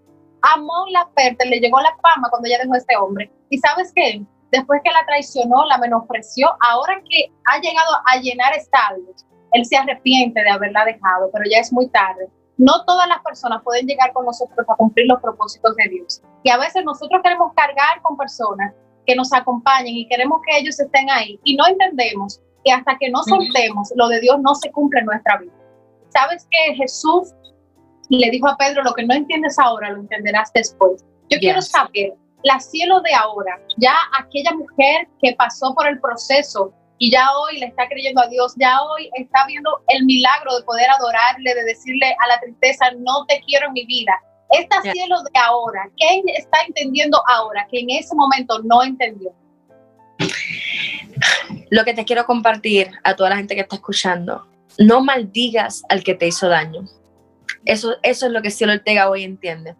A 0.41 0.57
Mon 0.57 0.91
Laferte 0.91 1.45
le 1.45 1.59
llegó 1.59 1.79
la 1.79 1.95
fama 2.01 2.29
cuando 2.31 2.47
ella 2.47 2.57
dejó 2.57 2.73
a 2.73 2.77
este 2.77 2.97
hombre. 2.97 3.31
Y 3.49 3.59
sabes 3.59 3.93
qué? 3.95 4.23
Después 4.51 4.81
que 4.83 4.91
la 4.91 5.05
traicionó, 5.05 5.65
la 5.65 5.77
menospreció, 5.77 6.47
ahora 6.67 6.99
que 7.07 7.31
ha 7.45 7.59
llegado 7.59 7.91
a 8.07 8.17
llenar 8.17 8.55
estadios, 8.55 9.23
él 9.51 9.65
se 9.65 9.77
arrepiente 9.77 10.41
de 10.41 10.49
haberla 10.49 10.83
dejado, 10.85 11.29
pero 11.31 11.45
ya 11.49 11.59
es 11.59 11.71
muy 11.71 11.87
tarde. 11.89 12.27
No 12.57 12.83
todas 12.85 13.07
las 13.07 13.21
personas 13.21 13.61
pueden 13.63 13.85
llegar 13.85 14.11
con 14.11 14.25
nosotros 14.25 14.65
a 14.67 14.75
cumplir 14.75 15.05
los 15.07 15.21
propósitos 15.21 15.75
de 15.75 15.89
Dios. 15.89 16.23
Y 16.41 16.49
a 16.49 16.57
veces 16.57 16.83
nosotros 16.83 17.21
queremos 17.23 17.53
cargar 17.53 18.01
con 18.01 18.17
personas 18.17 18.73
que 19.05 19.15
nos 19.15 19.31
acompañen 19.31 19.95
y 19.95 20.07
queremos 20.07 20.41
que 20.43 20.57
ellos 20.57 20.79
estén 20.79 21.07
ahí 21.11 21.39
y 21.43 21.55
no 21.55 21.67
entendemos 21.67 22.41
que 22.63 22.71
hasta 22.71 22.97
que 22.97 23.11
no 23.11 23.21
soltemos 23.21 23.93
lo 23.95 24.07
de 24.07 24.21
Dios 24.21 24.39
no 24.41 24.55
se 24.55 24.71
cumple 24.71 25.01
en 25.01 25.05
nuestra 25.05 25.37
vida. 25.37 25.53
¿Sabes 26.15 26.47
que 26.49 26.75
Jesús 26.75 27.33
le 28.07 28.29
dijo 28.29 28.47
a 28.47 28.55
Pedro, 28.55 28.83
lo 28.83 28.93
que 28.93 29.03
no 29.03 29.13
entiendes 29.13 29.59
ahora 29.59 29.89
lo 29.89 29.99
entenderás 29.99 30.49
después? 30.53 31.03
Yo 31.29 31.37
quiero 31.39 31.61
saber, 31.61 32.13
la 32.43 32.57
cielo 32.61 33.01
de 33.01 33.13
ahora, 33.13 33.59
ya 33.75 33.93
aquella 34.17 34.53
mujer 34.53 35.09
que 35.21 35.33
pasó 35.33 35.75
por 35.75 35.87
el 35.87 35.99
proceso 35.99 36.73
y 36.99 37.11
ya 37.11 37.27
hoy 37.37 37.59
le 37.59 37.65
está 37.65 37.89
creyendo 37.89 38.21
a 38.21 38.27
Dios, 38.27 38.53
ya 38.55 38.81
hoy 38.81 39.09
está 39.15 39.45
viendo 39.45 39.69
el 39.89 40.05
milagro 40.05 40.55
de 40.55 40.63
poder 40.63 40.89
adorarle, 40.89 41.53
de 41.53 41.63
decirle 41.65 42.15
a 42.23 42.27
la 42.29 42.39
tristeza, 42.39 42.91
no 42.97 43.25
te 43.25 43.41
quiero 43.41 43.67
en 43.67 43.73
mi 43.73 43.85
vida, 43.85 44.13
esta 44.51 44.81
cielo 44.83 45.21
de 45.21 45.39
ahora, 45.41 45.89
¿qué 45.97 46.21
está 46.37 46.59
entendiendo 46.65 47.21
ahora 47.27 47.67
que 47.69 47.81
en 47.81 47.89
ese 47.89 48.15
momento 48.15 48.59
no 48.63 48.83
entendió? 48.83 49.33
Lo 51.71 51.83
que 51.83 51.93
te 51.93 52.05
quiero 52.05 52.25
compartir 52.25 52.91
a 53.03 53.17
toda 53.17 53.31
la 53.31 53.35
gente 53.35 53.55
que 53.55 53.61
está 53.61 53.75
escuchando, 53.75 54.47
no 54.77 55.01
maldigas 55.01 55.83
al 55.89 56.03
que 56.03 56.15
te 56.15 56.27
hizo 56.27 56.47
daño. 56.47 56.85
Eso, 57.65 57.95
eso 58.03 58.27
es 58.27 58.31
lo 58.31 58.41
que 58.41 58.51
Cielo 58.51 58.73
Ortega 58.73 59.09
hoy 59.09 59.23
entiende. 59.23 59.75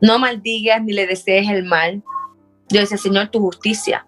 No 0.00 0.18
maldigas 0.18 0.82
ni 0.82 0.92
le 0.92 1.06
desees 1.06 1.48
el 1.48 1.64
mal. 1.64 2.02
Yo 2.68 2.80
decía, 2.80 2.96
Señor, 2.96 3.28
tu 3.28 3.40
justicia. 3.40 4.06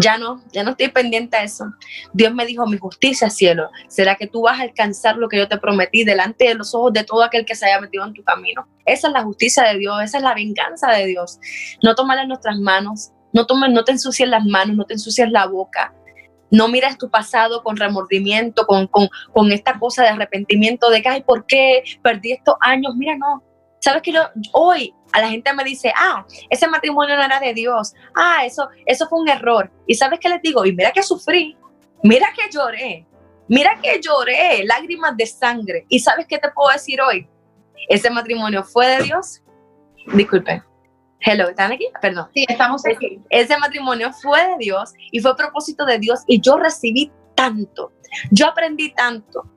Ya 0.00 0.16
no, 0.16 0.42
ya 0.52 0.62
no 0.62 0.70
estoy 0.70 0.88
pendiente 0.88 1.36
a 1.36 1.42
eso. 1.42 1.66
Dios 2.14 2.32
me 2.32 2.46
dijo, 2.46 2.66
mi 2.66 2.78
justicia, 2.78 3.28
cielo, 3.28 3.68
será 3.88 4.14
que 4.14 4.26
tú 4.26 4.42
vas 4.42 4.58
a 4.58 4.62
alcanzar 4.62 5.16
lo 5.16 5.28
que 5.28 5.36
yo 5.36 5.48
te 5.48 5.58
prometí 5.58 6.04
delante 6.04 6.48
de 6.48 6.54
los 6.54 6.74
ojos 6.74 6.94
de 6.94 7.04
todo 7.04 7.22
aquel 7.22 7.44
que 7.44 7.54
se 7.54 7.66
haya 7.66 7.80
metido 7.80 8.06
en 8.06 8.14
tu 8.14 8.24
camino. 8.24 8.66
Esa 8.86 9.08
es 9.08 9.12
la 9.12 9.22
justicia 9.22 9.64
de 9.64 9.78
Dios, 9.78 10.02
esa 10.02 10.16
es 10.16 10.24
la 10.24 10.34
venganza 10.34 10.90
de 10.90 11.06
Dios. 11.06 11.38
No 11.82 11.94
tomarla 11.94 12.22
en 12.22 12.28
nuestras 12.28 12.58
manos, 12.58 13.12
no, 13.34 13.46
tomes, 13.46 13.70
no 13.70 13.84
te 13.84 13.92
ensucies 13.92 14.28
las 14.28 14.44
manos, 14.44 14.76
no 14.76 14.84
te 14.84 14.94
ensucies 14.94 15.30
la 15.30 15.46
boca. 15.46 15.94
No 16.52 16.68
mires 16.68 16.98
tu 16.98 17.10
pasado 17.10 17.62
con 17.62 17.76
remordimiento, 17.76 18.66
con, 18.66 18.86
con, 18.86 19.08
con 19.32 19.50
esta 19.50 19.78
cosa 19.78 20.02
de 20.02 20.10
arrepentimiento 20.10 20.90
de 20.90 21.02
que, 21.02 21.08
ay, 21.08 21.22
¿por 21.22 21.46
qué 21.46 21.82
perdí 22.02 22.32
estos 22.32 22.54
años? 22.60 22.94
Mira, 22.94 23.16
no. 23.16 23.42
Sabes 23.80 24.02
que 24.02 24.12
yo 24.12 24.20
hoy 24.52 24.94
a 25.12 25.20
la 25.20 25.30
gente 25.30 25.52
me 25.54 25.64
dice, 25.64 25.92
ah, 25.96 26.24
ese 26.50 26.68
matrimonio 26.68 27.16
no 27.16 27.22
era 27.24 27.40
de 27.40 27.52
Dios, 27.54 27.94
ah, 28.14 28.44
eso, 28.44 28.68
eso 28.86 29.08
fue 29.08 29.18
un 29.18 29.28
error. 29.28 29.72
Y 29.86 29.94
sabes 29.94 30.20
qué 30.20 30.28
les 30.28 30.40
digo, 30.40 30.64
y 30.64 30.72
mira 30.72 30.92
que 30.92 31.02
sufrí, 31.02 31.56
mira 32.02 32.28
que 32.36 32.48
lloré, 32.48 33.06
mira 33.48 33.78
que 33.82 34.00
lloré, 34.00 34.62
lágrimas 34.64 35.16
de 35.16 35.26
sangre. 35.26 35.86
Y 35.88 35.98
sabes 35.98 36.26
qué 36.28 36.38
te 36.38 36.50
puedo 36.50 36.70
decir 36.70 37.00
hoy, 37.00 37.26
ese 37.88 38.10
matrimonio 38.10 38.62
fue 38.62 38.86
de 38.86 39.02
Dios. 39.02 39.42
Disculpe. 40.14 40.62
Hello, 41.24 41.48
¿están 41.48 41.72
aquí? 41.72 41.86
Perdón. 42.00 42.28
Sí, 42.34 42.44
estamos 42.48 42.82
aquí. 42.86 43.20
Ese 43.30 43.56
matrimonio 43.58 44.12
fue 44.12 44.46
de 44.48 44.56
Dios 44.58 44.92
y 45.10 45.20
fue 45.20 45.36
propósito 45.36 45.84
de 45.84 45.98
Dios 45.98 46.20
y 46.26 46.40
yo 46.40 46.56
recibí 46.56 47.12
tanto. 47.34 47.92
Yo 48.30 48.46
aprendí 48.46 48.92
tanto 48.92 49.48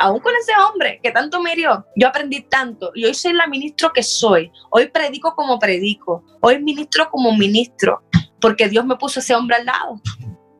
aún 0.00 0.20
con 0.20 0.32
ese 0.34 0.52
hombre 0.56 0.98
que 1.02 1.10
tanto 1.10 1.40
me 1.42 1.52
hirió, 1.52 1.86
yo 1.94 2.08
aprendí 2.08 2.40
tanto 2.42 2.90
y 2.94 3.04
hoy 3.04 3.14
soy 3.14 3.34
la 3.34 3.46
ministro 3.46 3.92
que 3.92 4.02
soy. 4.02 4.50
Hoy 4.70 4.88
predico 4.88 5.34
como 5.34 5.58
predico. 5.58 6.24
Hoy 6.40 6.62
ministro 6.62 7.10
como 7.10 7.36
ministro, 7.36 8.02
porque 8.40 8.68
Dios 8.68 8.86
me 8.86 8.96
puso 8.96 9.20
ese 9.20 9.34
hombre 9.34 9.56
al 9.56 9.66
lado. 9.66 10.00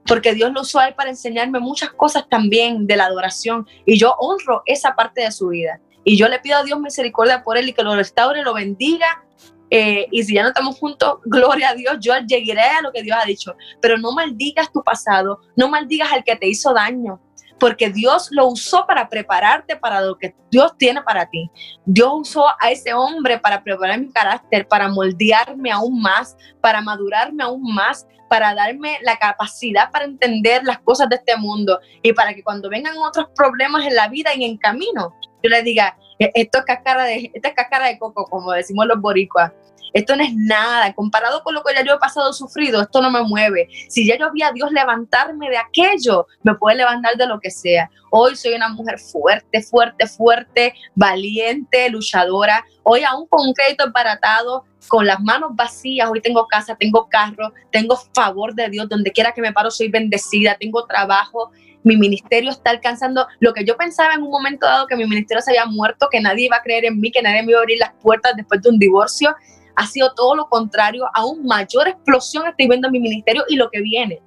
Porque 0.07 0.35
Dios 0.35 0.53
lo 0.53 0.63
usó 0.63 0.81
a 0.81 0.89
él 0.89 0.95
para 0.95 1.11
enseñarme 1.11 1.61
muchas 1.61 1.91
cosas 1.91 2.29
también 2.29 2.87
de 2.87 2.97
la 2.97 3.07
adoración. 3.07 3.67
Y 3.87 3.99
yo 3.99 4.15
honro 4.19 4.63
esa 4.67 4.95
parte 4.95 5.23
de 5.23 5.31
su 5.31 5.49
vida. 5.49 5.81
Y 6.05 6.17
yo 6.17 6.29
le 6.29 6.41
pido 6.41 6.59
a 6.59 6.65
Dios 6.65 6.81
misericordia 6.81 7.43
por 7.43 7.57
él 7.57 7.69
y 7.69 7.73
que 7.73 7.83
lo 7.83 7.95
restaure, 7.95 8.43
lo 8.43 8.53
bendiga. 8.53 9.25
Eh, 9.71 10.07
y 10.11 10.23
si 10.25 10.35
ya 10.35 10.43
no 10.43 10.49
estamos 10.49 10.79
juntos, 10.79 11.19
gloria 11.25 11.71
a 11.71 11.75
Dios, 11.75 11.97
yo 12.01 12.13
llegaré 12.27 12.61
a 12.61 12.83
lo 12.83 12.93
que 12.93 13.03
Dios 13.03 13.17
ha 13.21 13.25
dicho. 13.25 13.55
Pero 13.81 13.97
no 13.99 14.13
maldigas 14.13 14.73
tu 14.73 14.83
pasado, 14.83 15.41
no 15.57 15.69
maldigas 15.69 16.13
al 16.13 16.25
que 16.25 16.37
te 16.37 16.49
hizo 16.49 16.75
daño 16.75 17.21
porque 17.61 17.91
Dios 17.91 18.29
lo 18.33 18.47
usó 18.47 18.87
para 18.87 19.09
prepararte 19.09 19.77
para 19.77 20.01
lo 20.01 20.17
que 20.17 20.35
Dios 20.51 20.73
tiene 20.79 21.03
para 21.03 21.29
ti. 21.29 21.51
Dios 21.85 22.11
usó 22.15 22.47
a 22.59 22.71
ese 22.71 22.95
hombre 22.95 23.39
para 23.39 23.63
preparar 23.63 24.01
mi 24.01 24.11
carácter, 24.11 24.67
para 24.67 24.89
moldearme 24.89 25.71
aún 25.71 26.01
más, 26.01 26.37
para 26.63 26.81
madurarme 26.81 27.45
aún 27.45 27.63
más, 27.75 28.07
para 28.31 28.55
darme 28.55 28.99
la 29.03 29.19
capacidad 29.19 29.91
para 29.91 30.05
entender 30.05 30.63
las 30.65 30.79
cosas 30.79 31.09
de 31.09 31.17
este 31.17 31.37
mundo 31.37 31.81
y 32.01 32.13
para 32.13 32.33
que 32.33 32.45
cuando 32.45 32.71
vengan 32.71 32.97
otros 32.97 33.27
problemas 33.35 33.85
en 33.85 33.97
la 33.97 34.07
vida 34.07 34.33
y 34.35 34.45
en 34.45 34.57
camino, 34.57 35.15
yo 35.43 35.51
le 35.51 35.63
diga, 35.63 35.97
esto 36.21 36.59
es 36.59 36.65
cascara 36.65 37.05
de, 37.05 37.31
esta 37.35 37.49
es 37.49 37.55
cascara 37.55 37.87
de 37.87 37.99
coco, 37.99 38.27
como 38.27 38.53
decimos 38.53 38.87
los 38.87 39.01
boricuas. 39.01 39.53
Esto 39.93 40.15
no 40.15 40.23
es 40.23 40.35
nada. 40.35 40.93
Comparado 40.93 41.43
con 41.43 41.55
lo 41.55 41.63
que 41.63 41.75
ya 41.75 41.85
yo 41.85 41.95
he 41.95 41.99
pasado 41.99 42.33
sufrido, 42.33 42.83
esto 42.83 43.01
no 43.01 43.11
me 43.11 43.23
mueve. 43.23 43.69
Si 43.89 44.07
ya 44.07 44.17
yo 44.17 44.31
vi 44.33 44.43
a 44.43 44.53
Dios 44.53 44.71
levantarme 44.71 45.49
de 45.51 45.59
aquello, 45.59 46.27
me 46.43 46.55
puede 46.55 46.77
levantar 46.77 47.17
de 47.17 47.27
lo 47.27 47.41
que 47.41 47.51
sea. 47.51 47.91
Hoy 48.11 48.37
soy 48.37 48.55
una 48.55 48.69
mujer 48.69 48.99
fuerte, 48.99 49.63
fuerte, 49.63 50.07
fuerte, 50.07 50.75
valiente, 50.95 51.89
luchadora. 51.91 52.65
Hoy 52.83 53.03
aún 53.03 53.27
con 53.27 53.49
un 53.49 53.55
crédito 53.55 53.85
embaratado, 53.85 54.65
con 54.89 55.07
las 55.07 55.21
manos 55.21 55.51
vacías, 55.55 56.09
hoy 56.11 56.21
tengo 56.21 56.47
casa, 56.47 56.77
tengo 56.77 57.09
carro, 57.09 57.53
tengo 57.71 57.97
favor 58.15 58.55
de 58.55 58.69
Dios, 58.69 58.89
donde 58.89 59.13
quiera 59.13 59.33
que 59.33 59.43
me 59.43 59.53
paro 59.53 59.71
soy 59.71 59.89
bendecida, 59.89 60.57
tengo 60.59 60.87
trabajo, 60.87 61.51
mi 61.83 61.97
ministerio 61.97 62.51
está 62.51 62.71
alcanzando 62.71 63.27
lo 63.39 63.53
que 63.53 63.65
yo 63.65 63.77
pensaba 63.77 64.15
en 64.15 64.23
un 64.23 64.31
momento 64.31 64.67
dado 64.67 64.87
que 64.87 64.97
mi 64.97 65.07
ministerio 65.07 65.43
se 65.43 65.51
había 65.51 65.67
muerto, 65.67 66.09
que 66.11 66.21
nadie 66.21 66.47
iba 66.47 66.57
a 66.57 66.63
creer 66.63 66.85
en 66.85 67.01
mí, 67.01 67.11
que 67.11 67.23
nadie 67.23 67.43
me 67.43 67.53
iba 67.53 67.61
a 67.61 67.63
abrir 67.63 67.79
las 67.79 67.93
puertas 68.03 68.33
después 68.37 68.61
de 68.63 68.71
un 68.71 68.79
divorcio 68.79 69.35
ha 69.81 69.87
sido 69.87 70.13
todo 70.15 70.35
lo 70.35 70.47
contrario, 70.49 71.07
aún 71.15 71.47
mayor 71.47 71.89
explosión 71.89 72.47
estoy 72.47 72.69
viendo 72.69 72.89
en 72.89 72.93
mi 72.93 73.01
ministerio 73.01 73.45
y 73.49 73.57
lo 73.57 73.71
que 73.71 73.81
viene, 73.81 74.21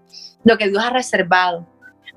lo 0.43 0.57
que 0.57 0.67
Dios 0.67 0.83
ha 0.83 0.89
reservado. 0.89 1.67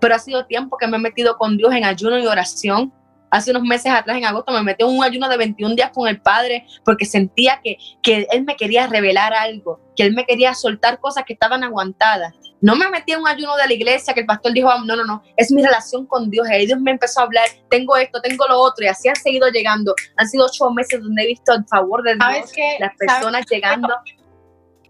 Pero 0.01 0.15
ha 0.15 0.19
sido 0.19 0.47
tiempo 0.47 0.79
que 0.79 0.87
me 0.87 0.97
he 0.97 1.01
metido 1.01 1.37
con 1.37 1.59
Dios 1.59 1.75
en 1.75 1.85
ayuno 1.85 2.19
y 2.19 2.27
oración. 2.27 2.93
Hace 3.31 3.51
unos 3.51 3.65
meses 3.65 3.93
atrás, 3.93 4.17
en 4.17 4.25
agosto, 4.25 4.53
me 4.53 4.63
metí 4.63 4.85
en 4.85 4.91
un 4.91 5.05
ayuno 5.05 5.29
de 5.29 5.37
21 5.37 5.75
días 5.75 5.91
con 5.93 6.09
el 6.09 6.21
Padre 6.21 6.67
porque 6.83 7.05
sentía 7.05 7.61
que, 7.63 7.77
que 8.03 8.27
Él 8.31 8.45
me 8.45 8.57
quería 8.57 8.87
revelar 8.87 9.35
algo, 9.35 9.81
que 9.95 10.05
Él 10.05 10.15
me 10.15 10.25
quería 10.25 10.55
soltar 10.55 10.99
cosas 10.99 11.25
que 11.27 11.35
estaban 11.35 11.63
aguantadas. 11.63 12.35
No 12.61 12.75
me 12.75 12.89
metí 12.89 13.13
en 13.13 13.21
un 13.21 13.29
ayuno 13.29 13.55
de 13.57 13.67
la 13.67 13.73
iglesia 13.73 14.15
que 14.15 14.21
el 14.21 14.27
pastor 14.27 14.53
dijo, 14.53 14.71
no, 14.85 14.97
no, 14.97 15.05
no, 15.05 15.23
es 15.37 15.53
mi 15.53 15.63
relación 15.63 16.07
con 16.07 16.31
Dios. 16.31 16.47
Y 16.51 16.67
Dios 16.67 16.81
me 16.81 16.93
empezó 16.93 17.21
a 17.21 17.25
hablar, 17.25 17.47
tengo 17.69 17.97
esto, 17.97 18.21
tengo 18.21 18.47
lo 18.49 18.59
otro, 18.61 18.85
y 18.85 18.89
así 18.89 19.09
han 19.09 19.17
seguido 19.17 19.49
llegando. 19.49 19.95
Han 20.17 20.29
sido 20.29 20.47
ocho 20.47 20.71
meses 20.71 21.01
donde 21.01 21.23
he 21.23 21.27
visto 21.27 21.53
el 21.53 21.65
favor 21.67 22.03
de 22.03 22.15
Dios, 22.15 22.53
las 22.81 22.97
personas 22.97 23.45
llegando. 23.51 23.95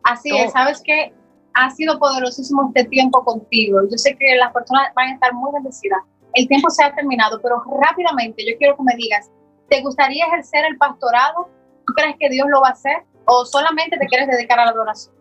Así 0.05 0.37
es, 0.37 0.52
sabes 0.52 0.81
que 0.85 1.12
ha 1.55 1.70
sido 1.70 1.98
poderosísimo 1.98 2.70
este 2.74 2.88
tiempo 2.88 3.24
contigo. 3.24 3.81
Yo 3.90 3.96
sé 3.96 4.16
que 4.16 4.37
las 4.37 4.52
personas 4.52 4.92
van 4.94 5.09
a 5.09 5.14
estar 5.14 5.33
muy 5.35 5.50
bendecidas. 5.52 5.98
El 6.35 6.46
tiempo 6.46 6.70
se 6.70 6.85
ha 6.85 6.94
terminado, 6.94 7.40
pero 7.42 7.62
rápidamente 7.81 8.44
yo 8.46 8.57
quiero 8.59 8.76
que 8.76 8.83
me 8.83 8.94
digas, 8.94 9.31
¿te 9.68 9.81
gustaría 9.81 10.26
ejercer 10.26 10.64
el 10.66 10.76
pastorado? 10.76 11.48
¿Tú 11.87 11.94
crees 11.94 12.14
que 12.20 12.29
Dios 12.29 12.46
lo 12.48 12.61
va 12.61 12.68
a 12.68 12.72
hacer? 12.72 13.05
¿O 13.24 13.44
solamente 13.44 13.96
te 13.98 14.07
quieres 14.07 14.29
dedicar 14.29 14.61
a 14.61 14.66
la 14.66 14.70
adoración? 14.72 15.16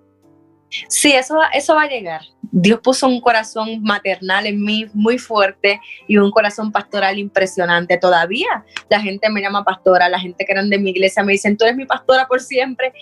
Sí, 0.88 1.14
eso, 1.14 1.38
eso 1.54 1.76
va 1.76 1.84
a 1.84 1.90
llegar. 1.90 2.22
Dios 2.58 2.80
puso 2.82 3.08
un 3.08 3.20
corazón 3.20 3.82
maternal 3.82 4.46
en 4.46 4.64
mí 4.64 4.86
muy 4.94 5.18
fuerte 5.18 5.82
y 6.08 6.18
un 6.18 6.32
corazón 6.32 6.72
pastoral 6.72 7.20
impresionante. 7.20 7.98
Todavía 7.98 8.64
la 8.90 9.02
gente 9.02 9.30
me 9.30 9.42
llama 9.42 9.64
pastora, 9.64 10.08
la 10.08 10.20
gente 10.20 10.46
que 10.46 10.54
eran 10.54 10.70
de 10.70 10.80
mi 10.80 10.92
iglesia 10.92 11.24
me 11.24 11.34
dicen, 11.34 11.58
tú 11.58 11.66
eres 11.66 11.76
mi 11.76 11.86
pastora 11.86 12.28
por 12.28 12.40
siempre. 12.40 12.94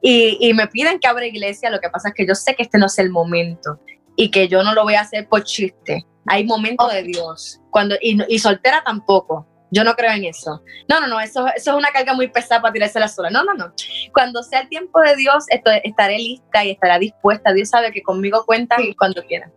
Y, 0.00 0.52
me 0.54 0.66
piden 0.68 1.00
que 1.00 1.08
abra 1.08 1.26
iglesia. 1.26 1.70
Lo 1.70 1.80
que 1.80 1.88
pasa 1.88 2.08
es 2.08 2.14
que 2.14 2.26
yo 2.26 2.34
sé 2.34 2.54
que 2.54 2.62
este 2.62 2.78
no 2.78 2.86
es 2.86 2.98
el 2.98 3.10
momento 3.10 3.80
y 4.14 4.30
que 4.30 4.46
yo 4.46 4.62
no 4.62 4.74
lo 4.74 4.84
voy 4.84 4.94
a 4.94 5.00
hacer 5.00 5.26
por 5.26 5.42
chiste. 5.42 6.06
Hay 6.26 6.44
momentos 6.44 6.92
de 6.92 7.02
Dios. 7.02 7.60
Cuando, 7.70 7.96
y, 8.00 8.18
y 8.28 8.38
soltera 8.38 8.82
tampoco. 8.84 9.46
Yo 9.70 9.84
no 9.84 9.94
creo 9.94 10.12
en 10.12 10.24
eso. 10.24 10.62
No, 10.88 11.00
no, 11.00 11.06
no, 11.06 11.20
eso, 11.20 11.46
eso 11.48 11.70
es 11.72 11.76
una 11.76 11.90
carga 11.90 12.14
muy 12.14 12.28
pesada 12.28 12.62
para 12.62 12.72
tirarse 12.72 12.98
la 12.98 13.08
sola. 13.08 13.30
No, 13.30 13.44
no, 13.44 13.54
no. 13.54 13.72
Cuando 14.12 14.42
sea 14.42 14.60
el 14.60 14.68
tiempo 14.68 15.00
de 15.00 15.16
Dios, 15.16 15.44
estaré 15.48 16.18
lista 16.18 16.64
y 16.64 16.70
estará 16.70 16.98
dispuesta. 16.98 17.52
Dios 17.52 17.68
sabe 17.68 17.92
que 17.92 18.02
conmigo 18.02 18.44
cuenta 18.46 18.76
cuando 18.98 19.22
quiera. 19.24 19.50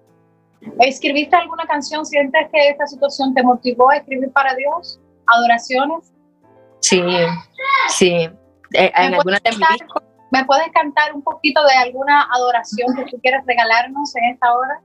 ¿Escribiste 0.80 1.36
alguna 1.36 1.66
canción? 1.66 2.06
¿Sientes 2.06 2.48
que 2.52 2.70
esta 2.70 2.86
situación 2.88 3.34
te 3.34 3.42
motivó 3.42 3.90
a 3.90 3.98
escribir 3.98 4.32
para 4.32 4.54
Dios? 4.56 5.00
¿Adoraciones? 5.26 6.14
Sí, 6.82 7.02
sí. 7.90 8.30
Eh, 8.74 8.92
en 8.96 9.14
alguna 9.14 9.40
de 9.44 9.50
mis 9.52 9.60
¿Me 10.32 10.46
puedes 10.46 10.72
cantar 10.72 11.14
un 11.14 11.22
poquito 11.22 11.62
de 11.66 11.74
alguna 11.74 12.26
adoración 12.34 12.96
que 12.96 13.04
tú 13.12 13.20
quieras 13.22 13.44
regalarnos 13.46 14.16
en 14.16 14.34
esta 14.34 14.54
hora? 14.54 14.82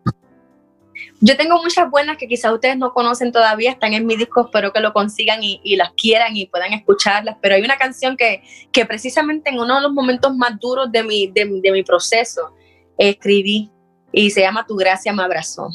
Yo 1.20 1.37
tengo 1.37 1.62
muchas 1.62 1.90
buenas 1.90 2.16
que 2.16 2.28
quizás 2.28 2.52
ustedes 2.52 2.76
no 2.76 2.92
conocen 2.92 3.32
todavía, 3.32 3.70
están 3.70 3.94
en 3.94 4.06
mi 4.06 4.16
disco, 4.16 4.42
espero 4.42 4.72
que 4.72 4.80
lo 4.80 4.92
consigan 4.92 5.40
y, 5.42 5.76
las 5.76 5.92
quieran 5.92 6.37
y 6.37 6.46
puedan 6.46 6.72
escucharlas, 6.72 7.37
pero 7.40 7.54
hay 7.54 7.62
una 7.62 7.76
canción 7.76 8.16
que, 8.16 8.42
que 8.72 8.85
precisamente 8.87 9.50
en 9.50 9.59
uno 9.59 9.76
de 9.76 9.82
los 9.82 9.92
momentos 9.92 10.35
más 10.37 10.59
duros 10.59 10.90
de 10.90 11.02
mi, 11.02 11.26
de, 11.28 11.44
mi 11.46 11.82
proceso 11.82 12.54
escribí 12.98 13.70
y 14.12 14.30
se 14.30 14.40
llama 14.40 14.66
Tu 14.66 14.76
gracia 14.76 15.12
me 15.12 15.22
abrazó. 15.22 15.68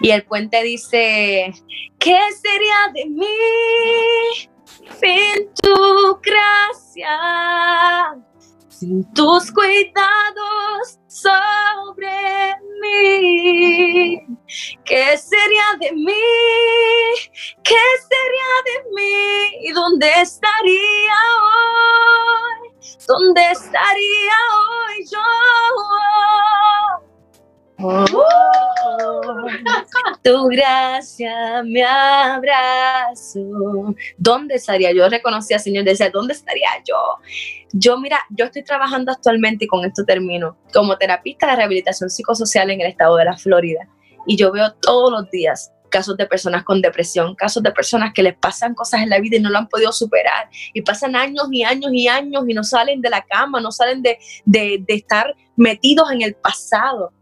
Y 0.00 0.10
el 0.10 0.24
puente 0.24 0.62
dice, 0.62 1.52
¿qué 1.98 2.18
sería 2.40 2.92
de 2.94 3.06
mí 3.06 3.26
sin 5.00 5.52
tu 5.60 6.20
gracia? 6.22 7.08
Sin 8.78 9.10
tus 9.14 9.50
cuidados 9.52 10.98
sobre 11.06 12.54
mí. 12.82 14.20
¿Qué 14.84 15.16
sería 15.16 15.64
de 15.80 15.92
mí? 15.92 16.12
¿Qué 17.64 17.84
sería 18.10 18.52
de 18.66 18.76
mí? 18.94 19.68
¿Y 19.68 19.72
dónde 19.72 20.12
estaría 20.20 21.16
hoy? 21.42 22.70
¿Dónde 23.08 23.50
estaría 23.50 24.38
hoy 24.52 25.06
yo? 25.10 25.20
Oh, 27.78 28.04
tu 30.22 30.46
gracia 30.48 31.62
me 31.64 31.82
abrazo. 31.84 33.40
¿Dónde 34.16 34.54
estaría? 34.54 34.92
Yo 34.92 35.08
reconocía, 35.08 35.58
Señor, 35.58 35.84
decía, 35.84 36.10
¿dónde 36.10 36.34
estaría 36.34 36.68
yo? 36.84 36.96
Yo, 37.72 37.98
mira, 37.98 38.20
yo 38.30 38.46
estoy 38.46 38.62
trabajando 38.62 39.12
actualmente, 39.12 39.64
y 39.64 39.68
con 39.68 39.84
esto 39.84 40.04
termino, 40.04 40.56
como 40.72 40.96
terapista 40.96 41.50
de 41.50 41.56
rehabilitación 41.56 42.10
psicosocial 42.10 42.70
en 42.70 42.80
el 42.80 42.88
estado 42.88 43.16
de 43.16 43.24
la 43.24 43.36
Florida. 43.36 43.88
Y 44.26 44.36
yo 44.36 44.50
veo 44.52 44.72
todos 44.80 45.10
los 45.10 45.30
días 45.30 45.72
casos 45.88 46.16
de 46.16 46.26
personas 46.26 46.64
con 46.64 46.82
depresión, 46.82 47.34
casos 47.34 47.62
de 47.62 47.70
personas 47.72 48.12
que 48.12 48.22
les 48.22 48.36
pasan 48.36 48.74
cosas 48.74 49.02
en 49.02 49.10
la 49.10 49.18
vida 49.18 49.36
y 49.36 49.40
no 49.40 49.50
lo 49.50 49.58
han 49.58 49.68
podido 49.68 49.92
superar. 49.92 50.48
Y 50.74 50.82
pasan 50.82 51.16
años 51.16 51.46
y 51.50 51.62
años 51.62 51.90
y 51.92 52.08
años 52.08 52.44
y 52.46 52.54
no 52.54 52.64
salen 52.64 53.00
de 53.00 53.10
la 53.10 53.22
cama, 53.22 53.60
no 53.60 53.72
salen 53.72 54.02
de, 54.02 54.18
estar 54.88 55.34
metidos 55.56 56.10
en 56.10 56.22
el 56.22 56.34
pasado. 56.34 57.12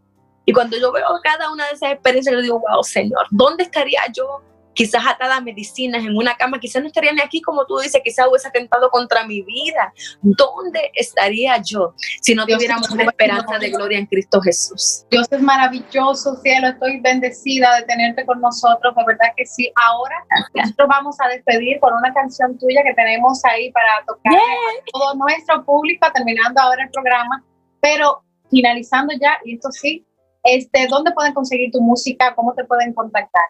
Y 0.45 0.53
cuando 0.53 0.77
yo 0.77 0.91
veo 0.91 1.07
cada 1.23 1.51
una 1.51 1.65
de 1.67 1.73
esas 1.73 1.91
experiencias, 1.91 2.35
yo 2.35 2.41
digo, 2.41 2.59
wow, 2.59 2.83
Señor, 2.83 3.25
¿dónde 3.31 3.63
estaría 3.63 4.01
yo 4.13 4.41
quizás 4.75 5.03
atada 5.07 5.37
a 5.37 5.41
medicinas 5.41 6.03
en 6.03 6.15
una 6.15 6.35
cama, 6.35 6.59
quizás 6.59 6.81
no 6.81 6.87
estaría 6.87 7.13
ni 7.13 7.21
aquí 7.21 7.41
como 7.41 7.65
tú 7.65 7.79
dices, 7.79 8.01
quizás 8.03 8.27
hubiese 8.29 8.49
atentado 8.49 8.91
contra 8.91 9.25
mi 9.25 9.41
vida. 9.41 9.91
¿Dónde 10.21 10.91
estaría 10.93 11.59
yo 11.63 11.95
si 12.21 12.35
no 12.35 12.45
tuviéramos 12.45 12.91
una 12.91 13.05
esperanza 13.05 13.57
de 13.57 13.69
gloria 13.71 13.97
en 13.97 14.05
Cristo 14.05 14.39
Jesús? 14.41 15.05
Dios 15.09 15.27
es 15.31 15.41
maravilloso, 15.41 16.35
cielo, 16.43 16.67
estoy 16.67 16.99
bendecida 16.99 17.77
de 17.77 17.83
tenerte 17.83 18.25
con 18.25 18.39
nosotros, 18.41 18.93
de 18.95 19.03
verdad 19.07 19.33
que 19.35 19.45
sí. 19.45 19.71
Ahora 19.75 20.15
nosotros 20.53 20.87
vamos 20.89 21.15
a 21.21 21.29
despedir 21.29 21.79
con 21.79 21.93
una 21.93 22.13
canción 22.13 22.57
tuya 22.59 22.83
que 22.83 22.93
tenemos 22.93 23.43
ahí 23.45 23.71
para 23.71 24.03
tocar 24.05 24.33
a 24.33 24.91
todo 24.91 25.15
nuestro 25.15 25.63
público, 25.63 26.05
terminando 26.13 26.61
ahora 26.61 26.83
el 26.83 26.89
programa, 26.91 27.43
pero 27.79 28.21
finalizando 28.51 29.13
ya, 29.19 29.37
y 29.45 29.55
esto 29.55 29.71
sí, 29.71 30.05
este, 30.45 30.87
¿dónde 30.87 31.11
pueden 31.11 31.33
conseguir 31.33 31.71
tu 31.71 31.81
música? 31.81 32.33
¿Cómo 32.35 32.53
te 32.53 32.63
pueden 32.63 32.93
contactar? 32.93 33.43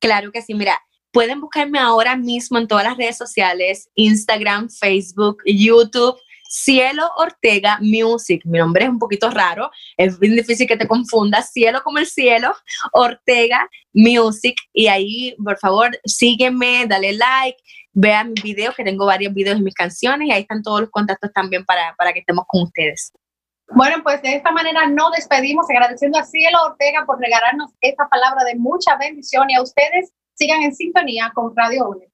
Claro 0.00 0.32
que 0.32 0.42
sí, 0.42 0.54
mira, 0.54 0.78
pueden 1.12 1.40
buscarme 1.40 1.78
ahora 1.78 2.16
mismo 2.16 2.58
en 2.58 2.66
todas 2.66 2.84
las 2.84 2.96
redes 2.96 3.16
sociales, 3.16 3.88
Instagram, 3.94 4.68
Facebook, 4.68 5.38
YouTube. 5.46 6.18
Cielo 6.56 7.10
Ortega 7.16 7.78
Music. 7.80 8.42
Mi 8.44 8.58
nombre 8.58 8.84
es 8.84 8.90
un 8.90 9.00
poquito 9.00 9.28
raro, 9.28 9.72
es 9.96 10.16
bien 10.20 10.36
difícil 10.36 10.68
que 10.68 10.76
te 10.76 10.86
confundas. 10.86 11.50
Cielo 11.52 11.82
como 11.82 11.98
el 11.98 12.06
cielo, 12.06 12.54
Ortega 12.92 13.68
Music. 13.92 14.54
Y 14.72 14.86
ahí, 14.86 15.34
por 15.42 15.58
favor, 15.58 15.98
sígueme, 16.04 16.86
dale 16.86 17.14
like, 17.14 17.58
vean 17.92 18.32
mis 18.32 18.42
videos, 18.44 18.76
que 18.76 18.84
tengo 18.84 19.04
varios 19.04 19.34
videos 19.34 19.58
de 19.58 19.64
mis 19.64 19.74
canciones 19.74 20.28
y 20.28 20.30
ahí 20.30 20.42
están 20.42 20.62
todos 20.62 20.82
los 20.82 20.90
contactos 20.90 21.32
también 21.32 21.64
para, 21.64 21.92
para 21.96 22.12
que 22.12 22.20
estemos 22.20 22.44
con 22.46 22.62
ustedes. 22.62 23.12
Bueno, 23.68 23.96
pues 24.02 24.20
de 24.22 24.36
esta 24.36 24.52
manera 24.52 24.86
nos 24.86 25.12
despedimos 25.12 25.66
agradeciendo 25.68 26.18
a 26.18 26.24
Cielo 26.24 26.58
Ortega 26.64 27.04
por 27.06 27.18
regalarnos 27.18 27.72
esta 27.80 28.08
palabra 28.08 28.44
de 28.44 28.56
mucha 28.56 28.96
bendición 28.96 29.48
y 29.50 29.54
a 29.54 29.62
ustedes 29.62 30.12
sigan 30.34 30.62
en 30.62 30.74
sintonía 30.74 31.32
con 31.34 31.54
Radio 31.56 31.88
UNED. 31.88 32.13